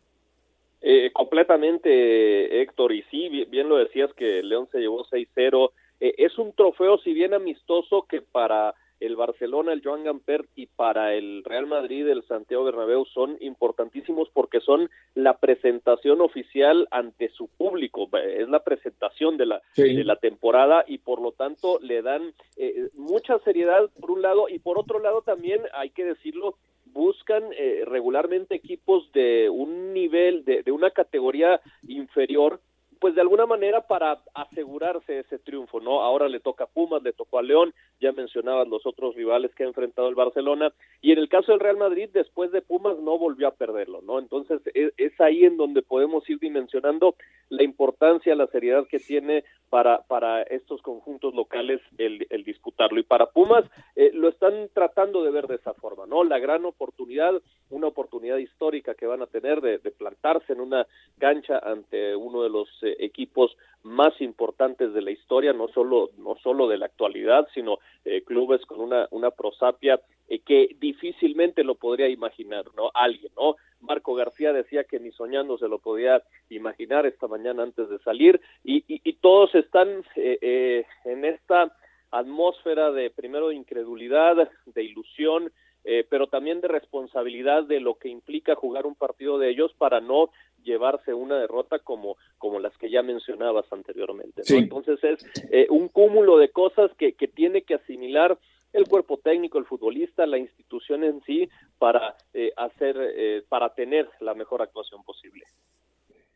Eh, 0.81 1.11
completamente, 1.11 2.61
Héctor, 2.61 2.93
y 2.93 3.03
sí, 3.11 3.27
bien, 3.29 3.67
lo 3.67 3.77
decías 3.77 4.13
que 4.13 4.41
León 4.43 4.67
se 4.71 4.79
llevó 4.79 5.03
6-0. 5.05 5.71
Eh, 5.99 6.15
es 6.17 6.37
un 6.37 6.53
trofeo, 6.53 6.97
si 6.99 7.13
bien 7.13 7.33
amistoso, 7.33 8.05
que 8.07 8.21
para 8.21 8.73
el 8.99 9.15
Barcelona, 9.15 9.73
el 9.73 9.81
Joan 9.81 10.03
Gamper 10.03 10.45
y 10.55 10.67
para 10.67 11.13
el 11.13 11.43
Real 11.43 11.67
Madrid, 11.67 12.07
el 12.07 12.23
Santiago 12.23 12.65
Bernabéu 12.65 13.05
son 13.05 13.37
importantísimos 13.39 14.29
porque 14.33 14.59
son 14.59 14.89
la 15.15 15.37
presentación 15.37 16.21
oficial 16.21 16.87
ante 16.91 17.29
su 17.29 17.47
público, 17.47 18.09
es 18.17 18.49
la 18.49 18.61
presentación 18.63 19.37
de 19.37 19.45
la, 19.45 19.61
de 19.75 20.03
la 20.03 20.17
temporada 20.17 20.83
y 20.85 20.97
por 20.97 21.21
lo 21.21 21.31
tanto 21.31 21.79
le 21.81 22.01
dan 22.01 22.33
eh, 22.57 22.89
mucha 22.93 23.39
seriedad 23.39 23.89
por 23.99 24.11
un 24.11 24.21
lado 24.21 24.49
y 24.49 24.59
por 24.59 24.77
otro 24.77 24.99
lado 24.99 25.21
también 25.21 25.61
hay 25.73 25.91
que 25.91 26.03
decirlo 26.03 26.55
buscan 26.93 27.43
eh, 27.57 27.83
regularmente 27.85 28.55
equipos 28.55 29.11
de 29.13 29.49
un 29.49 29.93
nivel, 29.93 30.45
de, 30.45 30.63
de 30.63 30.71
una 30.71 30.91
categoría 30.91 31.61
inferior 31.87 32.61
pues 32.99 33.15
de 33.15 33.21
alguna 33.21 33.45
manera 33.45 33.87
para 33.87 34.19
asegurarse 34.33 35.19
ese 35.19 35.39
triunfo, 35.39 35.79
¿no? 35.79 36.01
Ahora 36.01 36.27
le 36.27 36.39
toca 36.39 36.65
a 36.65 36.67
Pumas, 36.67 37.01
le 37.01 37.13
tocó 37.13 37.39
a 37.39 37.43
León, 37.43 37.73
ya 38.01 38.11
mencionabas 38.11 38.67
los 38.67 38.85
otros 38.85 39.15
rivales 39.15 39.53
que 39.55 39.63
ha 39.63 39.67
enfrentado 39.67 40.09
el 40.09 40.15
Barcelona, 40.15 40.73
y 41.01 41.11
en 41.11 41.19
el 41.19 41.29
caso 41.29 41.51
del 41.51 41.61
Real 41.61 41.77
Madrid, 41.77 42.09
después 42.13 42.51
de 42.51 42.61
Pumas 42.61 42.97
no 42.99 43.17
volvió 43.17 43.47
a 43.47 43.55
perderlo, 43.55 44.01
¿no? 44.01 44.19
Entonces 44.19 44.61
es, 44.73 44.93
es 44.97 45.19
ahí 45.21 45.45
en 45.45 45.57
donde 45.57 45.81
podemos 45.81 46.29
ir 46.29 46.39
dimensionando 46.39 47.15
la 47.49 47.63
importancia, 47.63 48.35
la 48.35 48.47
seriedad 48.47 48.85
que 48.87 48.99
tiene 48.99 49.43
para, 49.69 50.01
para 50.03 50.41
estos 50.43 50.81
conjuntos 50.81 51.33
locales 51.33 51.81
el, 51.97 52.25
el 52.29 52.43
disputarlo. 52.43 52.99
Y 52.99 53.03
para 53.03 53.27
Pumas 53.27 53.63
eh, 53.95 54.11
lo 54.13 54.29
están 54.29 54.69
tratando 54.73 55.23
de 55.23 55.31
ver 55.31 55.47
de 55.47 55.55
esa 55.55 55.73
forma, 55.73 56.05
¿no? 56.05 56.23
La 56.23 56.39
gran 56.39 56.65
oportunidad, 56.65 57.41
una 57.69 57.87
oportunidad 57.87 58.37
histórica 58.37 58.95
que 58.95 59.07
van 59.07 59.21
a 59.21 59.27
tener 59.27 59.61
de, 59.61 59.77
de 59.77 59.91
plantarse 59.91 60.53
en 60.53 60.61
una 60.61 60.85
cancha 61.17 61.59
ante 61.59 62.15
uno 62.15 62.43
de 62.43 62.49
los 62.49 62.67
eh, 62.83 62.88
equipos 62.99 63.55
más 63.83 64.19
importantes 64.21 64.93
de 64.93 65.01
la 65.01 65.11
historia, 65.11 65.53
no 65.53 65.67
solo, 65.69 66.09
no 66.17 66.35
solo 66.43 66.67
de 66.67 66.77
la 66.77 66.87
actualidad, 66.87 67.47
sino 67.53 67.79
eh, 68.05 68.23
clubes 68.23 68.65
con 68.65 68.81
una, 68.81 69.07
una 69.11 69.31
prosapia 69.31 70.01
eh, 70.27 70.39
que 70.39 70.75
difícilmente 70.79 71.63
lo 71.63 71.75
podría 71.75 72.09
imaginar, 72.09 72.65
¿no? 72.75 72.91
Alguien, 72.93 73.31
¿no? 73.37 73.55
Marco 73.81 74.15
García 74.15 74.51
decía 74.51 74.83
que 74.83 74.99
ni 74.99 75.11
soñando 75.11 75.57
se 75.57 75.69
lo 75.69 75.79
podía 75.79 76.21
imaginar 76.49 77.05
esta 77.05 77.27
mañana 77.27 77.63
antes 77.63 77.89
de 77.89 77.99
salir 77.99 78.41
y, 78.63 78.83
y, 78.87 79.13
todos 79.13 79.55
están 79.55 80.03
eh, 80.17 80.85
en 81.05 81.23
esta 81.23 81.73
atmósfera 82.11 82.91
de 82.91 83.09
primero 83.09 83.49
de 83.49 83.55
incredulidad, 83.55 84.49
de 84.65 84.83
ilusión, 84.83 85.51
eh, 85.83 86.05
pero 86.09 86.27
también 86.27 86.61
de 86.61 86.67
responsabilidad 86.67 87.63
de 87.63 87.79
lo 87.79 87.95
que 87.95 88.09
implica 88.09 88.55
jugar 88.55 88.85
un 88.85 88.95
partido 88.95 89.37
de 89.37 89.49
ellos 89.49 89.73
para 89.77 90.01
no 90.01 90.29
llevarse 90.63 91.13
una 91.13 91.37
derrota 91.37 91.79
como, 91.79 92.17
como 92.37 92.59
las 92.59 92.77
que 92.77 92.89
ya 92.89 93.01
mencionabas 93.01 93.65
anteriormente. 93.71 94.43
Entonces 94.49 94.99
es 95.03 95.25
eh, 95.51 95.67
un 95.69 95.87
cúmulo 95.87 96.37
de 96.37 96.49
cosas 96.49 96.91
que, 96.97 97.13
que 97.13 97.27
tiene 97.27 97.61
que 97.61 97.75
asimilar 97.75 98.37
el 98.73 98.87
cuerpo 98.87 99.17
técnico, 99.17 99.57
el 99.57 99.65
futbolista, 99.65 100.25
la 100.25 100.37
institución 100.37 101.03
en 101.03 101.21
sí 101.23 101.49
para 101.77 102.15
eh, 102.33 102.51
hacer, 102.55 102.95
eh, 102.99 103.43
para 103.47 103.73
tener 103.73 104.07
la 104.19 104.33
mejor 104.33 104.61
actuación 104.61 105.03
posible. 105.03 105.43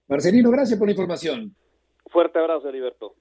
Marcelino, 0.08 0.50
gracias 0.52 0.78
por 0.78 0.88
la 0.88 0.94
información. 0.94 1.56
Fuerte 2.08 2.40
abrazo, 2.40 2.70
Heriberto. 2.70 3.16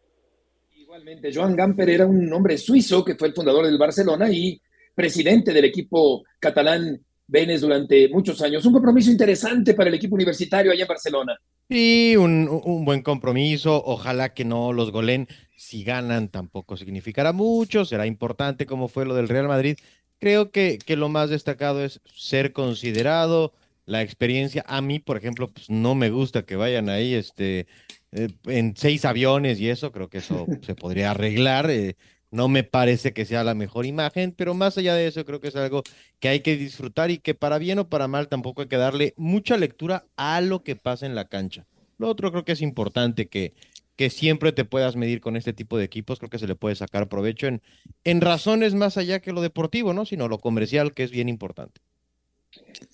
Igualmente, 0.74 1.30
Joan 1.32 1.54
Gamper 1.54 1.90
era 1.90 2.06
un 2.06 2.32
hombre 2.32 2.58
suizo 2.58 3.04
que 3.04 3.14
fue 3.14 3.28
el 3.28 3.34
fundador 3.34 3.64
del 3.64 3.78
Barcelona 3.78 4.30
y 4.30 4.60
presidente 4.94 5.52
del 5.52 5.64
equipo 5.64 6.24
catalán 6.38 7.00
Benes 7.26 7.62
durante 7.62 8.08
muchos 8.08 8.42
años. 8.42 8.64
Un 8.66 8.74
compromiso 8.74 9.10
interesante 9.10 9.74
para 9.74 9.88
el 9.88 9.94
equipo 9.94 10.14
universitario 10.14 10.70
allá 10.70 10.82
en 10.82 10.88
Barcelona. 10.88 11.38
Sí, 11.70 12.14
un, 12.16 12.48
un, 12.48 12.84
buen 12.84 13.02
compromiso. 13.02 13.82
Ojalá 13.86 14.34
que 14.34 14.44
no 14.44 14.72
los 14.72 14.90
golen. 14.90 15.28
Si 15.56 15.84
ganan, 15.84 16.28
tampoco 16.28 16.76
significará 16.76 17.32
mucho. 17.32 17.86
Será 17.86 18.06
importante 18.06 18.66
como 18.66 18.88
fue 18.88 19.06
lo 19.06 19.14
del 19.14 19.28
Real 19.28 19.48
Madrid. 19.48 19.78
Creo 20.18 20.50
que, 20.50 20.78
que 20.78 20.96
lo 20.96 21.08
más 21.08 21.30
destacado 21.30 21.82
es 21.82 22.00
ser 22.14 22.52
considerado, 22.52 23.54
la 23.86 24.02
experiencia. 24.02 24.64
A 24.68 24.80
mí, 24.82 24.98
por 24.98 25.16
ejemplo, 25.16 25.48
pues 25.48 25.70
no 25.70 25.94
me 25.94 26.10
gusta 26.10 26.44
que 26.44 26.56
vayan 26.56 26.88
ahí 26.88 27.14
este, 27.14 27.66
eh, 28.12 28.28
en 28.44 28.76
seis 28.76 29.04
aviones 29.04 29.58
y 29.58 29.68
eso. 29.68 29.90
Creo 29.90 30.08
que 30.08 30.18
eso 30.18 30.46
se 30.66 30.74
podría 30.74 31.12
arreglar. 31.12 31.70
Eh, 31.70 31.96
no 32.32 32.48
me 32.48 32.64
parece 32.64 33.12
que 33.12 33.26
sea 33.26 33.44
la 33.44 33.54
mejor 33.54 33.86
imagen, 33.86 34.32
pero 34.32 34.54
más 34.54 34.76
allá 34.78 34.94
de 34.94 35.06
eso, 35.06 35.24
creo 35.24 35.40
que 35.40 35.48
es 35.48 35.56
algo 35.56 35.82
que 36.18 36.28
hay 36.28 36.40
que 36.40 36.56
disfrutar 36.56 37.10
y 37.10 37.18
que 37.18 37.34
para 37.34 37.58
bien 37.58 37.78
o 37.78 37.88
para 37.88 38.08
mal 38.08 38.28
tampoco 38.28 38.62
hay 38.62 38.68
que 38.68 38.78
darle 38.78 39.12
mucha 39.16 39.58
lectura 39.58 40.06
a 40.16 40.40
lo 40.40 40.64
que 40.64 40.74
pasa 40.74 41.06
en 41.06 41.14
la 41.14 41.28
cancha. 41.28 41.66
Lo 41.98 42.08
otro 42.08 42.32
creo 42.32 42.44
que 42.44 42.52
es 42.52 42.62
importante 42.62 43.28
que, 43.28 43.52
que 43.96 44.08
siempre 44.08 44.52
te 44.52 44.64
puedas 44.64 44.96
medir 44.96 45.20
con 45.20 45.36
este 45.36 45.52
tipo 45.52 45.76
de 45.76 45.84
equipos, 45.84 46.18
creo 46.18 46.30
que 46.30 46.38
se 46.38 46.46
le 46.46 46.56
puede 46.56 46.74
sacar 46.74 47.06
provecho 47.08 47.46
en, 47.46 47.60
en 48.02 48.22
razones 48.22 48.74
más 48.74 48.96
allá 48.96 49.20
que 49.20 49.32
lo 49.32 49.42
deportivo, 49.42 49.92
¿no? 49.92 50.06
Sino 50.06 50.26
lo 50.26 50.38
comercial, 50.38 50.94
que 50.94 51.02
es 51.02 51.10
bien 51.10 51.28
importante. 51.28 51.82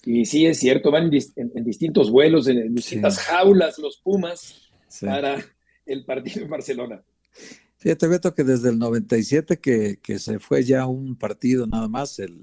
Y 0.05 0.25
sí, 0.25 0.47
es 0.47 0.59
cierto, 0.59 0.91
van 0.91 1.13
en, 1.13 1.65
distintos 1.65 2.11
vuelos, 2.11 2.49
en, 2.49 2.75
distintas 2.75 3.19
jaulas 3.19 3.79
los 3.79 3.99
Pumas 3.99 4.69
para 5.01 5.45
el 5.87 6.05
partido 6.05 6.43
en 6.43 6.51
Barcelona. 6.51 7.03
Fíjate, 7.79 8.09
Beto, 8.09 8.35
que 8.35 8.43
desde 8.45 8.71
el 8.71 8.79
97 8.79 9.61
que, 9.61 10.01
que 10.03 10.19
se 10.19 10.41
fue 10.41 10.65
ya 10.65 10.87
un 10.87 11.17
partido 11.17 11.67
nada 11.67 11.87
más, 11.89 12.19
el, 12.19 12.43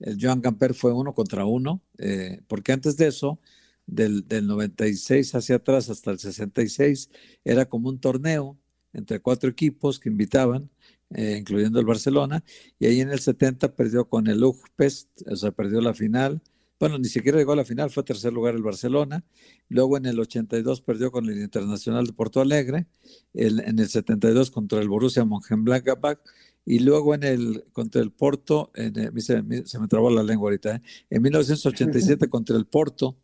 el 0.00 0.18
Joan 0.20 0.40
Gamper 0.40 0.74
fue 0.74 0.92
uno 0.92 1.14
contra 1.14 1.44
uno, 1.44 1.82
eh, 1.98 2.40
porque 2.48 2.72
antes 2.72 2.96
de 2.96 3.08
eso, 3.08 3.40
del, 3.86 4.26
del 4.26 4.46
96 4.46 5.34
hacia 5.34 5.56
atrás 5.56 5.90
hasta 5.90 6.10
el 6.10 6.18
66, 6.18 7.10
era 7.44 7.66
como 7.68 7.88
un 7.88 8.00
torneo 8.00 8.58
entre 8.92 9.20
cuatro 9.20 9.48
equipos 9.48 10.00
que 10.00 10.08
invitaban, 10.08 10.70
eh, 11.10 11.36
incluyendo 11.38 11.78
el 11.78 11.86
Barcelona, 11.86 12.44
y 12.78 12.86
ahí 12.86 13.00
en 13.00 13.10
el 13.10 13.20
70 13.20 13.74
perdió 13.76 14.08
con 14.08 14.26
el 14.26 14.42
UGPEST, 14.42 15.22
o 15.30 15.36
sea, 15.36 15.52
perdió 15.52 15.80
la 15.80 15.94
final, 15.94 16.42
bueno, 16.80 16.98
ni 16.98 17.08
siquiera 17.08 17.38
llegó 17.38 17.52
a 17.52 17.56
la 17.56 17.64
final, 17.64 17.90
fue 17.90 18.04
tercer 18.04 18.32
lugar 18.32 18.54
el 18.54 18.62
Barcelona. 18.62 19.24
Luego 19.68 19.96
en 19.96 20.06
el 20.06 20.18
82 20.20 20.80
perdió 20.80 21.10
con 21.10 21.28
el 21.28 21.40
Internacional 21.40 22.06
de 22.06 22.12
Porto 22.12 22.40
Alegre, 22.40 22.86
en 23.34 23.78
el 23.78 23.88
72 23.88 24.50
contra 24.50 24.80
el 24.80 24.88
Borussia 24.88 25.24
Mönchengladbach 25.24 26.20
y 26.64 26.80
luego 26.80 27.14
en 27.14 27.24
el 27.24 27.64
contra 27.72 28.02
el 28.02 28.12
Porto, 28.12 28.70
se, 28.74 29.42
me 29.42 29.88
trabó 29.88 30.10
la 30.10 30.22
lengua 30.22 30.48
ahorita, 30.48 30.76
¿eh? 30.76 30.82
en 31.08 31.22
1987 31.22 32.28
contra 32.30 32.56
el 32.56 32.66
Porto. 32.66 33.16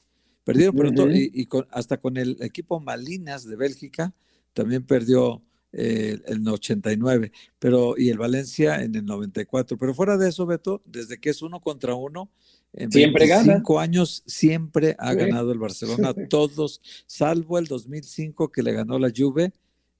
Perdieron 0.45 0.75
pronto 0.75 1.11
y, 1.11 1.49
hasta 1.71 1.99
con 1.99 2.17
el 2.17 2.37
equipo 2.41 2.81
Malinas 2.81 3.45
de 3.47 3.57
Bélgica 3.57 4.15
también 4.53 4.87
perdió 4.87 5.43
eh, 5.73 6.19
el 6.27 6.47
89, 6.47 7.33
pero 7.59 7.97
y 7.99 8.09
el 8.09 8.19
Valencia 8.19 8.83
en 8.83 8.95
el 8.95 9.05
94. 9.05 9.77
Pero 9.77 9.95
fuera 9.95 10.17
de 10.17 10.29
eso, 10.29 10.47
Beto, 10.47 10.83
desde 10.87 11.19
que 11.19 11.31
es 11.31 11.43
uno 11.43 11.61
contra 11.61 11.95
uno, 11.95 12.31
en 12.77 12.91
siempre 12.91 13.27
25 13.27 13.79
años 13.79 14.23
siempre 14.27 14.97
ha 14.99 15.15
ganado 15.15 15.53
el 15.53 15.59
Barcelona, 15.59 16.13
todos, 16.29 16.81
salvo 17.07 17.59
el 17.59 17.67
2005 17.67 18.51
que 18.51 18.63
le 18.63 18.73
ganó 18.73 18.99
la 18.99 19.13
Juve 19.15 19.53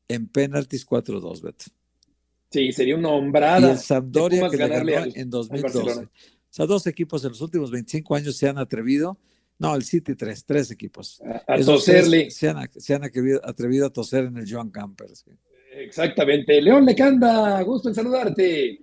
en 0.09 0.29
penaltis 0.29 0.87
4-2, 0.87 1.41
Beto. 1.41 1.65
Sí, 2.51 2.73
sería 2.73 2.97
una 2.97 3.11
hombrada. 3.11 3.69
Y 3.69 3.71
el 3.73 3.79
Sampdoria 3.79 4.49
que 4.49 4.57
le 4.57 4.69
ganó 4.69 4.93
en 5.15 5.31
2012. 5.31 6.05
O 6.05 6.09
sea, 6.51 6.67
dos 6.67 6.87
equipos 6.87 7.25
en 7.25 7.31
los 7.31 7.41
últimos 7.41 7.71
25 7.71 8.15
años 8.15 8.37
se 8.37 8.49
han 8.49 8.59
atrevido. 8.59 9.19
No, 9.59 9.75
el 9.75 9.83
City 9.83 10.15
tres, 10.15 10.45
tres 10.45 10.71
equipos. 10.71 11.21
A, 11.47 11.59
toserle. 11.61 12.31
Se 12.31 12.49
han, 12.49 12.71
se 12.77 12.95
han 12.95 13.03
atrevido, 13.05 13.87
a 13.87 13.91
toser 13.91 14.27
en 14.27 14.37
el 14.37 14.53
Joan 14.53 14.71
Camper. 14.71 15.09
Exactamente. 15.73 16.61
León 16.61 16.85
Lecanda, 16.85 17.61
gusto 17.63 17.89
en 17.89 17.95
saludarte. 17.95 18.81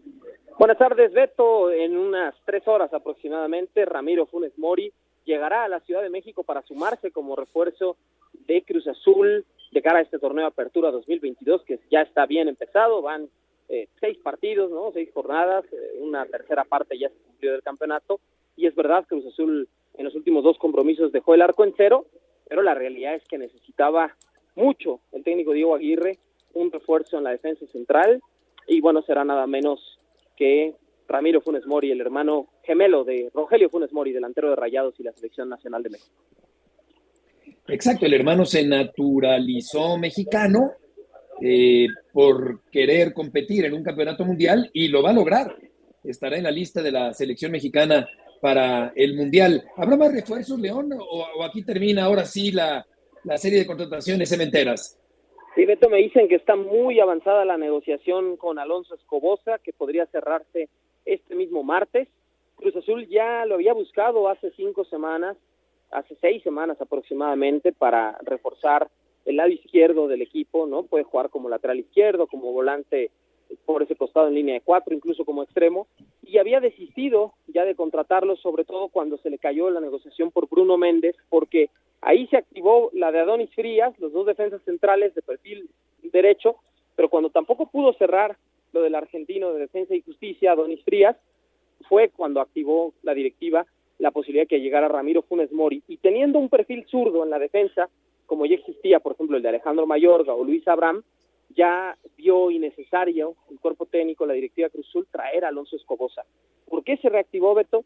Buenas 0.61 0.77
tardes, 0.77 1.11
Beto. 1.11 1.71
En 1.71 1.97
unas 1.97 2.35
tres 2.45 2.67
horas 2.67 2.93
aproximadamente, 2.93 3.83
Ramiro 3.83 4.27
Funes 4.27 4.55
Mori 4.59 4.93
llegará 5.25 5.63
a 5.63 5.67
la 5.67 5.79
Ciudad 5.79 6.03
de 6.03 6.11
México 6.11 6.43
para 6.43 6.61
sumarse 6.61 7.09
como 7.09 7.35
refuerzo 7.35 7.97
de 8.45 8.61
Cruz 8.61 8.85
Azul 8.85 9.43
de 9.71 9.81
cara 9.81 9.97
a 9.97 10.01
este 10.03 10.19
torneo 10.19 10.45
Apertura 10.45 10.91
2022 10.91 11.63
que 11.63 11.79
ya 11.89 12.01
está 12.01 12.27
bien 12.27 12.47
empezado. 12.47 13.01
Van 13.01 13.27
eh, 13.69 13.87
seis 13.99 14.19
partidos, 14.19 14.69
¿no? 14.69 14.91
Seis 14.91 15.09
jornadas, 15.11 15.65
eh, 15.73 15.97
una 15.99 16.27
tercera 16.27 16.63
parte 16.63 16.95
ya 16.95 17.09
se 17.09 17.17
cumplió 17.25 17.53
del 17.53 17.63
campeonato. 17.63 18.19
Y 18.55 18.67
es 18.67 18.75
verdad, 18.75 19.07
Cruz 19.07 19.25
Azul 19.25 19.67
en 19.95 20.05
los 20.05 20.13
últimos 20.13 20.43
dos 20.43 20.59
compromisos 20.59 21.11
dejó 21.11 21.33
el 21.33 21.41
arco 21.41 21.63
en 21.63 21.73
cero, 21.75 22.05
pero 22.47 22.61
la 22.61 22.75
realidad 22.75 23.15
es 23.15 23.23
que 23.27 23.39
necesitaba 23.39 24.15
mucho 24.53 24.99
el 25.11 25.23
técnico 25.23 25.53
Diego 25.53 25.73
Aguirre, 25.73 26.19
un 26.53 26.71
refuerzo 26.71 27.17
en 27.17 27.23
la 27.23 27.31
defensa 27.31 27.65
central, 27.65 28.21
y 28.67 28.79
bueno, 28.79 29.01
será 29.01 29.25
nada 29.25 29.47
menos 29.47 29.97
que 30.41 30.73
Ramiro 31.07 31.39
Funes 31.39 31.67
Mori, 31.67 31.91
el 31.91 32.01
hermano 32.01 32.47
gemelo 32.63 33.03
de 33.03 33.29
Rogelio 33.31 33.69
Funes 33.69 33.93
Mori, 33.93 34.11
delantero 34.11 34.49
de 34.49 34.55
Rayados 34.55 34.99
y 34.99 35.03
la 35.03 35.13
Selección 35.13 35.47
Nacional 35.47 35.83
de 35.83 35.91
México. 35.91 36.15
Exacto, 37.67 38.07
el 38.07 38.15
hermano 38.15 38.43
se 38.43 38.65
naturalizó 38.65 39.99
mexicano 39.99 40.71
eh, 41.39 41.85
por 42.11 42.63
querer 42.71 43.13
competir 43.13 43.65
en 43.65 43.75
un 43.75 43.83
campeonato 43.83 44.25
mundial 44.25 44.67
y 44.73 44.87
lo 44.87 45.03
va 45.03 45.11
a 45.11 45.13
lograr. 45.13 45.55
Estará 46.03 46.37
en 46.37 46.43
la 46.43 46.51
lista 46.51 46.81
de 46.81 46.91
la 46.91 47.13
selección 47.13 47.51
mexicana 47.51 48.09
para 48.41 48.93
el 48.95 49.15
mundial. 49.15 49.63
¿Habrá 49.77 49.95
más 49.95 50.11
refuerzos, 50.11 50.59
León? 50.59 50.89
¿O, 50.97 51.43
aquí 51.43 51.61
termina 51.61 52.05
ahora 52.05 52.25
sí 52.25 52.51
la, 52.51 52.83
la 53.25 53.37
serie 53.37 53.59
de 53.59 53.67
contrataciones 53.67 54.27
cementeras? 54.27 54.97
Sí, 55.61 55.67
Beto, 55.67 55.91
me 55.91 55.97
dicen 55.97 56.27
que 56.27 56.33
está 56.33 56.55
muy 56.55 56.99
avanzada 56.99 57.45
la 57.45 57.55
negociación 57.55 58.35
con 58.35 58.57
Alonso 58.57 58.95
Escobosa, 58.95 59.59
que 59.59 59.73
podría 59.73 60.07
cerrarse 60.07 60.69
este 61.05 61.35
mismo 61.35 61.61
martes. 61.61 62.07
Cruz 62.55 62.75
Azul 62.75 63.07
ya 63.07 63.45
lo 63.45 63.53
había 63.53 63.71
buscado 63.71 64.27
hace 64.27 64.49
cinco 64.55 64.85
semanas, 64.85 65.37
hace 65.91 66.15
seis 66.19 66.41
semanas 66.41 66.81
aproximadamente, 66.81 67.73
para 67.73 68.17
reforzar 68.23 68.89
el 69.25 69.35
lado 69.35 69.49
izquierdo 69.49 70.07
del 70.07 70.23
equipo, 70.23 70.65
¿no? 70.65 70.81
Puede 70.81 71.03
jugar 71.03 71.29
como 71.29 71.47
lateral 71.47 71.77
izquierdo, 71.77 72.25
como 72.25 72.51
volante 72.51 73.11
por 73.65 73.83
ese 73.83 73.95
costado 73.95 74.27
en 74.27 74.35
línea 74.35 74.55
de 74.55 74.61
cuatro, 74.61 74.93
incluso 74.93 75.25
como 75.25 75.43
extremo, 75.43 75.87
y 76.23 76.37
había 76.37 76.59
desistido 76.59 77.33
ya 77.47 77.65
de 77.65 77.75
contratarlo, 77.75 78.35
sobre 78.35 78.65
todo 78.65 78.89
cuando 78.89 79.17
se 79.17 79.29
le 79.29 79.37
cayó 79.37 79.69
la 79.69 79.79
negociación 79.79 80.31
por 80.31 80.49
Bruno 80.49 80.77
Méndez, 80.77 81.15
porque 81.29 81.69
Ahí 82.01 82.25
se 82.27 82.37
activó 82.37 82.89
la 82.93 83.11
de 83.11 83.19
Adonis 83.19 83.53
Frías, 83.53 83.97
los 83.99 84.11
dos 84.11 84.25
defensas 84.25 84.61
centrales 84.63 85.13
de 85.13 85.21
perfil 85.21 85.69
derecho, 86.01 86.55
pero 86.95 87.09
cuando 87.09 87.29
tampoco 87.29 87.67
pudo 87.67 87.93
cerrar 87.93 88.37
lo 88.73 88.81
del 88.81 88.95
argentino 88.95 89.53
de 89.53 89.59
Defensa 89.59 89.93
y 89.93 90.01
Justicia, 90.01 90.51
Adonis 90.51 90.83
Frías, 90.83 91.15
fue 91.87 92.09
cuando 92.09 92.41
activó 92.41 92.93
la 93.03 93.13
directiva 93.13 93.65
la 93.99 94.09
posibilidad 94.09 94.43
de 94.43 94.47
que 94.47 94.61
llegara 94.61 94.87
Ramiro 94.87 95.21
Funes 95.21 95.51
Mori. 95.51 95.83
Y 95.87 95.97
teniendo 95.97 96.39
un 96.39 96.49
perfil 96.49 96.85
zurdo 96.87 97.23
en 97.23 97.29
la 97.29 97.37
defensa, 97.37 97.87
como 98.25 98.47
ya 98.47 98.55
existía, 98.55 98.99
por 98.99 99.11
ejemplo, 99.11 99.37
el 99.37 99.43
de 99.43 99.49
Alejandro 99.49 99.85
Mayorga 99.85 100.33
o 100.33 100.43
Luis 100.43 100.67
Abraham, 100.67 101.03
ya 101.55 101.97
vio 102.17 102.51
innecesario 102.51 103.35
el 103.49 103.59
cuerpo 103.59 103.85
técnico, 103.85 104.25
la 104.25 104.33
directiva 104.33 104.69
Cruzul, 104.69 105.07
traer 105.11 105.45
a 105.45 105.49
Alonso 105.49 105.75
Escobosa. 105.75 106.23
¿Por 106.67 106.83
qué 106.83 106.97
se 106.97 107.09
reactivó 107.09 107.53
Beto? 107.53 107.83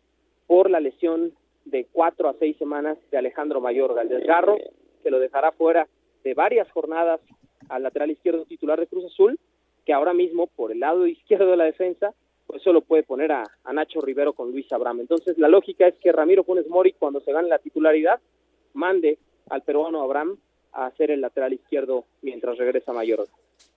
Por 0.47 0.69
la 0.69 0.79
lesión 0.79 1.33
de 1.65 1.87
cuatro 1.91 2.29
a 2.29 2.35
seis 2.35 2.57
semanas 2.57 2.97
de 3.11 3.17
Alejandro 3.17 3.59
Mayorga, 3.59 4.03
el 4.03 4.09
desgarro 4.09 4.57
que 5.03 5.11
lo 5.11 5.19
dejará 5.19 5.51
fuera 5.51 5.87
de 6.23 6.33
varias 6.33 6.69
jornadas 6.71 7.19
al 7.69 7.83
lateral 7.83 8.11
izquierdo 8.11 8.45
titular 8.45 8.79
de 8.79 8.87
Cruz 8.87 9.05
Azul, 9.05 9.39
que 9.85 9.93
ahora 9.93 10.13
mismo 10.13 10.47
por 10.47 10.71
el 10.71 10.79
lado 10.79 11.07
izquierdo 11.07 11.51
de 11.51 11.57
la 11.57 11.63
defensa, 11.63 12.13
pues 12.47 12.61
solo 12.61 12.81
puede 12.81 13.03
poner 13.03 13.31
a, 13.31 13.43
Nacho 13.73 14.01
Rivero 14.01 14.33
con 14.33 14.51
Luis 14.51 14.71
Abraham. 14.71 15.01
Entonces 15.01 15.37
la 15.37 15.47
lógica 15.47 15.87
es 15.87 15.95
que 15.95 16.11
Ramiro 16.11 16.43
Funes 16.43 16.67
Mori, 16.67 16.93
cuando 16.93 17.21
se 17.21 17.31
gane 17.31 17.47
la 17.47 17.59
titularidad, 17.59 18.19
mande 18.73 19.17
al 19.49 19.61
peruano 19.63 20.01
Abraham 20.01 20.37
a 20.71 20.87
hacer 20.87 21.11
el 21.11 21.21
lateral 21.21 21.53
izquierdo 21.53 22.05
mientras 22.21 22.57
regresa 22.57 22.93
Mayorga. 22.93 23.31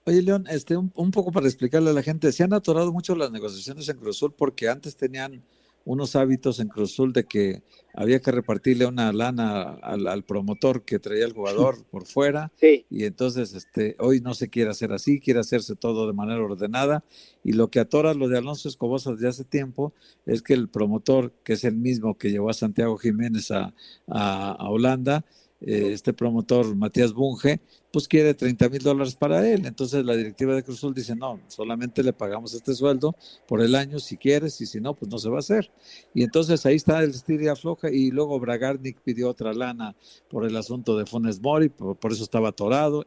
Oye, 0.05 0.21
León, 0.21 0.45
este, 0.49 0.75
un, 0.75 0.91
un, 0.95 1.11
poco 1.11 1.31
para 1.31 1.47
explicarle 1.47 1.89
a 1.89 1.93
la 1.93 2.03
gente, 2.03 2.31
se 2.31 2.43
han 2.43 2.53
atorado 2.53 2.91
mucho 2.91 3.15
las 3.15 3.31
negociaciones 3.31 3.87
en 3.89 3.97
Cruz 3.97 4.17
Azul 4.17 4.33
porque 4.35 4.69
antes 4.69 4.95
tenían 4.95 5.43
unos 5.85 6.15
hábitos 6.15 6.59
en 6.59 6.67
Cruzul 6.67 7.13
de 7.13 7.23
que 7.25 7.63
había 7.95 8.19
que 8.19 8.31
repartirle 8.31 8.85
una 8.85 9.11
lana 9.11 9.63
al, 9.81 10.23
promotor 10.23 10.83
que 10.83 10.99
traía 10.99 11.25
el 11.25 11.33
jugador 11.33 11.83
por 11.91 12.05
fuera 12.05 12.51
y 12.61 13.05
entonces 13.05 13.53
este 13.55 13.95
hoy 13.99 14.21
no 14.21 14.35
se 14.35 14.49
quiere 14.49 14.69
hacer 14.69 14.91
así, 14.91 15.19
quiere 15.19 15.39
hacerse 15.39 15.75
todo 15.75 16.05
de 16.05 16.13
manera 16.13 16.43
ordenada 16.43 17.03
y 17.43 17.53
lo 17.53 17.69
que 17.69 17.79
atora 17.79 18.13
lo 18.13 18.27
de 18.27 18.37
Alonso 18.37 18.69
Escobosa 18.69 19.13
desde 19.13 19.29
hace 19.29 19.43
tiempo 19.43 19.93
es 20.25 20.41
que 20.41 20.53
el 20.53 20.69
promotor, 20.69 21.33
que 21.43 21.53
es 21.53 21.63
el 21.63 21.75
mismo 21.75 22.17
que 22.17 22.29
llevó 22.29 22.51
a 22.51 22.53
Santiago 22.53 22.97
Jiménez 22.97 23.49
a, 23.49 23.73
a, 24.07 24.69
Holanda, 24.69 25.25
eh, 25.61 25.91
este 25.91 26.13
promotor 26.13 26.73
Matías 26.73 27.13
Bunge, 27.13 27.59
pues 27.91 28.07
quiere 28.07 28.33
30 28.33 28.69
mil 28.69 28.81
dólares 28.81 29.15
para 29.15 29.45
él. 29.45 29.65
Entonces 29.65 30.05
la 30.05 30.15
directiva 30.15 30.55
de 30.55 30.63
Cruz 30.63 30.77
Azul 30.77 30.93
dice, 30.93 31.15
no, 31.15 31.41
solamente 31.47 32.01
le 32.01 32.13
pagamos 32.13 32.53
este 32.53 32.73
sueldo 32.73 33.15
por 33.45 33.61
el 33.61 33.75
año 33.75 33.99
si 33.99 34.15
quieres 34.17 34.61
y 34.61 34.65
si 34.65 34.79
no, 34.79 34.93
pues 34.93 35.11
no 35.11 35.17
se 35.17 35.29
va 35.29 35.37
a 35.37 35.39
hacer. 35.39 35.69
Y 36.13 36.23
entonces 36.23 36.65
ahí 36.65 36.75
está 36.75 37.03
el 37.03 37.09
estiria 37.09 37.57
floja 37.57 37.89
y 37.91 38.09
luego 38.11 38.39
Bragarnik 38.39 39.01
pidió 39.01 39.29
otra 39.29 39.53
lana 39.53 39.95
por 40.29 40.45
el 40.45 40.55
asunto 40.55 40.97
de 40.97 41.05
Funes 41.05 41.41
Mori, 41.41 41.67
por, 41.67 41.97
eso 42.11 42.23
estaba 42.23 42.49
atorado. 42.49 43.05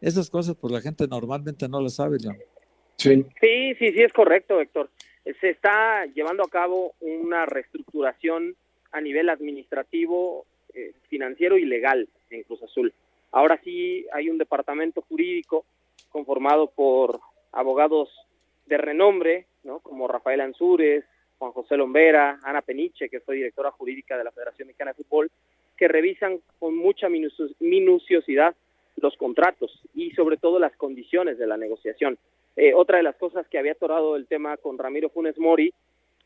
esas 0.00 0.28
cosas, 0.28 0.56
pues 0.60 0.72
la 0.72 0.80
gente 0.80 1.06
normalmente 1.06 1.68
no 1.68 1.80
las 1.80 1.94
sabe, 1.94 2.18
John. 2.22 2.36
Sí. 2.96 3.24
sí, 3.40 3.74
sí, 3.78 3.92
sí, 3.92 4.02
es 4.02 4.12
correcto, 4.12 4.60
Héctor. 4.60 4.90
Se 5.40 5.50
está 5.50 6.04
llevando 6.06 6.42
a 6.42 6.48
cabo 6.48 6.94
una 7.00 7.46
reestructuración 7.46 8.56
a 8.90 9.00
nivel 9.00 9.28
administrativo, 9.28 10.46
eh, 10.74 10.92
financiero 11.08 11.56
y 11.56 11.64
legal 11.64 12.08
en 12.30 12.42
Cruz 12.44 12.62
Azul. 12.62 12.92
Ahora 13.30 13.60
sí 13.64 14.06
hay 14.12 14.28
un 14.28 14.38
departamento 14.38 15.02
jurídico 15.02 15.64
conformado 16.10 16.68
por 16.68 17.20
abogados 17.52 18.10
de 18.66 18.76
renombre, 18.76 19.46
¿no? 19.64 19.80
como 19.80 20.08
Rafael 20.08 20.40
Ansúrez, 20.40 21.04
Juan 21.38 21.52
José 21.52 21.76
Lombera, 21.76 22.38
Ana 22.44 22.62
Peniche, 22.62 23.08
que 23.08 23.20
fue 23.20 23.36
directora 23.36 23.70
jurídica 23.72 24.16
de 24.16 24.24
la 24.24 24.30
Federación 24.30 24.68
Mexicana 24.68 24.92
de 24.92 25.02
Fútbol, 25.02 25.30
que 25.76 25.88
revisan 25.88 26.38
con 26.58 26.76
mucha 26.76 27.08
minuciosidad 27.08 28.54
los 28.96 29.16
contratos 29.16 29.80
y 29.94 30.12
sobre 30.12 30.36
todo 30.36 30.58
las 30.58 30.76
condiciones 30.76 31.38
de 31.38 31.46
la 31.46 31.56
negociación. 31.56 32.18
Eh, 32.54 32.74
otra 32.74 32.98
de 32.98 33.02
las 33.02 33.16
cosas 33.16 33.48
que 33.48 33.58
había 33.58 33.72
atorado 33.72 34.14
el 34.14 34.26
tema 34.26 34.56
con 34.58 34.78
Ramiro 34.78 35.08
Funes 35.08 35.38
Mori 35.38 35.72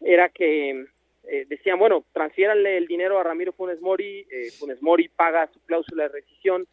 era 0.01 0.29
que 0.29 0.87
eh, 1.29 1.45
decían, 1.49 1.79
bueno, 1.79 2.05
transfiéranle 2.13 2.77
el 2.77 2.87
dinero 2.87 3.19
a 3.19 3.25
Ramiro 3.25 3.53
Funes 3.53 3.81
Mori, 3.81 4.27
eh, 4.31 4.51
Funes 4.59 4.81
Mori 4.81 5.09
paga 5.09 5.49
su 5.53 5.61
cláusula 5.61 6.05
de 6.05 6.11
rescisión 6.11 6.67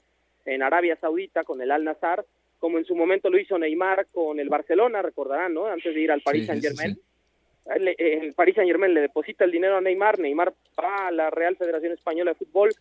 en 0.46 0.62
Arabia 0.62 0.96
Saudita 0.96 1.44
con 1.44 1.62
el 1.62 1.72
Al 1.72 1.84
Nazar, 1.84 2.24
como 2.60 2.78
en 2.78 2.86
su 2.86 2.96
momento 2.96 3.30
lo 3.30 3.40
hizo 3.40 3.58
Neymar 3.58 4.08
con 4.12 4.40
el 4.40 4.50
Barcelona, 4.50 5.02
recordarán, 5.02 5.54
¿no? 5.54 5.66
Antes 5.66 5.96
de 5.96 6.02
ir 6.02 6.12
al 6.12 6.22
Paris 6.22 6.46
Saint 6.46 6.62
Germain. 6.62 6.98
El 7.66 8.34
Paris 8.36 8.56
Saint 8.56 8.70
Germain 8.70 8.94
le 8.94 9.02
deposita 9.02 9.44
el 9.44 9.52
dinero 9.52 9.78
a 9.78 9.82
Neymar, 9.82 10.20
Neymar 10.20 10.54
va 10.80 11.08
a 11.08 11.12
la 11.12 11.30
Real 11.30 11.56
Federación 11.56 11.94
Española 11.94 12.32
de 12.32 12.36
Fútbol, 12.36 12.72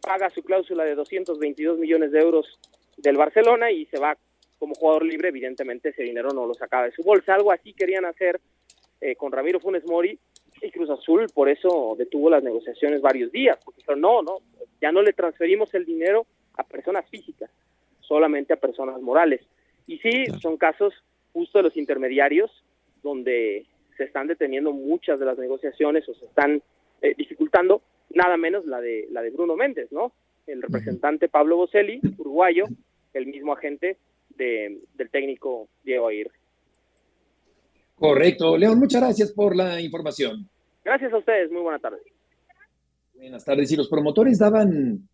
paga 0.00 0.30
su 0.30 0.42
cláusula 0.42 0.84
de 0.84 0.94
222 0.94 1.78
millones 1.78 2.12
de 2.12 2.20
euros 2.20 2.58
del 2.96 3.16
Barcelona 3.16 3.70
y 3.70 3.84
se 3.86 3.98
va 3.98 4.16
como 4.58 4.74
jugador 4.74 5.04
libre, 5.04 5.28
evidentemente 5.28 5.90
ese 5.90 6.04
dinero 6.04 6.30
no 6.30 6.46
lo 6.46 6.54
sacaba 6.54 6.84
de 6.84 6.92
su 6.92 7.02
bolsa. 7.02 7.34
Algo 7.34 7.52
así 7.52 7.74
querían 7.74 8.04
hacer 8.04 8.40
eh, 9.00 9.16
con 9.16 9.32
Ramiro 9.32 9.60
Funes 9.60 9.84
Mori 9.84 10.18
y 10.62 10.70
Cruz 10.70 10.90
Azul 10.90 11.26
por 11.34 11.48
eso 11.48 11.94
detuvo 11.98 12.30
las 12.30 12.42
negociaciones 12.42 13.00
varios 13.00 13.32
días, 13.32 13.58
porque 13.64 13.80
dijeron, 13.80 14.00
no, 14.00 14.22
no, 14.22 14.38
ya 14.80 14.92
no 14.92 15.02
le 15.02 15.12
transferimos 15.12 15.74
el 15.74 15.84
dinero 15.84 16.26
a 16.54 16.64
personas 16.64 17.08
físicas, 17.10 17.50
solamente 18.00 18.52
a 18.52 18.56
personas 18.56 19.00
morales. 19.00 19.42
Y 19.86 19.98
sí, 19.98 20.26
son 20.40 20.56
casos 20.56 20.94
justo 21.32 21.58
de 21.58 21.64
los 21.64 21.76
intermediarios 21.76 22.50
donde 23.02 23.66
se 23.96 24.04
están 24.04 24.26
deteniendo 24.28 24.72
muchas 24.72 25.18
de 25.18 25.26
las 25.26 25.38
negociaciones 25.38 26.08
o 26.08 26.14
se 26.14 26.26
están 26.26 26.62
eh, 27.00 27.14
dificultando, 27.16 27.82
nada 28.10 28.36
menos 28.36 28.64
la 28.66 28.80
de 28.80 29.08
la 29.10 29.22
de 29.22 29.30
Bruno 29.30 29.56
Méndez, 29.56 29.90
¿no? 29.90 30.12
El 30.46 30.62
representante 30.62 31.28
Pablo 31.28 31.56
Boselli, 31.56 32.00
uruguayo, 32.18 32.66
el 33.12 33.26
mismo 33.26 33.52
agente 33.52 33.96
de, 34.30 34.78
del 34.94 35.10
técnico 35.10 35.68
Diego 35.84 36.08
Aguirre. 36.08 36.41
Correcto. 38.02 38.56
León, 38.56 38.80
muchas 38.80 39.00
gracias 39.00 39.30
por 39.30 39.54
la 39.54 39.80
información. 39.80 40.48
Gracias 40.84 41.12
a 41.12 41.18
ustedes, 41.18 41.52
muy 41.52 41.62
buena 41.62 41.78
tarde. 41.78 41.98
Buenas 43.14 43.44
tardes. 43.44 43.70
¿Y 43.70 43.76
los 43.76 43.86
promotores 43.86 44.40
daban 44.40 45.08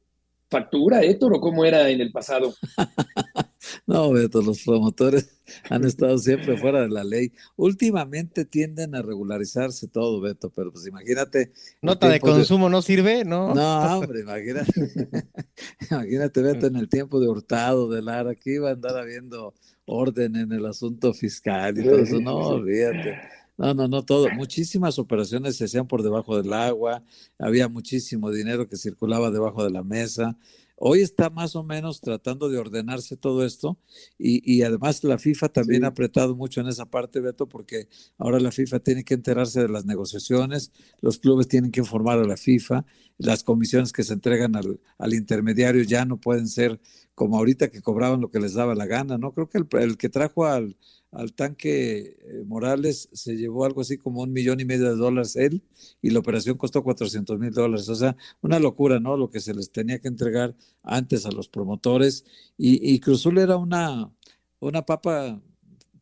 factura, 0.48 1.02
Héctor, 1.02 1.34
o 1.34 1.40
cómo 1.42 1.66
era 1.66 1.90
en 1.90 2.00
el 2.00 2.10
pasado? 2.10 2.54
no, 3.86 4.10
Beto, 4.12 4.40
los 4.40 4.62
promotores 4.64 5.38
han 5.68 5.84
estado 5.84 6.16
siempre 6.16 6.56
fuera 6.56 6.80
de 6.80 6.88
la 6.88 7.04
ley. 7.04 7.30
Últimamente 7.56 8.46
tienden 8.46 8.94
a 8.94 9.02
regularizarse 9.02 9.86
todo, 9.88 10.22
Beto, 10.22 10.48
pero 10.48 10.72
pues 10.72 10.86
imagínate. 10.86 11.52
Nota 11.82 12.08
de 12.08 12.20
consumo 12.20 12.70
no 12.70 12.80
sirve, 12.80 13.22
¿no? 13.22 13.54
No, 13.54 13.98
hombre, 13.98 14.20
imagínate. 14.20 14.72
imagínate, 15.90 16.40
Beto, 16.40 16.66
en 16.66 16.76
el 16.76 16.88
tiempo 16.88 17.20
de 17.20 17.28
Hurtado, 17.28 17.90
de 17.90 18.00
Lara, 18.00 18.34
que 18.34 18.54
iba 18.54 18.70
a 18.70 18.72
andar 18.72 18.96
habiendo 18.96 19.52
orden 19.88 20.36
en 20.36 20.52
el 20.52 20.66
asunto 20.66 21.12
fiscal 21.12 21.78
y 21.78 21.84
todo 21.84 21.98
eso. 21.98 22.20
No, 22.20 22.36
olvídate. 22.36 23.18
No, 23.56 23.74
no, 23.74 23.88
no 23.88 24.04
todo. 24.04 24.28
Muchísimas 24.30 24.98
operaciones 24.98 25.56
se 25.56 25.64
hacían 25.64 25.88
por 25.88 26.02
debajo 26.02 26.40
del 26.40 26.52
agua, 26.52 27.02
había 27.38 27.68
muchísimo 27.68 28.30
dinero 28.30 28.68
que 28.68 28.76
circulaba 28.76 29.32
debajo 29.32 29.64
de 29.64 29.70
la 29.70 29.82
mesa. 29.82 30.36
Hoy 30.80 31.00
está 31.00 31.28
más 31.28 31.56
o 31.56 31.64
menos 31.64 32.00
tratando 32.00 32.48
de 32.48 32.56
ordenarse 32.56 33.16
todo 33.16 33.44
esto 33.44 33.78
y, 34.16 34.62
además 34.62 35.02
la 35.02 35.18
FIFA 35.18 35.48
también 35.48 35.84
ha 35.84 35.88
apretado 35.88 36.36
mucho 36.36 36.60
en 36.60 36.68
esa 36.68 36.86
parte, 36.86 37.18
Beto, 37.20 37.48
porque 37.48 37.88
ahora 38.16 38.38
la 38.38 38.52
FIFA 38.52 38.78
tiene 38.78 39.04
que 39.04 39.14
enterarse 39.14 39.60
de 39.60 39.68
las 39.68 39.84
negociaciones, 39.86 40.70
los 41.00 41.18
clubes 41.18 41.48
tienen 41.48 41.72
que 41.72 41.80
informar 41.80 42.20
a 42.20 42.24
la 42.24 42.36
FIFA, 42.36 42.84
las 43.18 43.42
comisiones 43.42 43.92
que 43.92 44.04
se 44.04 44.12
entregan 44.12 44.54
al, 44.54 44.80
al 44.98 45.14
intermediario 45.14 45.82
ya 45.82 46.04
no 46.04 46.20
pueden 46.20 46.46
ser 46.46 46.80
como 47.16 47.36
ahorita 47.38 47.70
que 47.70 47.82
cobraban 47.82 48.20
lo 48.20 48.30
que 48.30 48.38
les 48.38 48.54
daba 48.54 48.76
la 48.76 48.86
gana, 48.86 49.18
¿no? 49.18 49.32
Creo 49.32 49.48
que 49.48 49.58
el, 49.58 49.66
el 49.80 49.96
que 49.96 50.08
trajo 50.08 50.46
al, 50.46 50.76
al 51.10 51.32
tanque 51.32 52.16
eh, 52.20 52.44
Morales 52.46 53.08
se 53.12 53.36
llevó 53.36 53.64
algo 53.64 53.80
así 53.80 53.98
como 53.98 54.22
un 54.22 54.32
millón 54.32 54.60
y 54.60 54.64
medio 54.64 54.90
de 54.90 54.96
dólares 54.96 55.36
él 55.36 55.62
y 56.02 56.10
la 56.10 56.18
operación 56.18 56.58
costó 56.58 56.82
400 56.82 57.38
mil 57.38 57.52
dólares. 57.52 57.88
O 57.88 57.94
sea, 57.94 58.16
una 58.42 58.58
locura, 58.58 59.00
¿no? 59.00 59.16
Lo 59.16 59.30
que 59.30 59.40
se 59.40 59.54
les 59.54 59.70
tenía 59.72 60.00
que 60.00 60.08
entregar 60.08 60.54
antes 60.82 61.26
a 61.26 61.30
los 61.30 61.48
promotores. 61.48 62.24
Y, 62.56 62.94
y 62.94 63.00
Cruzul 63.00 63.38
era 63.38 63.56
una, 63.56 64.12
una 64.60 64.82
papa 64.84 65.40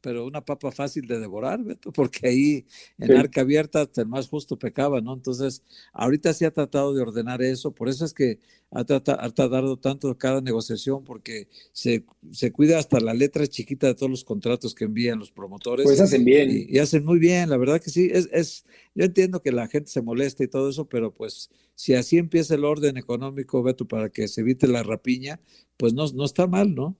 pero 0.01 0.27
una 0.27 0.45
papa 0.45 0.71
fácil 0.71 1.07
de 1.07 1.19
devorar, 1.19 1.63
Beto, 1.63 1.93
porque 1.93 2.29
ahí 2.29 2.67
en 2.99 3.17
arca 3.17 3.41
abierta 3.41 3.83
hasta 3.83 4.03
el 4.03 4.09
más 4.09 4.29
justo 4.29 4.59
pecaba, 4.59 5.01
¿no? 5.01 5.15
Entonces, 5.15 5.63
ahorita 5.93 6.33
sí 6.33 6.45
ha 6.45 6.51
tratado 6.51 6.95
de 6.95 7.03
ordenar 7.03 7.43
eso, 7.43 7.73
por 7.73 7.89
eso 7.89 8.05
es 8.05 8.13
que 8.13 8.39
ha, 8.71 8.85
tardado 8.85 9.79
tanto 9.79 10.17
cada 10.19 10.41
negociación, 10.41 11.05
porque 11.05 11.49
se, 11.73 12.05
se, 12.33 12.53
cuida 12.53 12.79
hasta 12.79 13.01
la 13.01 13.15
letra 13.15 13.47
chiquita 13.47 13.87
de 13.87 13.95
todos 13.95 14.11
los 14.11 14.25
contratos 14.25 14.75
que 14.75 14.85
envían 14.85 15.19
los 15.19 15.31
promotores. 15.31 15.85
Pues 15.85 16.01
hacen 16.01 16.25
bien. 16.25 16.67
Y, 16.69 16.79
hacen 16.79 17.05
muy 17.05 17.19
bien, 17.19 17.49
la 17.49 17.57
verdad 17.57 17.81
que 17.81 17.91
sí. 17.91 18.11
Es, 18.13 18.29
es, 18.33 18.65
yo 18.95 19.05
entiendo 19.05 19.41
que 19.41 19.53
la 19.53 19.69
gente 19.69 19.91
se 19.91 20.03
molesta 20.03 20.43
y 20.43 20.49
todo 20.49 20.69
eso, 20.69 20.89
pero 20.89 21.15
pues 21.15 21.51
si 21.75 21.95
así 21.95 22.19
empieza 22.19 22.55
el 22.55 22.65
orden 22.65 22.97
económico, 22.97 23.63
Beto, 23.63 23.87
para 23.87 24.09
que 24.09 24.29
se 24.29 24.41
evite 24.41 24.67
la 24.67 24.83
rapiña, 24.83 25.41
pues 25.77 25.93
no, 25.93 26.07
no 26.13 26.25
está 26.25 26.47
mal, 26.47 26.75
¿no? 26.75 26.97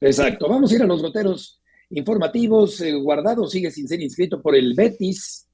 Exacto. 0.00 0.48
Vamos 0.48 0.72
a 0.72 0.74
ir 0.74 0.82
a 0.82 0.86
los 0.86 1.00
goteros 1.00 1.60
informativos. 1.90 2.80
Eh, 2.80 2.92
Guardado 2.94 3.46
sigue 3.46 3.70
sin 3.70 3.88
ser 3.88 4.00
inscrito 4.00 4.40
por 4.40 4.54
el 4.54 4.74
Betis. 4.74 5.46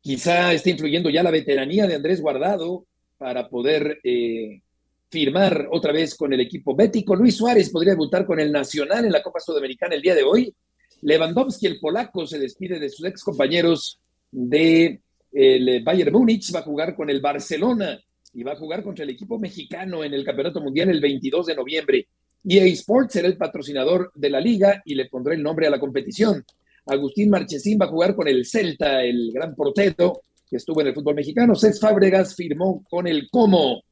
Quizá 0.00 0.52
esté 0.52 0.70
influyendo 0.70 1.10
ya 1.10 1.22
la 1.22 1.30
veteranía 1.30 1.86
de 1.86 1.94
Andrés 1.94 2.20
Guardado 2.20 2.86
para 3.16 3.48
poder 3.48 4.00
eh, 4.04 4.60
firmar 5.08 5.68
otra 5.70 5.92
vez 5.92 6.14
con 6.14 6.32
el 6.32 6.40
equipo 6.40 6.74
bético. 6.74 7.16
Luis 7.16 7.36
Suárez 7.36 7.70
podría 7.70 7.92
debutar 7.92 8.26
con 8.26 8.38
el 8.40 8.52
Nacional 8.52 9.04
en 9.04 9.12
la 9.12 9.22
Copa 9.22 9.40
Sudamericana 9.40 9.94
el 9.94 10.02
día 10.02 10.14
de 10.14 10.22
hoy. 10.22 10.54
Lewandowski, 11.02 11.66
el 11.66 11.80
polaco, 11.80 12.26
se 12.26 12.38
despide 12.38 12.78
de 12.78 12.88
sus 12.88 13.06
ex 13.06 13.22
compañeros 13.22 14.00
de 14.30 15.00
el 15.32 15.82
Bayern 15.82 16.12
Múnich, 16.12 16.54
va 16.54 16.60
a 16.60 16.62
jugar 16.62 16.94
con 16.94 17.10
el 17.10 17.20
Barcelona 17.20 17.98
y 18.32 18.42
va 18.42 18.52
a 18.52 18.56
jugar 18.56 18.82
contra 18.82 19.04
el 19.04 19.10
equipo 19.10 19.38
mexicano 19.38 20.04
en 20.04 20.14
el 20.14 20.24
Campeonato 20.24 20.60
Mundial 20.60 20.90
el 20.90 21.00
22 21.00 21.46
de 21.46 21.54
noviembre. 21.54 22.08
EA 22.46 22.64
Sports 22.66 23.14
será 23.14 23.28
el 23.28 23.36
patrocinador 23.36 24.12
de 24.14 24.30
la 24.30 24.40
liga 24.40 24.82
y 24.84 24.94
le 24.94 25.06
pondrá 25.06 25.34
el 25.34 25.42
nombre 25.42 25.66
a 25.66 25.70
la 25.70 25.80
competición. 25.80 26.44
Agustín 26.86 27.30
Marchesín 27.30 27.78
va 27.80 27.86
a 27.86 27.88
jugar 27.88 28.14
con 28.14 28.28
el 28.28 28.44
Celta, 28.44 29.02
el 29.02 29.30
gran 29.32 29.54
portero 29.54 30.20
que 30.48 30.56
estuvo 30.56 30.80
en 30.80 30.88
el 30.88 30.94
fútbol 30.94 31.14
mexicano. 31.14 31.54
Cés 31.54 31.80
Fábregas 31.80 32.34
firmó 32.34 32.84
con 32.88 33.06
el 33.06 33.28
Como 33.30 33.82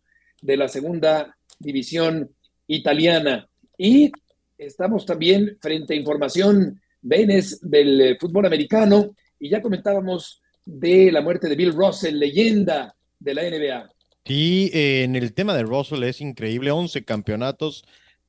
de 0.41 0.57
la 0.57 0.69
segunda 0.69 1.35
división 1.59 2.31
italiana. 2.67 3.49
Y 3.79 4.13
estamos 4.59 5.07
también 5.07 5.57
frente 5.61 5.95
a 5.95 5.97
información 5.97 6.81
Venes 7.01 7.59
del 7.63 8.01
eh, 8.01 8.17
fútbol 8.21 8.47
americano 8.47 9.15
y 9.41 9.49
ya 9.49 9.61
comentábamos 9.61 10.41
de 10.65 11.11
la 11.11 11.21
muerte 11.21 11.49
de 11.49 11.57
Bill 11.57 11.73
Russell, 11.73 12.17
leyenda 12.17 12.95
de 13.19 13.35
la 13.35 13.43
NBA. 13.43 13.91
Sí, 14.25 14.71
eh, 14.73 15.03
en 15.03 15.17
el 15.17 15.35
tema 15.35 15.57
de 15.57 15.65
Russell 15.65 16.05
es 16.05 16.21
increíble, 16.21 16.71
11 16.71 17.05
campeonatos, 17.05 17.85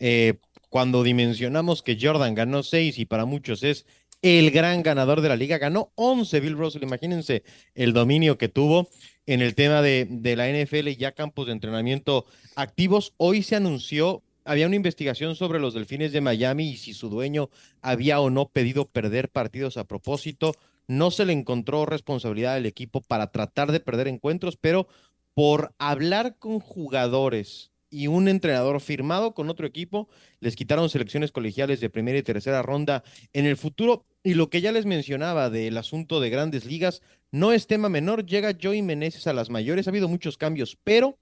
eh, 0.06 0.34
cuando 0.68 1.02
dimensionamos 1.02 1.82
que 1.82 1.98
Jordan 1.98 2.36
ganó 2.36 2.62
seis 2.62 3.00
y 3.00 3.06
para 3.06 3.24
muchos 3.24 3.64
es 3.64 3.86
el 4.22 4.52
gran 4.52 4.84
ganador 4.84 5.22
de 5.22 5.30
la 5.30 5.38
liga, 5.38 5.58
ganó 5.58 5.94
11 5.96 6.42
Bill 6.42 6.58
Russell, 6.58 6.84
imagínense 6.84 7.44
el 7.74 7.94
dominio 7.94 8.38
que 8.38 8.50
tuvo 8.50 8.90
en 9.26 9.42
el 9.42 9.56
tema 9.56 9.82
de, 9.82 10.06
la 10.36 10.50
NFL 10.50 10.90
y 10.90 10.98
ya 10.98 11.14
campos 11.14 11.46
de 11.46 11.54
entrenamiento 11.54 12.26
activos. 12.58 13.14
Hoy 13.16 13.44
se 13.44 13.56
anunció, 13.56 14.24
había 14.44 14.68
una 14.68 14.76
investigación 14.76 15.38
sobre 15.38 15.62
los 15.62 15.74
Delfines 15.74 16.12
de 16.12 16.20
Miami 16.20 16.72
y 16.72 16.76
si 16.76 16.94
su 16.94 17.08
dueño 17.08 17.50
había 17.82 18.20
o 18.20 18.30
no 18.30 18.50
pedido 18.50 18.84
perder 18.84 19.30
partidos 19.30 19.78
a 19.78 19.86
propósito. 19.86 20.52
No 20.86 21.12
se 21.12 21.24
le 21.26 21.32
encontró 21.32 21.86
responsabilidad 21.86 22.56
al 22.56 22.66
equipo 22.66 23.00
para 23.00 23.32
tratar 23.32 23.72
de 23.72 23.80
perder 23.80 24.10
encuentros, 24.10 24.58
pero 24.58 24.86
por 25.34 25.74
hablar 25.78 26.36
con 26.40 26.60
jugadores 26.60 27.73
y 27.94 28.08
un 28.08 28.28
entrenador 28.28 28.82
firmado 28.82 29.36
con 29.36 29.50
otro 29.50 29.68
equipo, 29.68 30.10
les 30.40 30.56
quitaron 30.56 30.90
selecciones 30.90 31.32
colegiales 31.32 31.80
de 31.80 31.92
primera 31.92 32.18
y 32.18 32.24
tercera 32.24 32.64
ronda 32.64 33.04
en 33.34 33.46
el 33.46 33.56
futuro. 33.56 34.04
Y 34.24 34.34
lo 34.34 34.50
que 34.50 34.62
ya 34.62 34.72
les 34.72 34.88
mencionaba 34.88 35.52
del 35.52 35.78
asunto 35.78 36.20
de 36.20 36.32
grandes 36.32 36.66
ligas, 36.66 37.04
no 37.32 37.54
es 37.54 37.68
tema 37.68 37.90
menor, 37.90 38.26
llega 38.26 38.58
Joey 38.60 38.82
Meneses 38.82 39.28
a 39.28 39.34
las 39.34 39.52
mayores, 39.52 39.88
ha 39.88 39.92
habido 39.92 40.08
muchos 40.08 40.38
cambios, 40.38 40.78
pero 40.84 41.20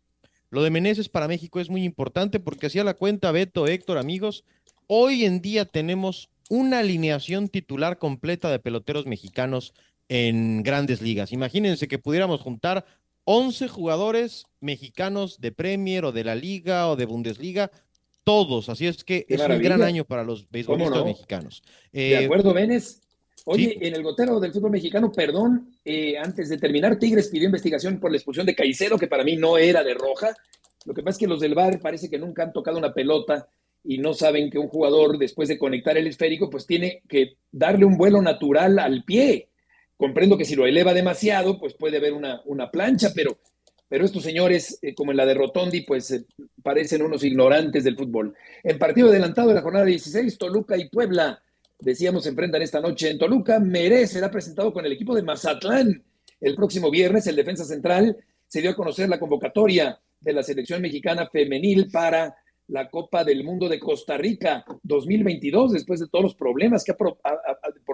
lo 0.50 0.64
de 0.64 0.70
Meneses 0.70 1.10
para 1.10 1.28
México 1.28 1.60
es 1.60 1.70
muy 1.70 1.84
importante 1.84 2.40
porque 2.40 2.68
hacía 2.68 2.86
la 2.86 2.94
cuenta 2.94 3.32
Beto, 3.32 3.68
Héctor, 3.68 3.98
amigos, 3.98 4.46
hoy 4.88 5.26
en 5.26 5.42
día 5.42 5.66
tenemos 5.66 6.30
una 6.50 6.80
alineación 6.80 7.50
titular 7.50 7.98
completa 7.98 8.50
de 8.50 8.60
peloteros 8.60 9.06
mexicanos 9.06 9.74
en 10.10 10.64
grandes 10.64 11.02
ligas. 11.02 11.32
Imagínense 11.32 11.88
que 11.88 12.00
pudiéramos 12.00 12.42
juntar 12.42 12.86
11 13.26 13.68
jugadores 13.68 14.46
mexicanos 14.60 15.40
de 15.40 15.52
Premier 15.52 16.06
o 16.06 16.12
de 16.12 16.24
la 16.24 16.36
Liga 16.36 16.90
o 16.90 16.96
de 16.96 17.06
Bundesliga, 17.06 17.72
todos. 18.24 18.70
Así 18.70 18.88
es 18.88 19.04
que 19.04 19.26
es 19.28 19.42
un 19.42 19.60
gran 19.60 19.82
año 19.82 20.06
para 20.06 20.24
los 20.24 20.50
beisbolistas 20.50 21.06
mexicanos. 21.06 21.64
de 21.92 22.14
eh, 22.14 22.26
acuerdo, 22.26 22.54
Benes. 22.54 23.02
Oye, 23.46 23.78
en 23.82 23.96
el 23.96 24.04
gotero 24.04 24.40
del 24.40 24.54
fútbol 24.54 24.72
mexicano, 24.72 25.12
perdón, 25.12 25.76
eh, 25.84 26.16
antes 26.18 26.50
de 26.50 26.58
terminar, 26.58 27.00
Tigres 27.00 27.30
pidió 27.30 27.48
investigación 27.48 28.00
por 28.00 28.12
la 28.12 28.18
expulsión 28.18 28.46
de 28.46 28.54
Caicedo, 28.54 29.00
que 29.00 29.08
para 29.08 29.24
mí 29.24 29.36
no 29.36 29.58
era 29.58 29.84
de 29.84 29.96
roja. 29.96 30.36
Lo 30.86 30.94
que 30.94 31.02
pasa 31.02 31.16
es 31.16 31.20
que 31.20 31.28
los 31.28 31.40
del 31.40 31.56
VAR 31.56 31.80
parece 31.80 32.10
que 32.10 32.20
nunca 32.20 32.44
han 32.44 32.54
tocado 32.54 32.78
una 32.78 32.94
pelota 32.94 33.48
y 33.84 33.98
no 33.98 34.14
saben 34.14 34.52
que 34.52 34.60
un 34.60 34.68
jugador, 34.68 35.18
después 35.18 35.50
de 35.50 35.58
conectar 35.58 35.98
el 35.98 36.08
esférico, 36.08 36.50
pues 36.50 36.68
tiene 36.68 37.02
que 37.08 37.38
darle 37.52 37.86
un 37.86 37.98
vuelo 37.98 38.22
natural 38.22 38.78
al 38.78 39.04
pie. 39.04 39.50
Comprendo 40.02 40.36
que 40.36 40.46
si 40.46 40.56
lo 40.56 40.66
eleva 40.66 40.96
demasiado, 40.96 41.60
pues 41.60 41.76
puede 41.76 41.98
haber 41.98 42.14
una, 42.14 42.42
una 42.46 42.72
plancha, 42.72 43.12
pero, 43.14 43.38
pero 43.88 44.04
estos 44.04 44.24
señores, 44.24 44.80
eh, 44.82 44.96
como 44.96 45.12
en 45.12 45.18
la 45.18 45.28
de 45.28 45.36
Rotondi, 45.36 45.82
pues 45.82 46.10
eh, 46.10 46.26
parecen 46.64 47.04
unos 47.04 47.24
ignorantes 47.24 47.84
del 47.84 47.96
fútbol. 47.96 48.34
En 48.64 48.80
partido 48.80 49.10
adelantado 49.10 49.50
de 49.50 49.54
la 49.54 49.62
jornada 49.62 49.86
16, 49.86 50.40
Toluca 50.40 50.76
y 50.76 50.90
Puebla, 50.90 51.40
decíamos, 51.80 52.24
se 52.24 52.30
enfrentan 52.30 52.64
esta 52.64 52.82
noche 52.82 53.12
en 53.12 53.20
Toluca. 53.20 53.60
Merez 53.60 54.14
será 54.14 54.32
presentado 54.32 54.74
con 54.74 54.84
el 54.88 54.92
equipo 54.92 55.14
de 55.14 55.22
Mazatlán. 55.22 56.04
El 56.40 56.56
próximo 56.56 56.90
viernes, 56.90 57.28
el 57.28 57.36
defensa 57.36 57.64
central 57.64 58.18
se 58.48 58.60
dio 58.60 58.72
a 58.72 58.76
conocer 58.76 59.08
la 59.08 59.20
convocatoria 59.20 60.00
de 60.20 60.34
la 60.34 60.42
selección 60.42 60.82
mexicana 60.82 61.30
femenil 61.32 61.92
para 61.92 62.36
la 62.70 62.90
Copa 62.90 63.24
del 63.24 63.44
Mundo 63.44 63.70
de 63.70 63.80
Costa 63.80 64.18
Rica 64.18 64.66
2022, 64.82 65.74
después 65.74 66.00
de 66.00 66.08
todos 66.08 66.24
los 66.24 66.34
problemas 66.34 66.84
que 66.84 66.96
por 66.96 67.20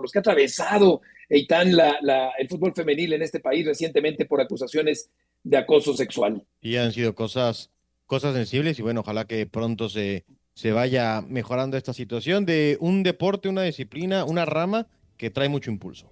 los 0.01 0.09
que 0.09 0.19
ha 0.19 0.21
atravesado 0.21 1.01
Eitan 1.29 1.75
la, 1.75 2.31
el 2.37 2.47
fútbol 2.47 2.73
femenil 2.73 3.13
en 3.13 3.21
este 3.21 3.39
país 3.39 3.65
recientemente 3.65 4.25
por 4.25 4.41
acusaciones 4.41 5.09
de 5.43 5.57
acoso 5.57 5.95
sexual. 5.95 6.43
Y 6.61 6.77
han 6.77 6.91
sido 6.93 7.15
cosas, 7.15 7.71
cosas 8.05 8.33
sensibles 8.35 8.79
y 8.79 8.81
bueno, 8.81 9.01
ojalá 9.01 9.25
que 9.25 9.45
pronto 9.45 9.89
se, 9.89 10.25
se 10.53 10.71
vaya 10.71 11.21
mejorando 11.21 11.77
esta 11.77 11.93
situación 11.93 12.45
de 12.45 12.77
un 12.79 13.03
deporte, 13.03 13.49
una 13.49 13.63
disciplina, 13.63 14.25
una 14.25 14.45
rama 14.45 14.87
que 15.17 15.29
trae 15.29 15.49
mucho 15.49 15.69
impulso. 15.71 16.09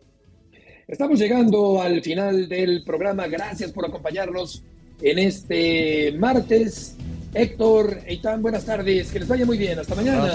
Estamos 0.88 1.20
llegando 1.20 1.82
al 1.82 2.02
final 2.04 2.48
del 2.48 2.84
programa. 2.84 3.28
Gracias 3.28 3.72
por 3.72 3.86
acompañarnos 3.86 4.64
en 5.02 5.20
este 5.20 6.12
martes. 6.18 6.96
Héctor, 7.34 8.00
Eitan, 8.06 8.42
buenas 8.42 8.66
tardes. 8.66 9.12
Que 9.12 9.20
les 9.20 9.28
vaya 9.28 9.46
muy 9.46 9.58
bien. 9.58 9.80
Hasta 9.80 9.96
mañana. 9.96 10.32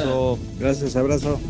Gracias, 0.59 0.97
abrazo. 0.97 1.41